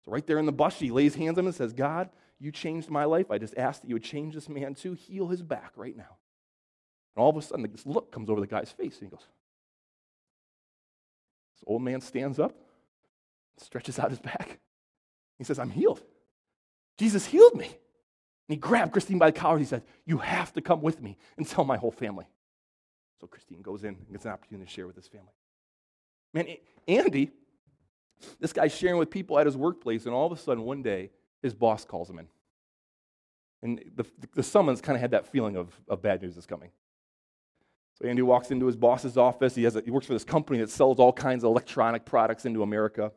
So, 0.05 0.13
right 0.13 0.25
there 0.25 0.39
in 0.39 0.45
the 0.45 0.53
bus, 0.53 0.77
she 0.77 0.91
lays 0.91 1.15
hands 1.15 1.37
on 1.37 1.41
him 1.43 1.47
and 1.47 1.55
says, 1.55 1.73
God, 1.73 2.09
you 2.39 2.53
changed 2.53 2.89
my 2.89 3.03
life. 3.03 3.29
I 3.31 3.37
just 3.37 3.57
ask 3.57 3.81
that 3.81 3.89
you 3.89 3.95
would 3.95 4.03
change 4.05 4.33
this 4.33 4.47
man 4.47 4.75
too. 4.75 4.93
Heal 4.93 5.27
his 5.27 5.41
back 5.41 5.73
right 5.75 5.97
now. 5.97 6.15
And 7.15 7.23
all 7.23 7.29
of 7.29 7.37
a 7.37 7.41
sudden, 7.41 7.69
this 7.71 7.85
look 7.85 8.11
comes 8.11 8.29
over 8.29 8.39
the 8.39 8.47
guy's 8.47 8.71
face, 8.71 8.99
and 8.99 9.09
he 9.09 9.09
goes, 9.09 9.25
This 11.55 11.63
old 11.67 11.81
man 11.81 12.01
stands 12.01 12.39
up, 12.39 12.55
stretches 13.57 13.99
out 13.99 14.09
his 14.09 14.19
back. 14.19 14.59
He 15.37 15.43
says, 15.43 15.59
I'm 15.59 15.71
healed. 15.71 16.01
Jesus 16.97 17.25
healed 17.25 17.55
me. 17.55 17.65
And 17.65 17.75
he 18.49 18.55
grabbed 18.57 18.91
Christine 18.91 19.17
by 19.17 19.31
the 19.31 19.39
collar. 19.39 19.57
He 19.57 19.65
said, 19.65 19.83
You 20.05 20.19
have 20.19 20.53
to 20.53 20.61
come 20.61 20.81
with 20.81 21.01
me 21.01 21.17
and 21.37 21.47
tell 21.47 21.63
my 21.63 21.77
whole 21.77 21.91
family. 21.91 22.25
So 23.19 23.27
Christine 23.27 23.61
goes 23.61 23.83
in 23.83 23.95
and 23.95 24.11
gets 24.11 24.25
an 24.25 24.31
opportunity 24.31 24.65
to 24.65 24.71
share 24.71 24.87
with 24.87 24.95
his 24.95 25.07
family. 25.07 25.33
Man, 26.33 26.47
Andy, 26.87 27.31
this 28.39 28.53
guy's 28.53 28.73
sharing 28.73 28.97
with 28.97 29.09
people 29.09 29.37
at 29.37 29.45
his 29.45 29.57
workplace, 29.57 30.05
and 30.05 30.13
all 30.13 30.25
of 30.25 30.37
a 30.37 30.41
sudden, 30.41 30.63
one 30.63 30.81
day, 30.81 31.09
his 31.41 31.53
boss 31.53 31.85
calls 31.85 32.09
him 32.09 32.19
in. 32.19 32.27
And 33.63 33.83
the, 33.95 34.05
the 34.33 34.43
summons 34.43 34.81
kind 34.81 34.95
of 34.95 35.01
had 35.01 35.11
that 35.11 35.27
feeling 35.27 35.55
of, 35.55 35.69
of 35.87 36.01
bad 36.01 36.21
news 36.21 36.37
is 36.37 36.45
coming. 36.45 36.69
Andy 38.07 38.21
walks 38.21 38.51
into 38.51 38.65
his 38.65 38.75
boss's 38.75 39.17
office. 39.17 39.55
He, 39.55 39.63
has 39.63 39.75
a, 39.75 39.81
he 39.81 39.91
works 39.91 40.07
for 40.07 40.13
this 40.13 40.23
company 40.23 40.59
that 40.59 40.69
sells 40.69 40.99
all 40.99 41.13
kinds 41.13 41.43
of 41.43 41.49
electronic 41.49 42.05
products 42.05 42.45
into 42.45 42.63
America. 42.63 43.11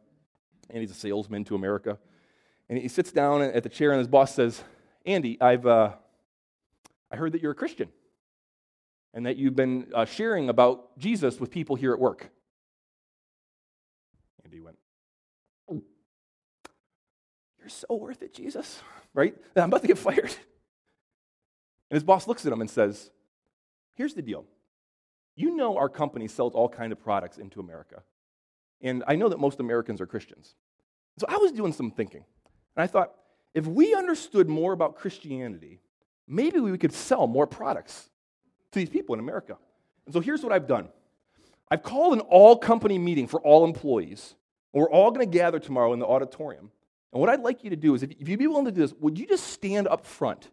And 0.71 0.81
he's 0.81 0.91
a 0.91 0.95
salesman 0.95 1.45
to 1.45 1.55
America. 1.55 1.99
And 2.69 2.79
he 2.79 2.89
sits 2.89 3.13
down 3.13 3.43
at 3.43 3.63
the 3.63 3.69
chair, 3.69 3.93
and 3.93 3.99
his 3.99 4.09
boss 4.09 4.35
says, 4.35 4.63
Andy, 5.05 5.41
I've, 5.41 5.67
uh, 5.67 5.93
I 7.11 7.17
heard 7.17 7.33
that 7.33 7.43
you're 7.43 7.53
a 7.53 7.57
Christian 7.57 7.89
and 9.13 9.27
that 9.27 9.37
you've 9.37 9.55
been 9.55 9.89
uh, 9.95 10.05
sharing 10.05 10.49
about 10.49 10.99
Jesus 10.99 11.39
with 11.39 11.51
people 11.51 11.77
here 11.77 11.93
at 11.93 12.01
work. 12.01 12.31
Andy 14.45 14.61
went, 14.61 14.77
you're 17.65 17.71
so 17.71 17.95
worth 17.95 18.23
it, 18.23 18.35
Jesus. 18.35 18.83
Right? 19.15 19.35
I'm 19.57 19.65
about 19.65 19.81
to 19.81 19.89
get 19.89 19.97
fired. 19.97 20.37
And 21.91 21.97
his 21.97 22.03
boss 22.03 22.29
looks 22.29 22.45
at 22.45 22.53
him 22.53 22.61
and 22.61 22.69
says, 22.69 23.11
Here's 23.95 24.13
the 24.13 24.21
deal. 24.21 24.45
You 25.37 25.57
know 25.57 25.77
our 25.77 25.89
company 25.89 26.29
sells 26.29 26.55
all 26.55 26.69
kinds 26.69 26.93
of 26.93 27.03
products 27.03 27.39
into 27.39 27.61
America. 27.61 28.03
And 28.81 29.03
I 29.07 29.17
know 29.17 29.29
that 29.29 29.41
most 29.41 29.61
Americans 29.61 30.01
are 30.01 30.07
Christians. 30.07 30.55
So 31.19 31.27
I 31.29 31.37
was 31.39 31.53
doing 31.53 31.73
some 31.73 31.91
thinking. 31.91 32.25
And 32.77 32.83
I 32.83 32.87
thought, 32.87 33.15
if 33.55 33.67
we 33.67 33.95
understood 33.95 34.49
more 34.49 34.73
about 34.73 34.97
Christianity, 34.97 35.81
maybe 36.27 36.61
we 36.61 36.77
could 36.77 36.93
sell 36.93 37.27
more 37.27 37.47
products 37.47 38.11
to 38.73 38.79
these 38.79 38.91
people 38.91 39.15
in 39.15 39.21
America. 39.21 39.57
And 40.07 40.15
so 40.15 40.21
here's 40.21 40.43
what 40.43 40.53
I've 40.53 40.67
done 40.67 40.89
I've 41.71 41.83
called 41.83 42.15
an 42.15 42.21
all 42.21 42.57
company 42.57 42.99
meeting 42.99 43.27
for 43.27 43.41
all 43.41 43.65
employees. 43.65 44.35
And 44.73 44.81
we're 44.81 44.91
all 44.91 45.11
going 45.11 45.29
to 45.29 45.39
gather 45.39 45.61
tomorrow 45.61 45.93
in 45.93 46.01
the 46.01 46.07
auditorium. 46.07 46.71
And 47.13 47.21
what 47.21 47.31
I'd 47.31 47.41
like 47.41 47.63
you 47.63 47.71
to 47.71 47.77
do 47.77 47.95
is, 47.95 48.03
if 48.03 48.29
you'd 48.29 48.41
be 48.41 48.49
willing 48.49 48.65
to 48.65 48.73
do 48.73 48.81
this, 48.81 48.93
would 48.95 49.19
you 49.19 49.27
just 49.27 49.47
stand 49.47 49.87
up 49.87 50.05
front 50.05 50.51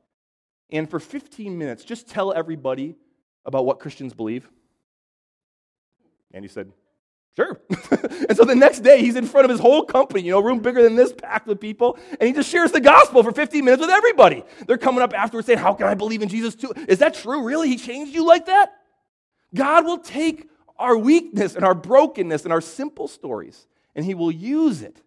and 0.70 0.88
for 0.88 1.00
15 1.00 1.58
minutes 1.58 1.84
just 1.84 2.08
tell 2.08 2.32
everybody 2.32 2.96
about 3.46 3.66
what 3.66 3.80
Christians 3.80 4.14
believe? 4.14 4.48
And 6.34 6.44
he 6.44 6.50
said, 6.50 6.72
Sure. 7.36 7.62
and 7.70 8.36
so 8.36 8.44
the 8.44 8.56
next 8.56 8.80
day, 8.80 9.00
he's 9.00 9.16
in 9.16 9.26
front 9.26 9.46
of 9.46 9.52
his 9.52 9.60
whole 9.60 9.84
company, 9.84 10.22
you 10.22 10.32
know, 10.32 10.42
room 10.42 10.60
bigger 10.60 10.84
than 10.84 10.96
this, 10.96 11.14
packed 11.14 11.48
with 11.48 11.62
people, 11.62 11.98
and 12.20 12.28
he 12.28 12.34
just 12.34 12.50
shares 12.50 12.74
the 12.74 12.82
gospel 12.82 13.24
for 13.24 13.32
15 13.32 13.64
minutes 13.64 13.80
with 13.80 13.90
everybody. 13.90 14.44
They're 14.68 14.78
coming 14.78 15.02
up 15.02 15.14
afterwards 15.14 15.48
saying, 15.48 15.60
How 15.60 15.74
can 15.74 15.88
I 15.88 15.94
believe 15.94 16.22
in 16.22 16.30
Jesus 16.30 16.56
too? 16.56 16.74
Is 16.90 17.00
that 17.00 17.14
true? 17.14 17.46
Really? 17.46 17.70
He 17.70 17.78
changed 17.78 18.14
you 18.14 18.26
like 18.26 18.48
that? 18.48 18.74
God 19.56 19.86
will 19.86 20.00
take 20.00 20.50
our 20.78 20.98
weakness 20.98 21.56
and 21.56 21.64
our 21.64 21.76
brokenness 21.76 22.44
and 22.44 22.52
our 22.52 22.62
simple 22.62 23.08
stories, 23.08 23.66
and 23.96 24.04
he 24.04 24.14
will 24.14 24.32
use 24.32 24.82
it 24.82 25.02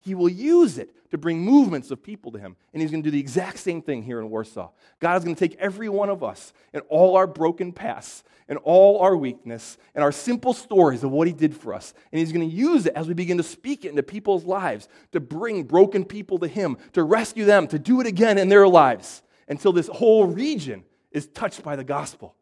he 0.00 0.14
will 0.14 0.28
use 0.28 0.78
it 0.78 0.90
to 1.10 1.18
bring 1.18 1.40
movements 1.40 1.90
of 1.90 2.02
people 2.02 2.32
to 2.32 2.38
him. 2.38 2.56
And 2.72 2.82
he's 2.82 2.90
going 2.90 3.02
to 3.02 3.06
do 3.06 3.12
the 3.12 3.20
exact 3.20 3.58
same 3.58 3.82
thing 3.82 4.02
here 4.02 4.20
in 4.20 4.30
Warsaw. 4.30 4.70
God 5.00 5.16
is 5.16 5.24
going 5.24 5.34
to 5.34 5.48
take 5.48 5.58
every 5.58 5.88
one 5.88 6.10
of 6.10 6.22
us 6.22 6.52
and 6.72 6.82
all 6.88 7.16
our 7.16 7.26
broken 7.26 7.72
pasts 7.72 8.24
and 8.48 8.58
all 8.58 9.00
our 9.00 9.16
weakness 9.16 9.76
and 9.94 10.02
our 10.02 10.12
simple 10.12 10.52
stories 10.52 11.04
of 11.04 11.10
what 11.10 11.26
he 11.26 11.32
did 11.32 11.56
for 11.56 11.74
us. 11.74 11.94
And 12.12 12.20
he's 12.20 12.32
going 12.32 12.48
to 12.48 12.54
use 12.54 12.86
it 12.86 12.94
as 12.94 13.08
we 13.08 13.14
begin 13.14 13.36
to 13.38 13.42
speak 13.42 13.84
it 13.84 13.90
into 13.90 14.02
people's 14.02 14.44
lives 14.44 14.88
to 15.12 15.20
bring 15.20 15.64
broken 15.64 16.04
people 16.04 16.38
to 16.38 16.48
him, 16.48 16.76
to 16.92 17.02
rescue 17.02 17.44
them, 17.44 17.66
to 17.68 17.78
do 17.78 18.00
it 18.00 18.06
again 18.06 18.38
in 18.38 18.48
their 18.48 18.68
lives 18.68 19.22
until 19.48 19.72
this 19.72 19.88
whole 19.88 20.26
region 20.26 20.84
is 21.10 21.26
touched 21.26 21.62
by 21.62 21.76
the 21.76 21.84
gospel. 21.84 22.34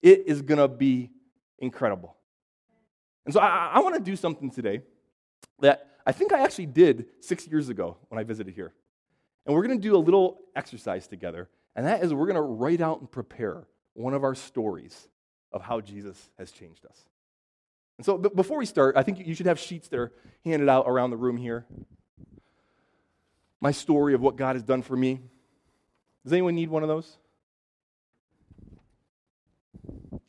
It 0.00 0.24
is 0.26 0.42
going 0.42 0.58
to 0.58 0.68
be 0.68 1.10
incredible. 1.58 2.16
And 3.24 3.32
so 3.32 3.40
I, 3.40 3.72
I 3.74 3.78
want 3.80 3.94
to 3.94 4.00
do 4.00 4.16
something 4.16 4.50
today 4.50 4.82
that 5.60 5.91
I 6.06 6.12
think 6.12 6.32
I 6.32 6.40
actually 6.42 6.66
did 6.66 7.06
six 7.20 7.46
years 7.46 7.68
ago 7.68 7.96
when 8.08 8.18
I 8.18 8.24
visited 8.24 8.54
here. 8.54 8.72
And 9.46 9.54
we're 9.54 9.66
going 9.66 9.78
to 9.78 9.82
do 9.82 9.96
a 9.96 9.98
little 9.98 10.38
exercise 10.54 11.06
together, 11.06 11.48
and 11.74 11.86
that 11.86 12.02
is 12.02 12.14
we're 12.14 12.26
going 12.26 12.36
to 12.36 12.42
write 12.42 12.80
out 12.80 13.00
and 13.00 13.10
prepare 13.10 13.64
one 13.94 14.14
of 14.14 14.24
our 14.24 14.34
stories 14.34 15.08
of 15.52 15.62
how 15.62 15.80
Jesus 15.80 16.30
has 16.38 16.50
changed 16.50 16.86
us. 16.86 16.96
And 17.98 18.06
so, 18.06 18.16
before 18.18 18.58
we 18.58 18.66
start, 18.66 18.96
I 18.96 19.02
think 19.02 19.26
you 19.26 19.34
should 19.34 19.46
have 19.46 19.58
sheets 19.58 19.88
that 19.88 19.98
are 19.98 20.12
handed 20.44 20.68
out 20.68 20.86
around 20.86 21.10
the 21.10 21.16
room 21.16 21.36
here. 21.36 21.66
My 23.60 23.70
story 23.70 24.14
of 24.14 24.20
what 24.20 24.36
God 24.36 24.56
has 24.56 24.62
done 24.62 24.82
for 24.82 24.96
me. 24.96 25.20
Does 26.24 26.32
anyone 26.32 26.54
need 26.54 26.70
one 26.70 26.82
of 26.82 26.88
those? 26.88 27.16
Does 30.12 30.20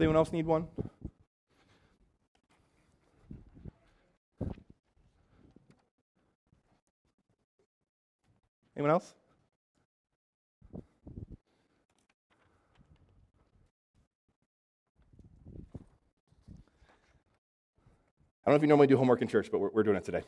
anyone 0.00 0.16
else 0.16 0.32
need 0.32 0.46
one? 0.46 0.68
Anyone 8.78 8.92
else? 8.92 9.12
I 18.46 18.50
don't 18.50 18.52
know 18.52 18.54
if 18.54 18.62
you 18.62 18.68
normally 18.68 18.86
do 18.86 18.96
homework 18.96 19.20
in 19.20 19.26
church, 19.26 19.48
but 19.50 19.58
we're, 19.58 19.70
we're 19.70 19.82
doing 19.82 19.96
it 19.96 20.04
today. 20.04 20.22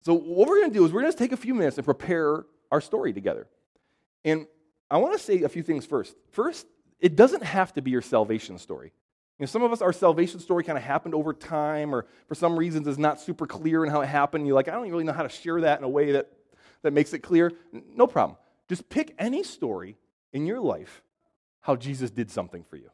So, 0.00 0.14
what 0.14 0.48
we're 0.48 0.60
going 0.60 0.70
to 0.70 0.74
do 0.74 0.86
is 0.86 0.92
we're 0.92 1.02
going 1.02 1.12
to 1.12 1.18
take 1.18 1.32
a 1.32 1.36
few 1.36 1.54
minutes 1.54 1.76
and 1.76 1.84
prepare 1.84 2.46
our 2.72 2.80
story 2.80 3.12
together. 3.12 3.46
And 4.24 4.46
I 4.90 4.96
want 4.96 5.12
to 5.12 5.22
say 5.22 5.42
a 5.42 5.50
few 5.50 5.62
things 5.62 5.84
first. 5.84 6.16
First, 6.32 6.66
it 6.98 7.14
doesn't 7.14 7.42
have 7.42 7.74
to 7.74 7.82
be 7.82 7.90
your 7.90 8.00
salvation 8.00 8.56
story. 8.58 8.94
You 9.38 9.44
know, 9.44 9.46
some 9.46 9.62
of 9.62 9.70
us, 9.72 9.80
our 9.80 9.92
salvation 9.92 10.40
story 10.40 10.64
kind 10.64 10.76
of 10.76 10.82
happened 10.82 11.14
over 11.14 11.32
time, 11.32 11.94
or 11.94 12.06
for 12.26 12.34
some 12.34 12.58
reasons 12.58 12.88
is 12.88 12.98
not 12.98 13.20
super 13.20 13.46
clear 13.46 13.84
in 13.84 13.90
how 13.90 14.00
it 14.00 14.06
happened. 14.06 14.46
You're 14.46 14.56
like, 14.56 14.68
I 14.68 14.72
don't 14.72 14.90
really 14.90 15.04
know 15.04 15.12
how 15.12 15.22
to 15.22 15.28
share 15.28 15.60
that 15.60 15.78
in 15.78 15.84
a 15.84 15.88
way 15.88 16.12
that, 16.12 16.32
that 16.82 16.92
makes 16.92 17.12
it 17.12 17.20
clear. 17.20 17.52
No 17.94 18.08
problem. 18.08 18.36
Just 18.68 18.88
pick 18.88 19.14
any 19.18 19.44
story 19.44 19.96
in 20.32 20.44
your 20.44 20.60
life 20.60 21.02
how 21.60 21.76
Jesus 21.76 22.10
did 22.10 22.30
something 22.30 22.64
for 22.64 22.76
you. 22.76 22.90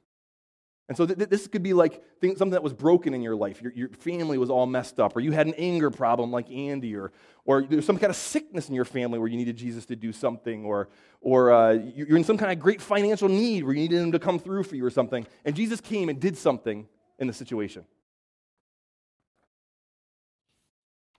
And 0.88 0.96
so 0.96 1.06
th- 1.06 1.30
this 1.30 1.46
could 1.46 1.62
be 1.62 1.72
like 1.72 2.02
something 2.20 2.50
that 2.50 2.62
was 2.62 2.74
broken 2.74 3.14
in 3.14 3.22
your 3.22 3.34
life. 3.34 3.62
Your, 3.62 3.72
your 3.72 3.88
family 3.88 4.36
was 4.36 4.50
all 4.50 4.66
messed 4.66 5.00
up, 5.00 5.16
or 5.16 5.20
you 5.20 5.32
had 5.32 5.46
an 5.46 5.54
anger 5.56 5.90
problem 5.90 6.30
like 6.30 6.50
Andy, 6.50 6.94
or, 6.94 7.12
or 7.46 7.62
there's 7.62 7.86
some 7.86 7.96
kind 7.96 8.10
of 8.10 8.16
sickness 8.16 8.68
in 8.68 8.74
your 8.74 8.84
family 8.84 9.18
where 9.18 9.28
you 9.28 9.38
needed 9.38 9.56
Jesus 9.56 9.86
to 9.86 9.96
do 9.96 10.12
something, 10.12 10.64
or, 10.64 10.90
or 11.22 11.52
uh, 11.52 11.72
you're 11.72 12.18
in 12.18 12.24
some 12.24 12.36
kind 12.36 12.52
of 12.52 12.58
great 12.58 12.82
financial 12.82 13.30
need 13.30 13.64
where 13.64 13.72
you 13.72 13.80
needed 13.80 13.98
him 13.98 14.12
to 14.12 14.18
come 14.18 14.38
through 14.38 14.64
for 14.64 14.76
you 14.76 14.84
or 14.84 14.90
something. 14.90 15.26
And 15.46 15.56
Jesus 15.56 15.80
came 15.80 16.10
and 16.10 16.20
did 16.20 16.36
something 16.36 16.86
in 17.18 17.26
the 17.26 17.32
situation. 17.32 17.86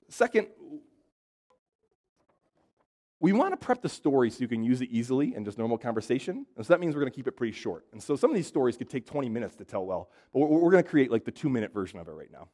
Second, 0.10 0.48
we 3.20 3.32
want 3.32 3.54
to 3.54 3.58
prep 3.58 3.82
the 3.82 3.90
story 3.90 4.30
so 4.30 4.40
you 4.40 4.48
can 4.48 4.64
use 4.64 4.82
it 4.82 4.90
easily 4.92 5.36
in 5.36 5.46
just 5.46 5.58
normal 5.58 5.78
conversation. 5.78 6.46
And 6.58 6.66
so 6.66 6.74
that 6.74 6.80
means 6.80 6.96
we're 6.96 7.02
going 7.02 7.12
to 7.12 7.16
keep 7.16 7.28
it 7.28 7.38
pretty 7.38 7.54
short. 7.54 7.86
And 7.94 8.04
so 8.04 8.16
some 8.16 8.30
of 8.30 8.36
these 8.36 8.48
stories 8.48 8.76
could 8.76 8.90
take 8.90 9.06
20 9.06 9.30
minutes 9.30 9.56
to 9.56 9.66
tell 9.66 9.86
well, 9.86 10.10
but 10.34 10.40
we're, 10.40 10.72
going 10.72 10.84
to 10.84 10.90
create 10.90 11.12
like 11.12 11.24
the 11.24 11.32
two 11.32 11.50
minute 11.50 11.74
version 11.74 11.98
of 12.00 12.08
it 12.08 12.12
right 12.12 12.32
now. 12.32 12.48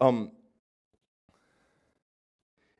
Um, 0.00 0.32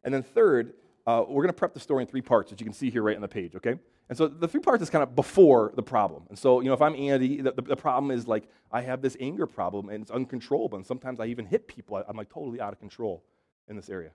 and 0.03 0.12
then 0.14 0.23
third, 0.23 0.73
uh, 1.07 1.25
we're 1.29 1.43
going 1.43 1.53
to 1.53 1.59
prep 1.59 1.75
the 1.75 1.81
story 1.81 2.03
in 2.03 2.09
three 2.09 2.23
parts, 2.23 2.51
that 2.51 2.61
you 2.61 2.64
can 2.64 2.73
see 2.73 2.91
here 2.91 3.03
right 3.03 3.16
on 3.16 3.23
the 3.23 3.29
page, 3.29 3.55
okay? 3.55 3.79
And 4.09 4.18
so 4.18 4.27
the 4.27 4.49
three 4.49 4.61
parts 4.61 4.83
is 4.83 4.91
kind 4.91 5.03
of 5.03 5.14
before 5.14 5.73
the 5.77 5.83
problem. 5.83 6.25
And 6.29 6.39
so, 6.39 6.61
you 6.61 6.68
know, 6.68 6.75
if 6.75 6.83
I'm 6.83 6.95
Andy, 6.95 7.41
the, 7.41 7.53
the, 7.53 7.62
the, 7.62 7.77
problem 7.77 8.11
is 8.11 8.27
like 8.27 8.45
I 8.70 8.81
have 8.83 9.01
this 9.01 9.16
anger 9.20 9.47
problem 9.47 9.89
and 9.89 10.03
it's 10.03 10.11
uncontrollable. 10.11 10.77
And 10.77 10.87
sometimes 10.87 11.20
I 11.20 11.27
even 11.27 11.47
hit 11.47 11.68
people. 11.68 11.97
I, 11.97 12.03
I'm 12.09 12.16
like 12.16 12.29
totally 12.29 12.61
out 12.61 12.73
of 12.73 12.81
control 12.81 13.25
in 13.68 13.77
this 13.77 13.89
area. 13.89 14.11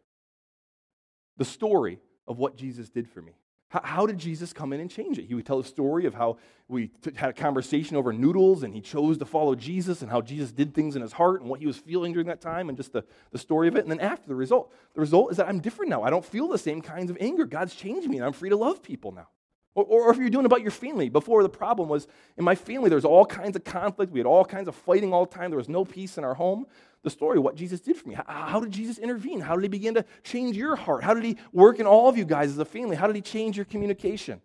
The 1.38 1.45
story 1.45 1.99
of 2.28 2.38
what 2.38 2.55
Jesus 2.55 2.89
did 2.89 3.07
for 3.09 3.21
me. 3.21 3.34
How, 3.69 4.05
did 4.05 4.17
Jesus 4.17 4.53
come 4.53 4.71
in 4.71 4.80
and 4.80 4.89
change 4.89 5.19
it? 5.19 5.25
He 5.25 5.34
would 5.34 5.45
tell 5.45 5.59
a 5.59 5.63
story 5.63 6.05
of 6.05 6.13
how 6.13 6.38
we 6.69 6.88
t- 6.88 7.11
had 7.13 7.32
a 7.32 7.34
conversation 7.34 7.97
over 7.97 8.13
noodles 8.13 8.63
and 8.63 8.73
he 8.73 8.80
chose 8.80 9.17
to 9.17 9.25
follow 9.25 9.55
Jesus 9.55 10.01
and 10.01 10.09
how 10.09 10.21
Jesus 10.21 10.53
did 10.53 10.73
things 10.73 10.95
in 10.95 11.01
his 11.01 11.11
heart 11.11 11.41
and 11.41 11.49
what 11.49 11.59
he 11.59 11.67
was 11.67 11.75
feeling 11.75 12.13
during 12.13 12.28
that 12.28 12.39
time 12.39 12.69
and 12.69 12.78
just 12.78 12.93
the, 12.93 13.03
the 13.32 13.38
story 13.38 13.67
of 13.67 13.75
it. 13.75 13.82
And 13.82 13.91
then 13.91 13.99
after 13.99 14.25
the 14.25 14.36
result, 14.36 14.71
the 14.93 15.01
result 15.01 15.32
is 15.32 15.38
that 15.38 15.49
I'm 15.49 15.59
different 15.59 15.89
now. 15.89 16.01
I 16.01 16.09
don't 16.09 16.23
feel 16.23 16.47
the 16.47 16.57
same 16.57 16.82
kinds 16.82 17.11
of 17.11 17.17
anger. 17.19 17.45
God's 17.45 17.75
changed 17.75 18.07
me 18.07 18.15
and 18.15 18.25
I'm 18.25 18.32
free 18.32 18.49
to 18.49 18.55
love 18.55 18.82
people 18.82 19.11
now. 19.11 19.28
Or, 19.75 19.84
or 19.84 20.11
if 20.11 20.17
you're 20.17 20.30
doing 20.30 20.45
about 20.45 20.61
your 20.61 20.71
family, 20.71 21.09
before 21.09 21.43
the 21.43 21.49
problem 21.49 21.89
was 21.89 22.07
in 22.38 22.45
my 22.45 22.55
family, 22.55 22.88
there 22.88 22.95
was 22.95 23.05
all 23.05 23.25
kinds 23.25 23.57
of 23.57 23.65
conflict. 23.65 24.13
We 24.13 24.19
had 24.19 24.25
all 24.25 24.45
kinds 24.45 24.69
of 24.69 24.75
fighting 24.75 25.13
all 25.13 25.25
the 25.25 25.36
time. 25.36 25.51
There 25.51 25.57
was 25.57 25.69
no 25.69 25.84
peace 25.84 26.17
in 26.17 26.23
our 26.23 26.36
home. 26.36 26.67
The 27.03 27.09
story, 27.09 27.39
what 27.39 27.55
Jesus 27.55 27.79
did 27.79 27.95
for 27.95 28.07
me. 28.09 28.15
How, 28.15 28.25
how 28.27 28.59
did 28.59 28.71
Jesus 28.71 28.97
intervene? 28.97 29.39
How 29.39 29.55
did 29.55 29.63
he 29.63 29.69
begin 29.69 29.93
to 29.93 30.05
change 30.23 30.57
your 30.57 30.75
heart? 30.75 31.03
How 31.03 31.13
did 31.13 31.23
he 31.23 31.37
work 31.53 31.79
in 31.79 31.85
all 31.85 32.09
of 32.09 32.17
you 32.17 32.25
guys 32.25 32.49
as 32.49 32.57
a 32.57 32.65
family? 32.65 32.95
How 32.95 33.07
did 33.07 33.15
he 33.15 33.21
change 33.21 33.55
your 33.55 33.65
communication? 33.65 34.41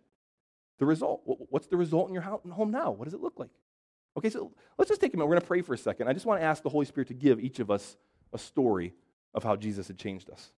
The 0.79 0.87
result. 0.87 1.23
What's 1.25 1.67
the 1.67 1.77
result 1.77 2.09
in 2.09 2.15
your 2.15 2.23
home 2.23 2.71
now? 2.71 2.91
What 2.91 3.05
does 3.05 3.15
it 3.15 3.21
look 3.21 3.39
like? 3.39 3.51
Okay, 4.17 4.31
so 4.31 4.53
let's 4.77 4.91
just 4.91 5.01
take 5.01 5.15
a 5.15 5.17
minute. 5.17 5.27
We're 5.27 5.35
going 5.35 5.43
to 5.43 5.47
pray 5.47 5.63
for 5.63 5.75
a 5.75 5.79
second. 5.79 6.09
I 6.09 6.13
just 6.13 6.27
want 6.27 6.41
to 6.41 6.45
ask 6.45 6.63
the 6.63 6.69
Holy 6.69 6.85
Spirit 6.85 7.09
to 7.09 7.15
give 7.15 7.41
each 7.41 7.59
of 7.61 7.71
us 7.71 7.97
a 8.33 8.39
story 8.39 8.95
of 9.35 9.43
how 9.43 9.57
Jesus 9.57 9.89
had 9.89 9.97
changed 9.97 10.31
us. 10.31 10.53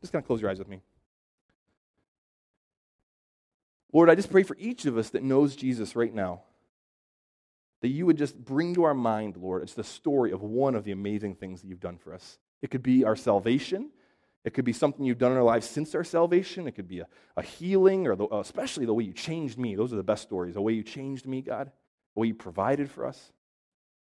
Just 0.00 0.12
kind 0.12 0.22
of 0.22 0.26
close 0.26 0.40
your 0.40 0.50
eyes 0.50 0.58
with 0.58 0.68
me. 0.68 0.82
Lord, 3.92 4.10
I 4.10 4.14
just 4.14 4.30
pray 4.30 4.42
for 4.42 4.56
each 4.58 4.84
of 4.84 4.98
us 4.98 5.10
that 5.10 5.22
knows 5.22 5.56
Jesus 5.56 5.94
right 5.94 6.12
now, 6.12 6.42
that 7.86 7.92
you 7.92 8.04
would 8.04 8.18
just 8.18 8.36
bring 8.36 8.74
to 8.74 8.82
our 8.82 8.94
mind, 8.94 9.36
Lord, 9.36 9.62
it's 9.62 9.74
the 9.74 9.84
story 9.84 10.32
of 10.32 10.42
one 10.42 10.74
of 10.74 10.82
the 10.82 10.90
amazing 10.90 11.36
things 11.36 11.60
that 11.60 11.68
you've 11.68 11.78
done 11.78 11.98
for 11.98 12.12
us. 12.12 12.40
It 12.60 12.72
could 12.72 12.82
be 12.82 13.04
our 13.04 13.14
salvation. 13.14 13.90
It 14.44 14.54
could 14.54 14.64
be 14.64 14.72
something 14.72 15.04
you've 15.04 15.18
done 15.18 15.30
in 15.30 15.38
our 15.38 15.44
lives 15.44 15.68
since 15.68 15.94
our 15.94 16.02
salvation. 16.02 16.66
It 16.66 16.72
could 16.72 16.88
be 16.88 16.98
a, 16.98 17.06
a 17.36 17.42
healing, 17.42 18.08
or 18.08 18.16
the, 18.16 18.26
especially 18.38 18.86
the 18.86 18.94
way 18.94 19.04
you 19.04 19.12
changed 19.12 19.56
me. 19.56 19.76
Those 19.76 19.92
are 19.92 19.96
the 19.96 20.02
best 20.02 20.24
stories. 20.24 20.54
The 20.54 20.60
way 20.60 20.72
you 20.72 20.82
changed 20.82 21.28
me, 21.28 21.42
God, 21.42 21.70
the 22.14 22.20
way 22.20 22.26
you 22.26 22.34
provided 22.34 22.90
for 22.90 23.06
us. 23.06 23.30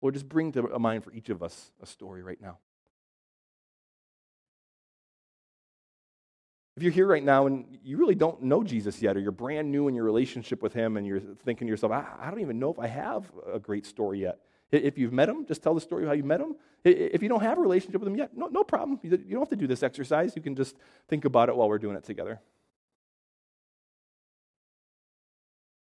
Lord, 0.02 0.14
just 0.14 0.28
bring 0.28 0.52
to 0.52 0.62
mind 0.78 1.06
for 1.06 1.14
each 1.14 1.30
of 1.30 1.42
us 1.42 1.72
a 1.82 1.86
story 1.86 2.22
right 2.22 2.42
now. 2.42 2.58
If 6.80 6.84
you're 6.84 6.94
here 6.94 7.08
right 7.08 7.26
now 7.26 7.46
and 7.46 7.66
you 7.84 7.98
really 7.98 8.16
don't 8.16 8.42
know 8.42 8.64
Jesus 8.64 9.02
yet, 9.02 9.18
or 9.18 9.20
you're 9.20 9.34
brand 9.34 9.70
new 9.70 9.90
in 9.90 9.96
your 9.96 10.06
relationship 10.06 10.62
with 10.62 10.72
Him, 10.72 10.96
and 10.96 11.06
you're 11.06 11.20
thinking 11.20 11.68
to 11.68 11.70
yourself, 11.70 11.92
I, 11.92 12.30
don't 12.32 12.40
even 12.40 12.58
know 12.58 12.72
if 12.72 12.80
I 12.80 12.88
have 12.88 13.30
a 13.52 13.60
great 13.60 13.86
story 13.86 14.22
yet. 14.22 14.40
If 14.72 14.98
you've 14.98 15.12
met 15.12 15.28
Him, 15.28 15.46
just 15.46 15.62
tell 15.62 15.76
the 15.76 15.82
story 15.82 16.04
of 16.04 16.08
how 16.08 16.14
you 16.14 16.24
met 16.24 16.40
Him. 16.40 16.56
If 16.86 17.22
you 17.22 17.28
don't 17.28 17.42
have 17.42 17.58
a 17.58 17.62
relationship 17.62 18.00
with 18.00 18.08
Him 18.08 18.16
yet, 18.16 18.30
no, 18.34 18.48
no 18.48 18.64
problem. 18.64 18.98
You 19.04 19.18
don't 19.18 19.42
have 19.42 19.50
to 19.50 19.58
do 19.58 19.68
this 19.68 19.84
exercise. 19.84 20.38
You 20.38 20.42
can 20.42 20.56
just 20.56 20.78
think 21.10 21.26
about 21.26 21.50
it 21.50 21.58
while 21.58 21.68
we're 21.68 21.80
doing 21.80 21.98
it 21.98 22.06
together. 22.06 22.40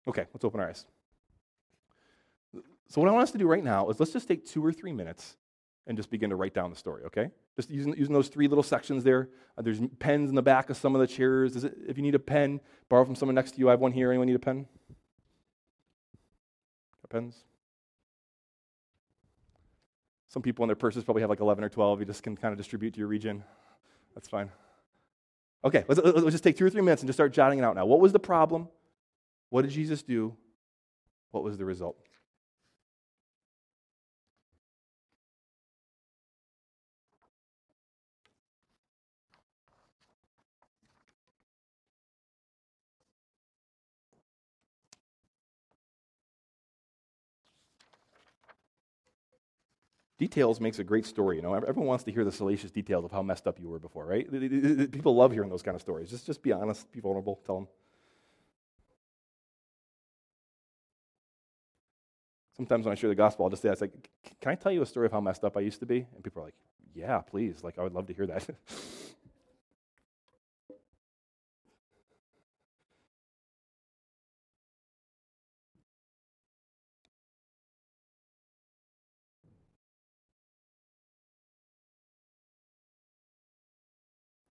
Okay, 0.07 0.27
let's 0.33 0.45
open 0.45 0.61
our 0.61 0.69
eyes. 0.69 0.87
So, 2.89 3.01
what 3.01 3.09
I 3.09 3.11
want 3.11 3.25
us 3.25 3.33
to 3.33 3.39
do 3.39 3.49
right 3.49 3.65
now 3.65 3.89
is 3.89 3.99
let's 3.99 4.13
just 4.13 4.29
take 4.29 4.47
two 4.47 4.65
or 4.65 4.73
three 4.73 4.93
minutes 4.93 5.39
and 5.87 5.97
just 5.97 6.11
begin 6.11 6.31
to 6.31 6.37
write 6.37 6.55
down 6.55 6.71
the 6.71 6.77
story, 6.77 7.03
okay? 7.05 7.31
Just 7.57 7.71
using, 7.71 7.95
using 7.97 8.15
those 8.15 8.29
three 8.29 8.49
little 8.49 8.63
sections 8.63 9.05
there. 9.05 9.29
Uh, 9.59 9.63
there's 9.63 9.81
pens 9.99 10.31
in 10.31 10.35
the 10.35 10.43
back 10.43 10.71
of 10.71 10.77
some 10.77 10.95
of 10.95 11.01
the 11.01 11.07
chairs. 11.07 11.63
It, 11.63 11.75
if 11.87 11.97
you 11.97 12.03
need 12.03 12.15
a 12.15 12.19
pen, 12.19 12.61
borrow 12.89 13.05
from 13.05 13.15
someone 13.15 13.35
next 13.35 13.53
to 13.53 13.59
you. 13.59 13.69
I 13.69 13.73
have 13.73 13.81
one 13.81 13.93
here. 13.93 14.11
Anyone 14.11 14.27
need 14.27 14.37
a 14.37 14.39
pen? 14.39 14.67
Got 17.03 17.11
pens? 17.11 17.45
Some 20.29 20.43
people 20.43 20.65
in 20.65 20.69
their 20.69 20.77
purses 20.77 21.05
probably 21.05 21.21
have 21.21 21.31
like 21.31 21.41
11 21.41 21.63
or 21.63 21.69
12. 21.69 22.01
You 22.01 22.07
just 22.07 22.23
can 22.23 22.37
kind 22.37 22.53
of 22.53 22.59
distribute 22.59 22.95
to 22.95 22.99
your 22.99 23.09
region. 23.09 23.45
That's 24.15 24.29
fine. 24.29 24.51
Okay, 25.65 25.85
let's, 25.89 26.01
let's 26.01 26.33
just 26.33 26.45
take 26.45 26.57
two 26.57 26.67
or 26.67 26.71
three 26.71 26.83
minutes 26.83 27.03
and 27.03 27.09
just 27.09 27.17
start 27.17 27.33
jotting 27.33 27.59
it 27.59 27.63
out 27.63 27.75
now. 27.75 27.87
What 27.87 28.01
was 28.01 28.13
the 28.13 28.19
problem? 28.19 28.69
What 29.51 29.63
did 29.63 29.71
Jesus 29.71 30.03
do? 30.03 30.35
What 31.31 31.45
was 31.45 31.57
the 31.57 31.65
result? 31.65 31.97
Details 50.17 50.61
makes 50.61 50.79
a 50.79 50.85
great 50.85 51.07
story. 51.07 51.37
You 51.37 51.43
know, 51.43 51.55
everyone 51.55 51.87
wants 51.87 52.05
to 52.05 52.13
hear 52.13 52.25
the 52.25 52.31
salacious 52.31 52.71
details 52.71 53.05
of 53.05 53.11
how 53.11 53.23
messed 53.23 53.49
up 53.49 53.59
you 53.61 53.69
were 53.69 53.81
before, 53.81 54.07
right? 54.07 54.31
People 54.93 55.17
love 55.17 55.33
hearing 55.33 55.51
those 55.51 55.63
kind 55.63 55.75
of 55.75 55.81
stories. 55.81 56.11
Just, 56.11 56.27
just 56.27 56.43
be 56.43 56.53
honest, 56.53 56.91
be 56.93 57.01
vulnerable, 57.01 57.41
tell 57.45 57.57
them. 57.57 57.69
Sometimes 62.57 62.85
when 62.87 62.93
I 62.93 62.95
share 62.95 63.11
the 63.11 63.17
gospel, 63.17 63.45
I'll 63.45 63.51
just 63.51 63.63
say, 63.63 63.69
"I 63.69 63.75
like, 63.81 64.11
can 64.41 64.53
I 64.53 64.55
tell 64.55 64.71
you 64.71 64.83
a 64.83 64.87
story 64.87 65.07
of 65.07 65.13
how 65.13 65.21
messed 65.21 65.45
up 65.45 65.57
I 65.57 65.61
used 65.61 65.81
to 65.81 65.87
be?" 65.87 66.07
And 66.15 66.23
people 66.23 66.43
are 66.43 66.45
like, 66.47 66.55
"Yeah, 66.95 67.21
please. 67.21 67.65
Like, 67.65 67.79
I 67.79 67.83
would 67.83 67.93
love 67.93 68.07
to 68.07 68.15
hear 68.15 68.27
that." 68.27 68.49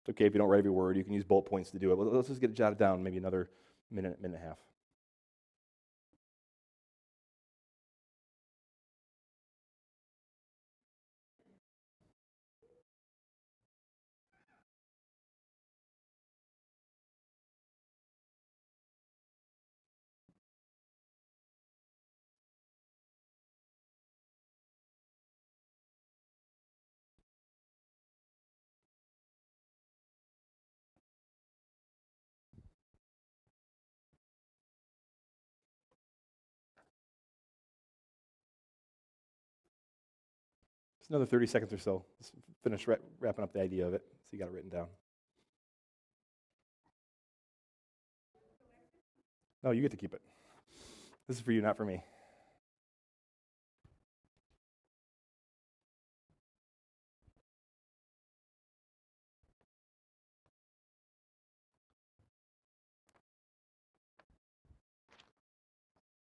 It's 0.05 0.11
okay 0.11 0.25
if 0.25 0.33
you 0.35 0.37
don't 0.37 0.49
write 0.49 0.59
every 0.59 0.69
word. 0.69 0.97
You 0.97 1.03
can 1.03 1.13
use 1.13 1.23
bullet 1.23 1.47
points 1.47 1.71
to 1.71 1.79
do 1.79 1.91
it. 1.91 1.95
Let's 1.95 2.27
just 2.27 2.39
get 2.39 2.51
it 2.51 2.55
jotted 2.55 2.77
down, 2.77 3.01
maybe 3.01 3.17
another 3.17 3.49
minute, 3.89 4.21
minute 4.21 4.37
and 4.37 4.45
a 4.45 4.47
half. 4.47 4.59
Just 41.05 41.11
another 41.11 41.27
30 41.27 41.45
seconds 41.45 41.71
or 41.71 41.77
so. 41.77 42.03
Let's 42.19 42.31
finish 42.63 42.87
ra- 42.87 42.95
wrapping 43.19 43.43
up 43.43 43.53
the 43.53 43.61
idea 43.61 43.85
of 43.85 43.93
it. 43.93 44.01
So 44.23 44.29
you 44.31 44.39
got 44.39 44.47
it 44.47 44.53
written 44.53 44.71
down. 44.71 44.87
No, 49.63 49.69
you 49.69 49.83
get 49.83 49.91
to 49.91 49.97
keep 49.97 50.15
it. 50.15 50.21
This 51.27 51.37
is 51.37 51.43
for 51.43 51.51
you, 51.51 51.61
not 51.61 51.77
for 51.77 51.85
me. 51.85 52.01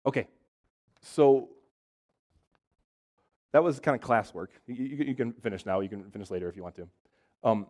Okay, 0.08 0.26
so 1.02 1.50
that 3.54 3.64
was 3.64 3.80
kind 3.80 4.02
of 4.02 4.08
classwork. 4.08 4.48
You, 4.68 4.76
you, 4.76 5.06
you, 5.06 5.16
can 5.16 5.34
finish 5.34 5.66
now. 5.66 5.80
You 5.82 5.90
can 5.90 6.10
finish 6.12 6.32
later 6.32 6.48
if 6.48 6.56
you 6.56 6.64
want 6.64 6.76
to. 6.76 6.88
Um, 7.44 7.68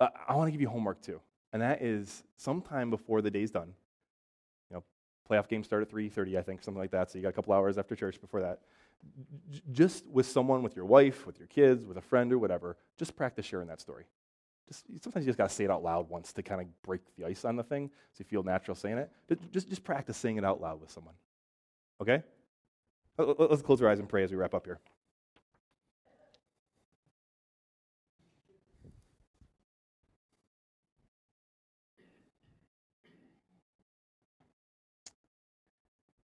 I, 0.00 0.08
I 0.28 0.36
want 0.36 0.48
to 0.48 0.52
give 0.52 0.60
you 0.60 0.68
homework 0.68 1.00
too, 1.00 1.20
and 1.52 1.62
that 1.62 1.82
is 1.82 2.24
sometime 2.36 2.90
before 2.90 3.22
the 3.22 3.30
day's 3.30 3.50
done. 3.50 3.72
You 4.70 4.76
know, 4.76 4.84
playoff 5.30 5.48
games 5.48 5.66
start 5.66 5.82
at 5.82 5.90
3:30, 5.90 6.38
I 6.38 6.42
think, 6.42 6.62
something 6.62 6.80
like 6.80 6.90
that. 6.90 7.10
So 7.10 7.18
you 7.18 7.22
got 7.22 7.28
a 7.28 7.32
couple 7.32 7.52
hours 7.52 7.78
after 7.78 7.94
church 7.94 8.20
before 8.20 8.40
that. 8.40 8.60
J- 9.50 9.62
just 9.72 10.06
with 10.06 10.26
someone, 10.26 10.62
with 10.62 10.74
your 10.74 10.86
wife, 10.86 11.26
with 11.26 11.38
your 11.38 11.48
kids, 11.48 11.86
with 11.86 11.96
a 11.96 12.02
friend 12.02 12.32
or 12.32 12.38
whatever, 12.38 12.76
just 12.98 13.16
practice 13.16 13.46
sharing 13.46 13.68
that 13.68 13.80
story. 13.80 14.04
Just, 14.66 14.84
sometimes 15.00 15.24
you 15.24 15.30
just 15.30 15.38
got 15.38 15.48
to 15.48 15.54
say 15.54 15.64
it 15.64 15.70
out 15.70 15.84
loud 15.84 16.08
once 16.08 16.32
to 16.32 16.42
kind 16.42 16.60
of 16.60 16.66
break 16.82 17.00
the 17.16 17.24
ice 17.24 17.44
on 17.44 17.54
the 17.54 17.62
thing 17.62 17.88
so 18.12 18.16
you 18.18 18.24
feel 18.24 18.42
natural 18.42 18.74
saying 18.74 18.98
it. 18.98 19.10
Just, 19.52 19.68
just 19.68 19.84
practice 19.84 20.16
saying 20.16 20.38
it 20.38 20.44
out 20.44 20.60
loud 20.60 20.80
with 20.80 20.90
someone. 20.90 21.14
Okay? 22.00 22.24
Let's 23.18 23.62
close 23.62 23.80
our 23.80 23.88
eyes 23.88 23.98
and 23.98 24.08
pray 24.08 24.24
as 24.24 24.30
we 24.30 24.36
wrap 24.36 24.54
up 24.54 24.66
here. 24.66 24.78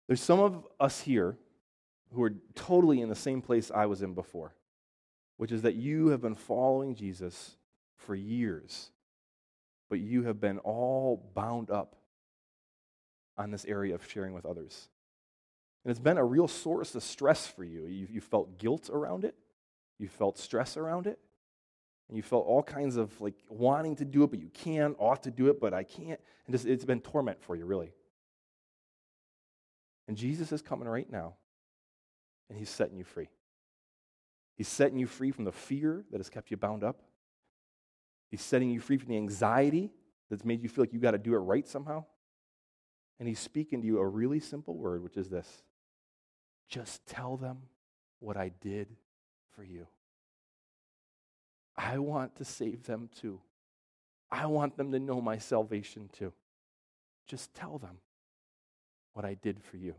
There's 0.07 0.21
some 0.21 0.41
of 0.41 0.67
us 0.77 0.99
here 0.99 1.37
who 2.13 2.21
are 2.23 2.33
totally 2.53 2.99
in 2.99 3.07
the 3.07 3.15
same 3.15 3.41
place 3.41 3.71
I 3.73 3.85
was 3.85 4.01
in 4.01 4.13
before, 4.13 4.53
which 5.37 5.53
is 5.53 5.61
that 5.61 5.75
you 5.75 6.07
have 6.07 6.21
been 6.21 6.35
following 6.35 6.95
Jesus 6.95 7.55
for 7.95 8.13
years, 8.13 8.89
but 9.89 10.01
you 10.01 10.23
have 10.23 10.41
been 10.41 10.57
all 10.59 11.31
bound 11.33 11.71
up 11.71 11.95
on 13.37 13.51
this 13.51 13.63
area 13.63 13.95
of 13.95 14.05
sharing 14.05 14.33
with 14.33 14.45
others. 14.45 14.89
And 15.83 15.91
it's 15.91 15.99
been 15.99 16.17
a 16.17 16.25
real 16.25 16.47
source 16.47 16.93
of 16.95 17.03
stress 17.03 17.47
for 17.47 17.63
you. 17.63 17.85
You, 17.87 18.07
you 18.09 18.21
felt 18.21 18.59
guilt 18.59 18.89
around 18.91 19.25
it, 19.25 19.35
you 19.97 20.07
felt 20.07 20.37
stress 20.37 20.77
around 20.77 21.07
it, 21.07 21.19
and 22.07 22.17
you 22.17 22.23
felt 22.23 22.45
all 22.45 22.61
kinds 22.61 22.97
of 22.97 23.19
like 23.21 23.35
wanting 23.49 23.95
to 23.95 24.05
do 24.05 24.23
it, 24.23 24.31
but 24.31 24.39
you 24.39 24.49
can, 24.53 24.95
ought 24.99 25.23
to 25.23 25.31
do 25.31 25.47
it, 25.49 25.59
but 25.59 25.73
I 25.73 25.83
can't. 25.83 26.19
And 26.45 26.53
just, 26.53 26.65
it's 26.65 26.85
been 26.85 27.01
torment 27.01 27.41
for 27.41 27.55
you, 27.55 27.65
really. 27.65 27.93
And 30.07 30.17
Jesus 30.17 30.51
is 30.51 30.61
coming 30.61 30.87
right 30.87 31.09
now, 31.09 31.35
and 32.49 32.57
he's 32.59 32.69
setting 32.69 32.97
you 32.97 33.03
free. 33.03 33.29
He's 34.57 34.67
setting 34.67 34.99
you 34.99 35.07
free 35.07 35.31
from 35.31 35.45
the 35.45 35.51
fear 35.51 36.03
that 36.11 36.17
has 36.17 36.29
kept 36.29 36.51
you 36.51 36.57
bound 36.57 36.83
up. 36.83 37.01
He's 38.29 38.41
setting 38.41 38.69
you 38.69 38.79
free 38.79 38.97
from 38.97 39.09
the 39.09 39.17
anxiety 39.17 39.91
that's 40.29 40.45
made 40.45 40.61
you 40.61 40.69
feel 40.69 40.83
like 40.83 40.93
you 40.93 40.99
got 40.99 41.11
to 41.11 41.17
do 41.17 41.33
it 41.33 41.39
right 41.39 41.67
somehow. 41.67 42.05
And 43.19 43.27
he's 43.27 43.39
speaking 43.39 43.81
to 43.81 43.87
you 43.87 43.99
a 43.99 44.07
really 44.07 44.39
simple 44.39 44.77
word, 44.77 45.03
which 45.03 45.17
is 45.17 45.29
this 45.29 45.63
just 46.71 47.05
tell 47.05 47.35
them 47.35 47.57
what 48.21 48.37
I 48.37 48.51
did 48.61 48.87
for 49.53 49.63
you. 49.63 49.87
I 51.77 51.99
want 51.99 52.37
to 52.37 52.45
save 52.45 52.83
them 52.83 53.09
too. 53.19 53.41
I 54.31 54.45
want 54.45 54.77
them 54.77 54.93
to 54.93 54.99
know 54.99 55.19
my 55.19 55.37
salvation 55.37 56.09
too. 56.17 56.31
Just 57.27 57.53
tell 57.53 57.77
them 57.77 57.97
what 59.13 59.25
I 59.25 59.33
did 59.33 59.61
for 59.61 59.75
you. 59.75 59.95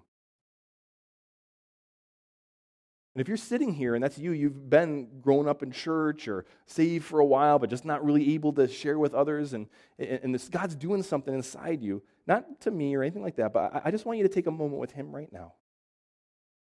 And 3.15 3.21
if 3.21 3.29
you're 3.29 3.37
sitting 3.37 3.75
here 3.75 3.95
and 3.95 4.03
that's 4.03 4.17
you, 4.17 4.33
you've 4.33 4.71
been 4.71 5.21
grown 5.21 5.47
up 5.47 5.63
in 5.63 5.71
church 5.71 6.27
or 6.27 6.47
saved 6.65 7.05
for 7.05 7.21
a 7.21 7.27
while, 7.27 7.59
but 7.59 7.69
just 7.69 7.85
not 7.85 8.03
really 8.03 8.33
able 8.33 8.55
to 8.55 8.67
share 8.67 8.99
with 8.99 9.13
others, 9.13 9.53
and, 9.53 9.67
and 9.99 10.35
this, 10.35 10.49
God's 10.49 10.75
doing 10.75 11.03
something 11.03 11.35
inside 11.35 11.83
you, 11.83 12.03
not 12.27 12.63
to 12.63 12.71
me 12.71 12.95
or 12.95 13.03
anything 13.03 13.23
like 13.23 13.37
that, 13.37 13.53
but 13.53 13.83
I 13.85 13.91
just 13.91 14.07
want 14.07 14.17
you 14.17 14.23
to 14.27 14.33
take 14.33 14.47
a 14.47 14.51
moment 14.51 14.81
with 14.81 14.93
Him 14.93 15.15
right 15.15 15.31
now 15.31 15.53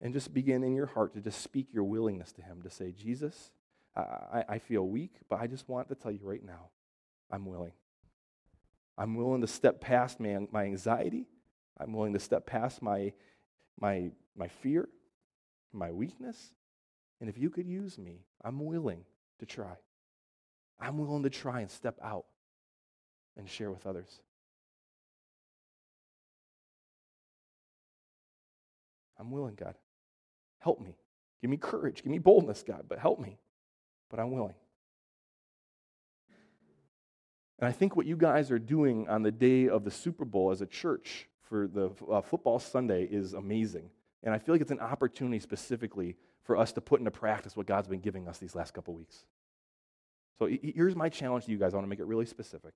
and 0.00 0.12
just 0.12 0.32
begin 0.32 0.62
in 0.62 0.74
your 0.74 0.86
heart 0.86 1.14
to 1.14 1.20
just 1.20 1.40
speak 1.42 1.68
your 1.72 1.84
willingness 1.84 2.32
to 2.32 2.42
Him 2.42 2.62
to 2.62 2.70
say, 2.70 2.92
Jesus, 2.92 3.50
I, 3.96 4.44
I 4.48 4.58
feel 4.58 4.86
weak, 4.86 5.14
but 5.28 5.40
I 5.40 5.46
just 5.46 5.68
want 5.68 5.88
to 5.88 5.94
tell 5.94 6.12
you 6.12 6.20
right 6.22 6.44
now, 6.44 6.70
I'm 7.30 7.46
willing. 7.46 7.72
I'm 8.96 9.16
willing 9.16 9.40
to 9.40 9.46
step 9.46 9.80
past 9.80 10.20
my, 10.20 10.46
my 10.52 10.64
anxiety. 10.64 11.26
I'm 11.80 11.92
willing 11.92 12.12
to 12.12 12.20
step 12.20 12.46
past 12.46 12.80
my, 12.82 13.12
my, 13.80 14.10
my 14.36 14.48
fear 14.48 14.88
my 15.72 15.90
weakness. 15.90 16.52
And 17.20 17.28
if 17.28 17.38
you 17.38 17.50
could 17.50 17.66
use 17.66 17.98
me, 17.98 18.24
I'm 18.42 18.64
willing 18.64 19.04
to 19.40 19.46
try. 19.46 19.76
I'm 20.80 20.98
willing 20.98 21.24
to 21.24 21.30
try 21.30 21.60
and 21.60 21.70
step 21.70 21.98
out 22.02 22.26
and 23.36 23.48
share 23.48 23.70
with 23.70 23.86
others. 23.86 24.20
I'm 29.18 29.30
willing, 29.30 29.56
God. 29.56 29.74
Help 30.58 30.80
me. 30.80 30.96
Give 31.40 31.50
me 31.50 31.56
courage. 31.56 32.02
Give 32.02 32.10
me 32.10 32.18
boldness, 32.18 32.62
God, 32.66 32.84
but 32.88 32.98
help 32.98 33.20
me. 33.20 33.38
But 34.10 34.20
I'm 34.20 34.30
willing. 34.30 34.54
And 37.58 37.68
I 37.68 37.72
think 37.72 37.96
what 37.96 38.06
you 38.06 38.16
guys 38.16 38.50
are 38.50 38.58
doing 38.58 39.08
on 39.08 39.22
the 39.22 39.32
day 39.32 39.68
of 39.68 39.84
the 39.84 39.90
Super 39.90 40.24
Bowl 40.24 40.50
as 40.50 40.60
a 40.60 40.66
church 40.66 41.28
for 41.42 41.66
the 41.66 41.90
uh, 42.10 42.20
football 42.20 42.58
Sunday 42.58 43.04
is 43.04 43.34
amazing. 43.34 43.90
And 44.22 44.34
I 44.34 44.38
feel 44.38 44.54
like 44.54 44.62
it's 44.62 44.70
an 44.70 44.80
opportunity 44.80 45.38
specifically 45.40 46.16
for 46.44 46.56
us 46.56 46.72
to 46.72 46.80
put 46.80 47.00
into 47.00 47.10
practice 47.10 47.56
what 47.56 47.66
God's 47.66 47.88
been 47.88 48.00
giving 48.00 48.28
us 48.28 48.38
these 48.38 48.54
last 48.54 48.74
couple 48.74 48.94
weeks. 48.94 49.24
So 50.38 50.46
here's 50.46 50.94
my 50.94 51.08
challenge 51.08 51.46
to 51.46 51.50
you 51.50 51.58
guys. 51.58 51.74
I 51.74 51.76
want 51.76 51.86
to 51.86 51.90
make 51.90 51.98
it 51.98 52.06
really 52.06 52.26
specific. 52.26 52.74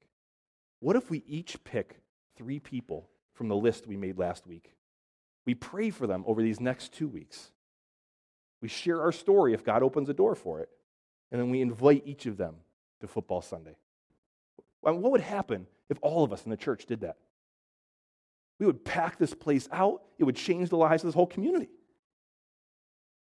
What 0.81 0.97
if 0.97 1.11
we 1.11 1.23
each 1.27 1.63
pick 1.63 2.01
three 2.37 2.59
people 2.59 3.09
from 3.35 3.49
the 3.49 3.57
list 3.57 3.87
we 3.87 3.97
made 3.97 4.19
last 4.19 4.47
week? 4.47 4.75
We 5.47 5.55
pray 5.55 5.91
for 5.91 6.09
them 6.09 6.25
over 6.27 6.43
these 6.43 6.61
next 6.61 6.93
two 6.93 7.09
weeks. 7.09 7.53
We 8.63 8.69
share 8.69 9.03
our 9.03 9.13
story 9.13 9.53
if 9.53 9.65
God 9.65 9.83
opens 9.83 10.09
a 10.09 10.15
door 10.15 10.35
for 10.35 10.61
it. 10.61 10.71
And 11.31 11.41
then 11.41 11.51
we 11.51 11.61
invite 11.61 12.05
each 12.07 12.27
of 12.27 12.37
them 12.37 12.55
to 13.01 13.09
football 13.09 13.43
Sunday. 13.43 13.77
And 14.85 15.03
What 15.03 15.13
would 15.13 15.21
happen 15.21 15.67
if 15.91 15.99
all 16.01 16.25
of 16.25 16.33
us 16.33 16.45
in 16.45 16.51
the 16.51 16.57
church 16.57 16.87
did 16.87 17.01
that? 17.01 17.17
We 18.59 18.67
would 18.67 18.85
pack 18.85 19.19
this 19.19 19.35
place 19.35 19.69
out, 19.73 20.03
it 20.19 20.25
would 20.25 20.37
change 20.37 20.69
the 20.69 20.77
lives 20.77 21.03
of 21.03 21.09
this 21.09 21.15
whole 21.15 21.27
community. 21.27 21.69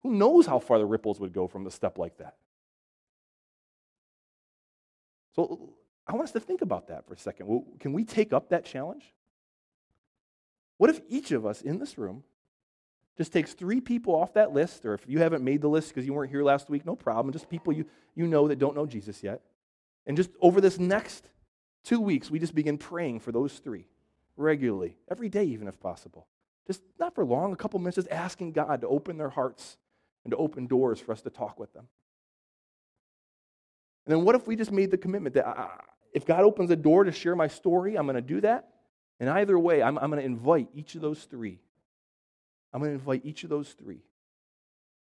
Who 0.04 0.12
knows 0.12 0.46
how 0.46 0.60
far 0.60 0.78
the 0.78 0.86
ripples 0.86 1.20
would 1.20 1.32
go 1.32 1.48
from 1.48 1.66
a 1.66 1.72
step 1.72 1.98
like 1.98 2.18
that? 2.18 2.36
So 5.36 5.74
I 6.06 6.14
want 6.14 6.26
us 6.26 6.32
to 6.34 6.40
think 6.42 6.62
about 6.62 6.88
that 6.88 7.06
for 7.08 7.14
a 7.14 7.18
second. 7.18 7.64
Can 7.80 7.94
we 7.94 8.04
take 8.04 8.34
up 8.34 8.50
that 8.50 8.66
challenge? 8.66 9.14
What 10.78 10.90
if 10.90 11.00
each 11.08 11.32
of 11.32 11.46
us 11.46 11.62
in 11.62 11.78
this 11.80 11.98
room 11.98 12.24
just 13.22 13.32
takes 13.32 13.54
three 13.54 13.80
people 13.80 14.16
off 14.16 14.34
that 14.34 14.52
list, 14.52 14.84
or 14.84 14.96
if 14.96 15.08
you 15.08 15.20
haven't 15.20 15.44
made 15.44 15.62
the 15.62 15.68
list 15.68 15.90
because 15.90 16.08
you 16.08 16.14
weren't 16.14 16.32
here 16.32 16.42
last 16.42 16.72
week, 16.72 16.88
no 16.88 16.96
problem, 16.96 17.32
just 17.32 17.48
people 17.52 17.72
you, 17.72 17.86
you 18.16 18.26
know 18.26 18.48
that 18.48 18.58
don't 18.58 18.76
know 18.76 18.88
Jesus 18.88 19.22
yet. 19.22 19.42
And 20.08 20.18
just 20.18 20.32
over 20.42 20.60
this 20.60 20.80
next 20.80 21.30
two 21.84 22.02
weeks, 22.02 22.32
we 22.32 22.40
just 22.40 22.56
begin 22.56 22.80
praying 22.80 23.20
for 23.20 23.32
those 23.32 23.60
three 23.60 23.86
regularly, 24.38 24.98
every 25.08 25.30
day, 25.30 25.44
even 25.44 25.68
if 25.68 25.80
possible. 25.80 26.26
Just 26.66 26.82
not 27.00 27.14
for 27.14 27.24
long, 27.24 27.54
a 27.54 27.56
couple 27.56 27.78
minutes, 27.78 27.98
just 27.98 28.10
asking 28.10 28.54
God 28.54 28.82
to 28.82 28.88
open 28.88 29.18
their 29.18 29.30
hearts 29.30 29.78
and 30.24 30.32
to 30.32 30.38
open 30.38 30.66
doors 30.66 31.00
for 31.00 31.12
us 31.12 31.22
to 31.22 31.30
talk 31.30 31.60
with 31.60 31.72
them. 31.74 31.88
And 34.08 34.16
then 34.16 34.26
what 34.26 34.34
if 34.34 34.48
we 34.48 34.56
just 34.56 34.72
made 34.72 34.90
the 34.90 34.98
commitment 34.98 35.36
that 35.36 35.70
if 36.12 36.26
God 36.26 36.42
opens 36.42 36.72
a 36.72 36.76
door 36.76 37.04
to 37.04 37.12
share 37.12 37.36
my 37.36 37.50
story, 37.50 38.00
I'm 38.00 38.08
going 38.08 38.16
to 38.16 38.22
do 38.22 38.42
that? 38.42 38.70
And 39.20 39.30
either 39.30 39.60
way, 39.60 39.84
I'm, 39.84 40.00
I'm 40.00 40.10
going 40.10 40.22
to 40.22 40.26
invite 40.26 40.70
each 40.74 40.96
of 40.96 41.02
those 41.02 41.24
three. 41.26 41.60
I'm 42.74 42.80
going 42.80 42.92
to 42.92 43.00
invite 43.00 43.26
each 43.26 43.44
of 43.44 43.50
those 43.50 43.70
three 43.70 44.02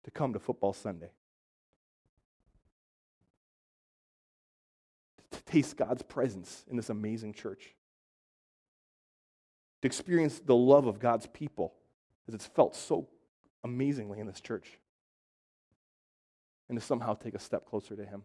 to 0.04 0.10
come 0.10 0.32
to 0.32 0.38
Football 0.38 0.72
Sunday. 0.72 1.10
To 5.30 5.42
taste 5.44 5.76
God's 5.76 6.02
presence 6.02 6.64
in 6.70 6.76
this 6.76 6.90
amazing 6.90 7.34
church. 7.34 7.74
To 9.82 9.86
experience 9.86 10.38
the 10.38 10.56
love 10.56 10.86
of 10.86 10.98
God's 10.98 11.26
people 11.26 11.74
as 12.28 12.34
it's 12.34 12.46
felt 12.46 12.74
so 12.74 13.08
amazingly 13.64 14.18
in 14.18 14.26
this 14.26 14.40
church. 14.40 14.78
And 16.68 16.78
to 16.78 16.84
somehow 16.84 17.14
take 17.14 17.34
a 17.34 17.38
step 17.38 17.66
closer 17.66 17.96
to 17.96 18.04
Him. 18.04 18.22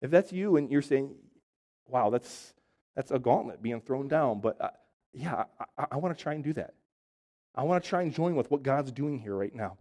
If 0.00 0.10
that's 0.10 0.32
you 0.32 0.56
and 0.56 0.70
you're 0.70 0.82
saying, 0.82 1.14
wow, 1.86 2.10
that's, 2.10 2.54
that's 2.98 3.12
a 3.12 3.18
gauntlet 3.20 3.62
being 3.62 3.80
thrown 3.80 4.08
down, 4.08 4.40
but 4.40 4.60
uh, 4.60 4.70
yeah, 5.12 5.44
I, 5.78 5.86
I 5.92 5.96
want 5.98 6.18
to 6.18 6.20
try 6.20 6.34
and 6.34 6.42
do 6.42 6.52
that. 6.54 6.74
I 7.54 7.62
want 7.62 7.80
to 7.80 7.88
try 7.88 8.02
and 8.02 8.12
join 8.12 8.34
with 8.34 8.50
what 8.50 8.64
God's 8.64 8.90
doing 8.90 9.20
here 9.20 9.36
right 9.36 9.54
now. 9.54 9.78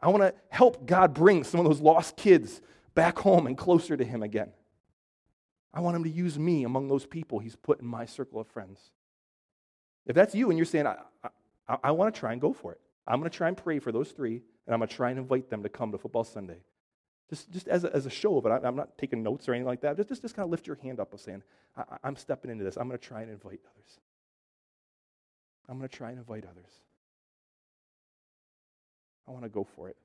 I 0.00 0.08
want 0.08 0.22
to 0.22 0.32
help 0.48 0.86
God 0.86 1.12
bring 1.12 1.44
some 1.44 1.60
of 1.60 1.66
those 1.66 1.82
lost 1.82 2.16
kids 2.16 2.62
back 2.94 3.18
home 3.18 3.46
and 3.46 3.54
closer 3.54 3.98
to 3.98 4.04
Him 4.04 4.22
again. 4.22 4.50
I 5.74 5.80
want 5.80 5.94
Him 5.94 6.04
to 6.04 6.10
use 6.10 6.38
me 6.38 6.64
among 6.64 6.88
those 6.88 7.04
people 7.04 7.38
He's 7.38 7.54
put 7.54 7.82
in 7.82 7.86
my 7.86 8.06
circle 8.06 8.40
of 8.40 8.46
friends. 8.46 8.80
If 10.06 10.14
that's 10.16 10.34
you 10.34 10.48
and 10.48 10.58
you're 10.58 10.64
saying, 10.64 10.86
I, 10.86 10.96
I, 11.68 11.76
I 11.84 11.90
want 11.90 12.14
to 12.14 12.18
try 12.18 12.32
and 12.32 12.40
go 12.40 12.54
for 12.54 12.72
it, 12.72 12.80
I'm 13.06 13.20
going 13.20 13.30
to 13.30 13.36
try 13.36 13.48
and 13.48 13.56
pray 13.58 13.78
for 13.78 13.92
those 13.92 14.10
three, 14.12 14.40
and 14.66 14.72
I'm 14.72 14.78
going 14.78 14.88
to 14.88 14.96
try 14.96 15.10
and 15.10 15.18
invite 15.18 15.50
them 15.50 15.62
to 15.64 15.68
come 15.68 15.92
to 15.92 15.98
Football 15.98 16.24
Sunday. 16.24 16.62
Just, 17.30 17.50
just 17.52 17.68
as, 17.68 17.84
a, 17.84 17.94
as 17.94 18.06
a 18.06 18.10
show 18.10 18.36
of 18.36 18.46
it, 18.46 18.50
I, 18.50 18.66
am 18.66 18.74
not 18.74 18.98
taking 18.98 19.22
notes 19.22 19.48
or 19.48 19.52
anything 19.52 19.68
like 19.68 19.80
that. 19.82 19.96
Just, 19.96 20.08
just, 20.08 20.22
just 20.22 20.34
kind 20.34 20.44
of 20.44 20.50
lift 20.50 20.66
your 20.66 20.76
hand 20.82 20.98
up 20.98 21.12
and 21.12 21.20
saying, 21.20 21.42
I, 21.76 21.84
I'm 22.02 22.16
stepping 22.16 22.50
into 22.50 22.64
this. 22.64 22.76
I'm 22.76 22.88
going 22.88 22.98
to 22.98 23.06
try 23.06 23.22
and 23.22 23.30
invite 23.30 23.60
others. 23.72 24.00
I'm 25.68 25.78
going 25.78 25.88
to 25.88 25.96
try 25.96 26.10
and 26.10 26.18
invite 26.18 26.44
others. 26.44 26.72
I 29.28 29.30
want 29.30 29.44
to 29.44 29.48
go 29.48 29.62
for 29.62 29.88
it. 29.88 29.96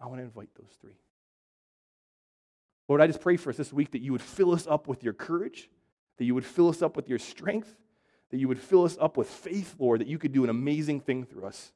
I 0.00 0.06
want 0.06 0.18
to 0.18 0.24
invite 0.24 0.48
those 0.58 0.76
three. 0.80 0.98
Lord, 2.88 3.00
I 3.00 3.06
just 3.06 3.20
pray 3.20 3.36
for 3.36 3.50
us 3.50 3.56
this 3.56 3.72
week 3.72 3.92
that 3.92 4.02
you 4.02 4.10
would 4.10 4.20
fill 4.20 4.52
us 4.52 4.66
up 4.66 4.88
with 4.88 5.04
your 5.04 5.12
courage, 5.12 5.70
that 6.18 6.24
you 6.24 6.34
would 6.34 6.44
fill 6.44 6.68
us 6.68 6.82
up 6.82 6.96
with 6.96 7.08
your 7.08 7.20
strength, 7.20 7.72
that 8.30 8.38
you 8.38 8.48
would 8.48 8.60
fill 8.60 8.84
us 8.84 8.98
up 9.00 9.16
with 9.16 9.28
faith, 9.28 9.76
Lord, 9.78 10.00
that 10.00 10.08
you 10.08 10.18
could 10.18 10.32
do 10.32 10.42
an 10.42 10.50
amazing 10.50 11.00
thing 11.00 11.24
through 11.24 11.44
us. 11.44 11.72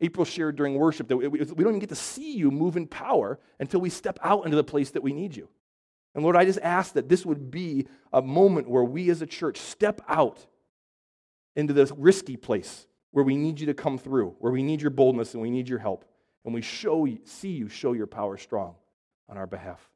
April 0.00 0.24
shared 0.24 0.56
during 0.56 0.76
worship 0.76 1.08
that 1.08 1.16
we 1.16 1.28
don't 1.28 1.58
even 1.58 1.78
get 1.78 1.88
to 1.88 1.94
see 1.94 2.32
you 2.32 2.50
move 2.50 2.76
in 2.76 2.86
power 2.86 3.38
until 3.58 3.80
we 3.80 3.90
step 3.90 4.18
out 4.22 4.44
into 4.44 4.56
the 4.56 4.64
place 4.64 4.90
that 4.90 5.02
we 5.02 5.12
need 5.12 5.34
you. 5.34 5.48
And 6.14 6.22
Lord, 6.22 6.36
I 6.36 6.44
just 6.44 6.60
ask 6.60 6.94
that 6.94 7.08
this 7.08 7.26
would 7.26 7.50
be 7.50 7.86
a 8.12 8.22
moment 8.22 8.68
where 8.68 8.84
we 8.84 9.10
as 9.10 9.22
a 9.22 9.26
church 9.26 9.58
step 9.58 10.00
out 10.08 10.46
into 11.56 11.72
this 11.72 11.92
risky 11.96 12.36
place 12.36 12.86
where 13.10 13.24
we 13.24 13.36
need 13.36 13.58
you 13.58 13.66
to 13.66 13.74
come 13.74 13.98
through, 13.98 14.36
where 14.38 14.52
we 14.52 14.62
need 14.62 14.80
your 14.80 14.90
boldness 14.90 15.34
and 15.34 15.42
we 15.42 15.50
need 15.50 15.68
your 15.68 15.78
help. 15.78 16.04
And 16.44 16.54
we 16.54 16.62
show 16.62 17.06
see 17.24 17.50
you 17.50 17.68
show 17.68 17.92
your 17.92 18.06
power 18.06 18.36
strong 18.36 18.76
on 19.28 19.36
our 19.36 19.46
behalf. 19.46 19.90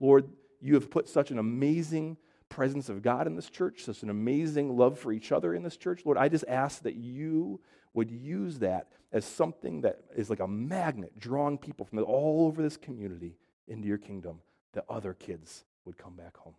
Lord, 0.00 0.28
you 0.60 0.74
have 0.74 0.90
put 0.90 1.08
such 1.08 1.30
an 1.30 1.38
amazing 1.38 2.16
presence 2.48 2.88
of 2.88 3.02
God 3.02 3.26
in 3.26 3.34
this 3.34 3.48
church, 3.48 3.84
such 3.84 4.02
an 4.02 4.10
amazing 4.10 4.76
love 4.76 4.98
for 4.98 5.12
each 5.12 5.32
other 5.32 5.54
in 5.54 5.62
this 5.62 5.76
church. 5.76 6.02
Lord, 6.04 6.18
I 6.18 6.28
just 6.28 6.44
ask 6.46 6.82
that 6.82 6.96
you 6.96 7.60
would 7.94 8.10
use 8.10 8.58
that 8.60 8.88
as 9.12 9.24
something 9.24 9.82
that 9.82 10.00
is 10.16 10.30
like 10.30 10.40
a 10.40 10.46
magnet 10.46 11.18
drawing 11.18 11.58
people 11.58 11.84
from 11.84 11.98
all 12.00 12.46
over 12.46 12.62
this 12.62 12.76
community 12.76 13.36
into 13.68 13.86
your 13.86 13.98
kingdom, 13.98 14.40
that 14.72 14.84
other 14.88 15.12
kids 15.12 15.64
would 15.84 15.98
come 15.98 16.14
back 16.14 16.36
home. 16.36 16.54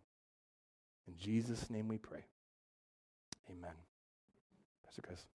In 1.08 1.18
Jesus' 1.18 1.70
name 1.70 1.88
we 1.88 1.98
pray. 1.98 2.24
Amen. 3.50 3.74
Pastor 4.86 5.02
Chris. 5.02 5.26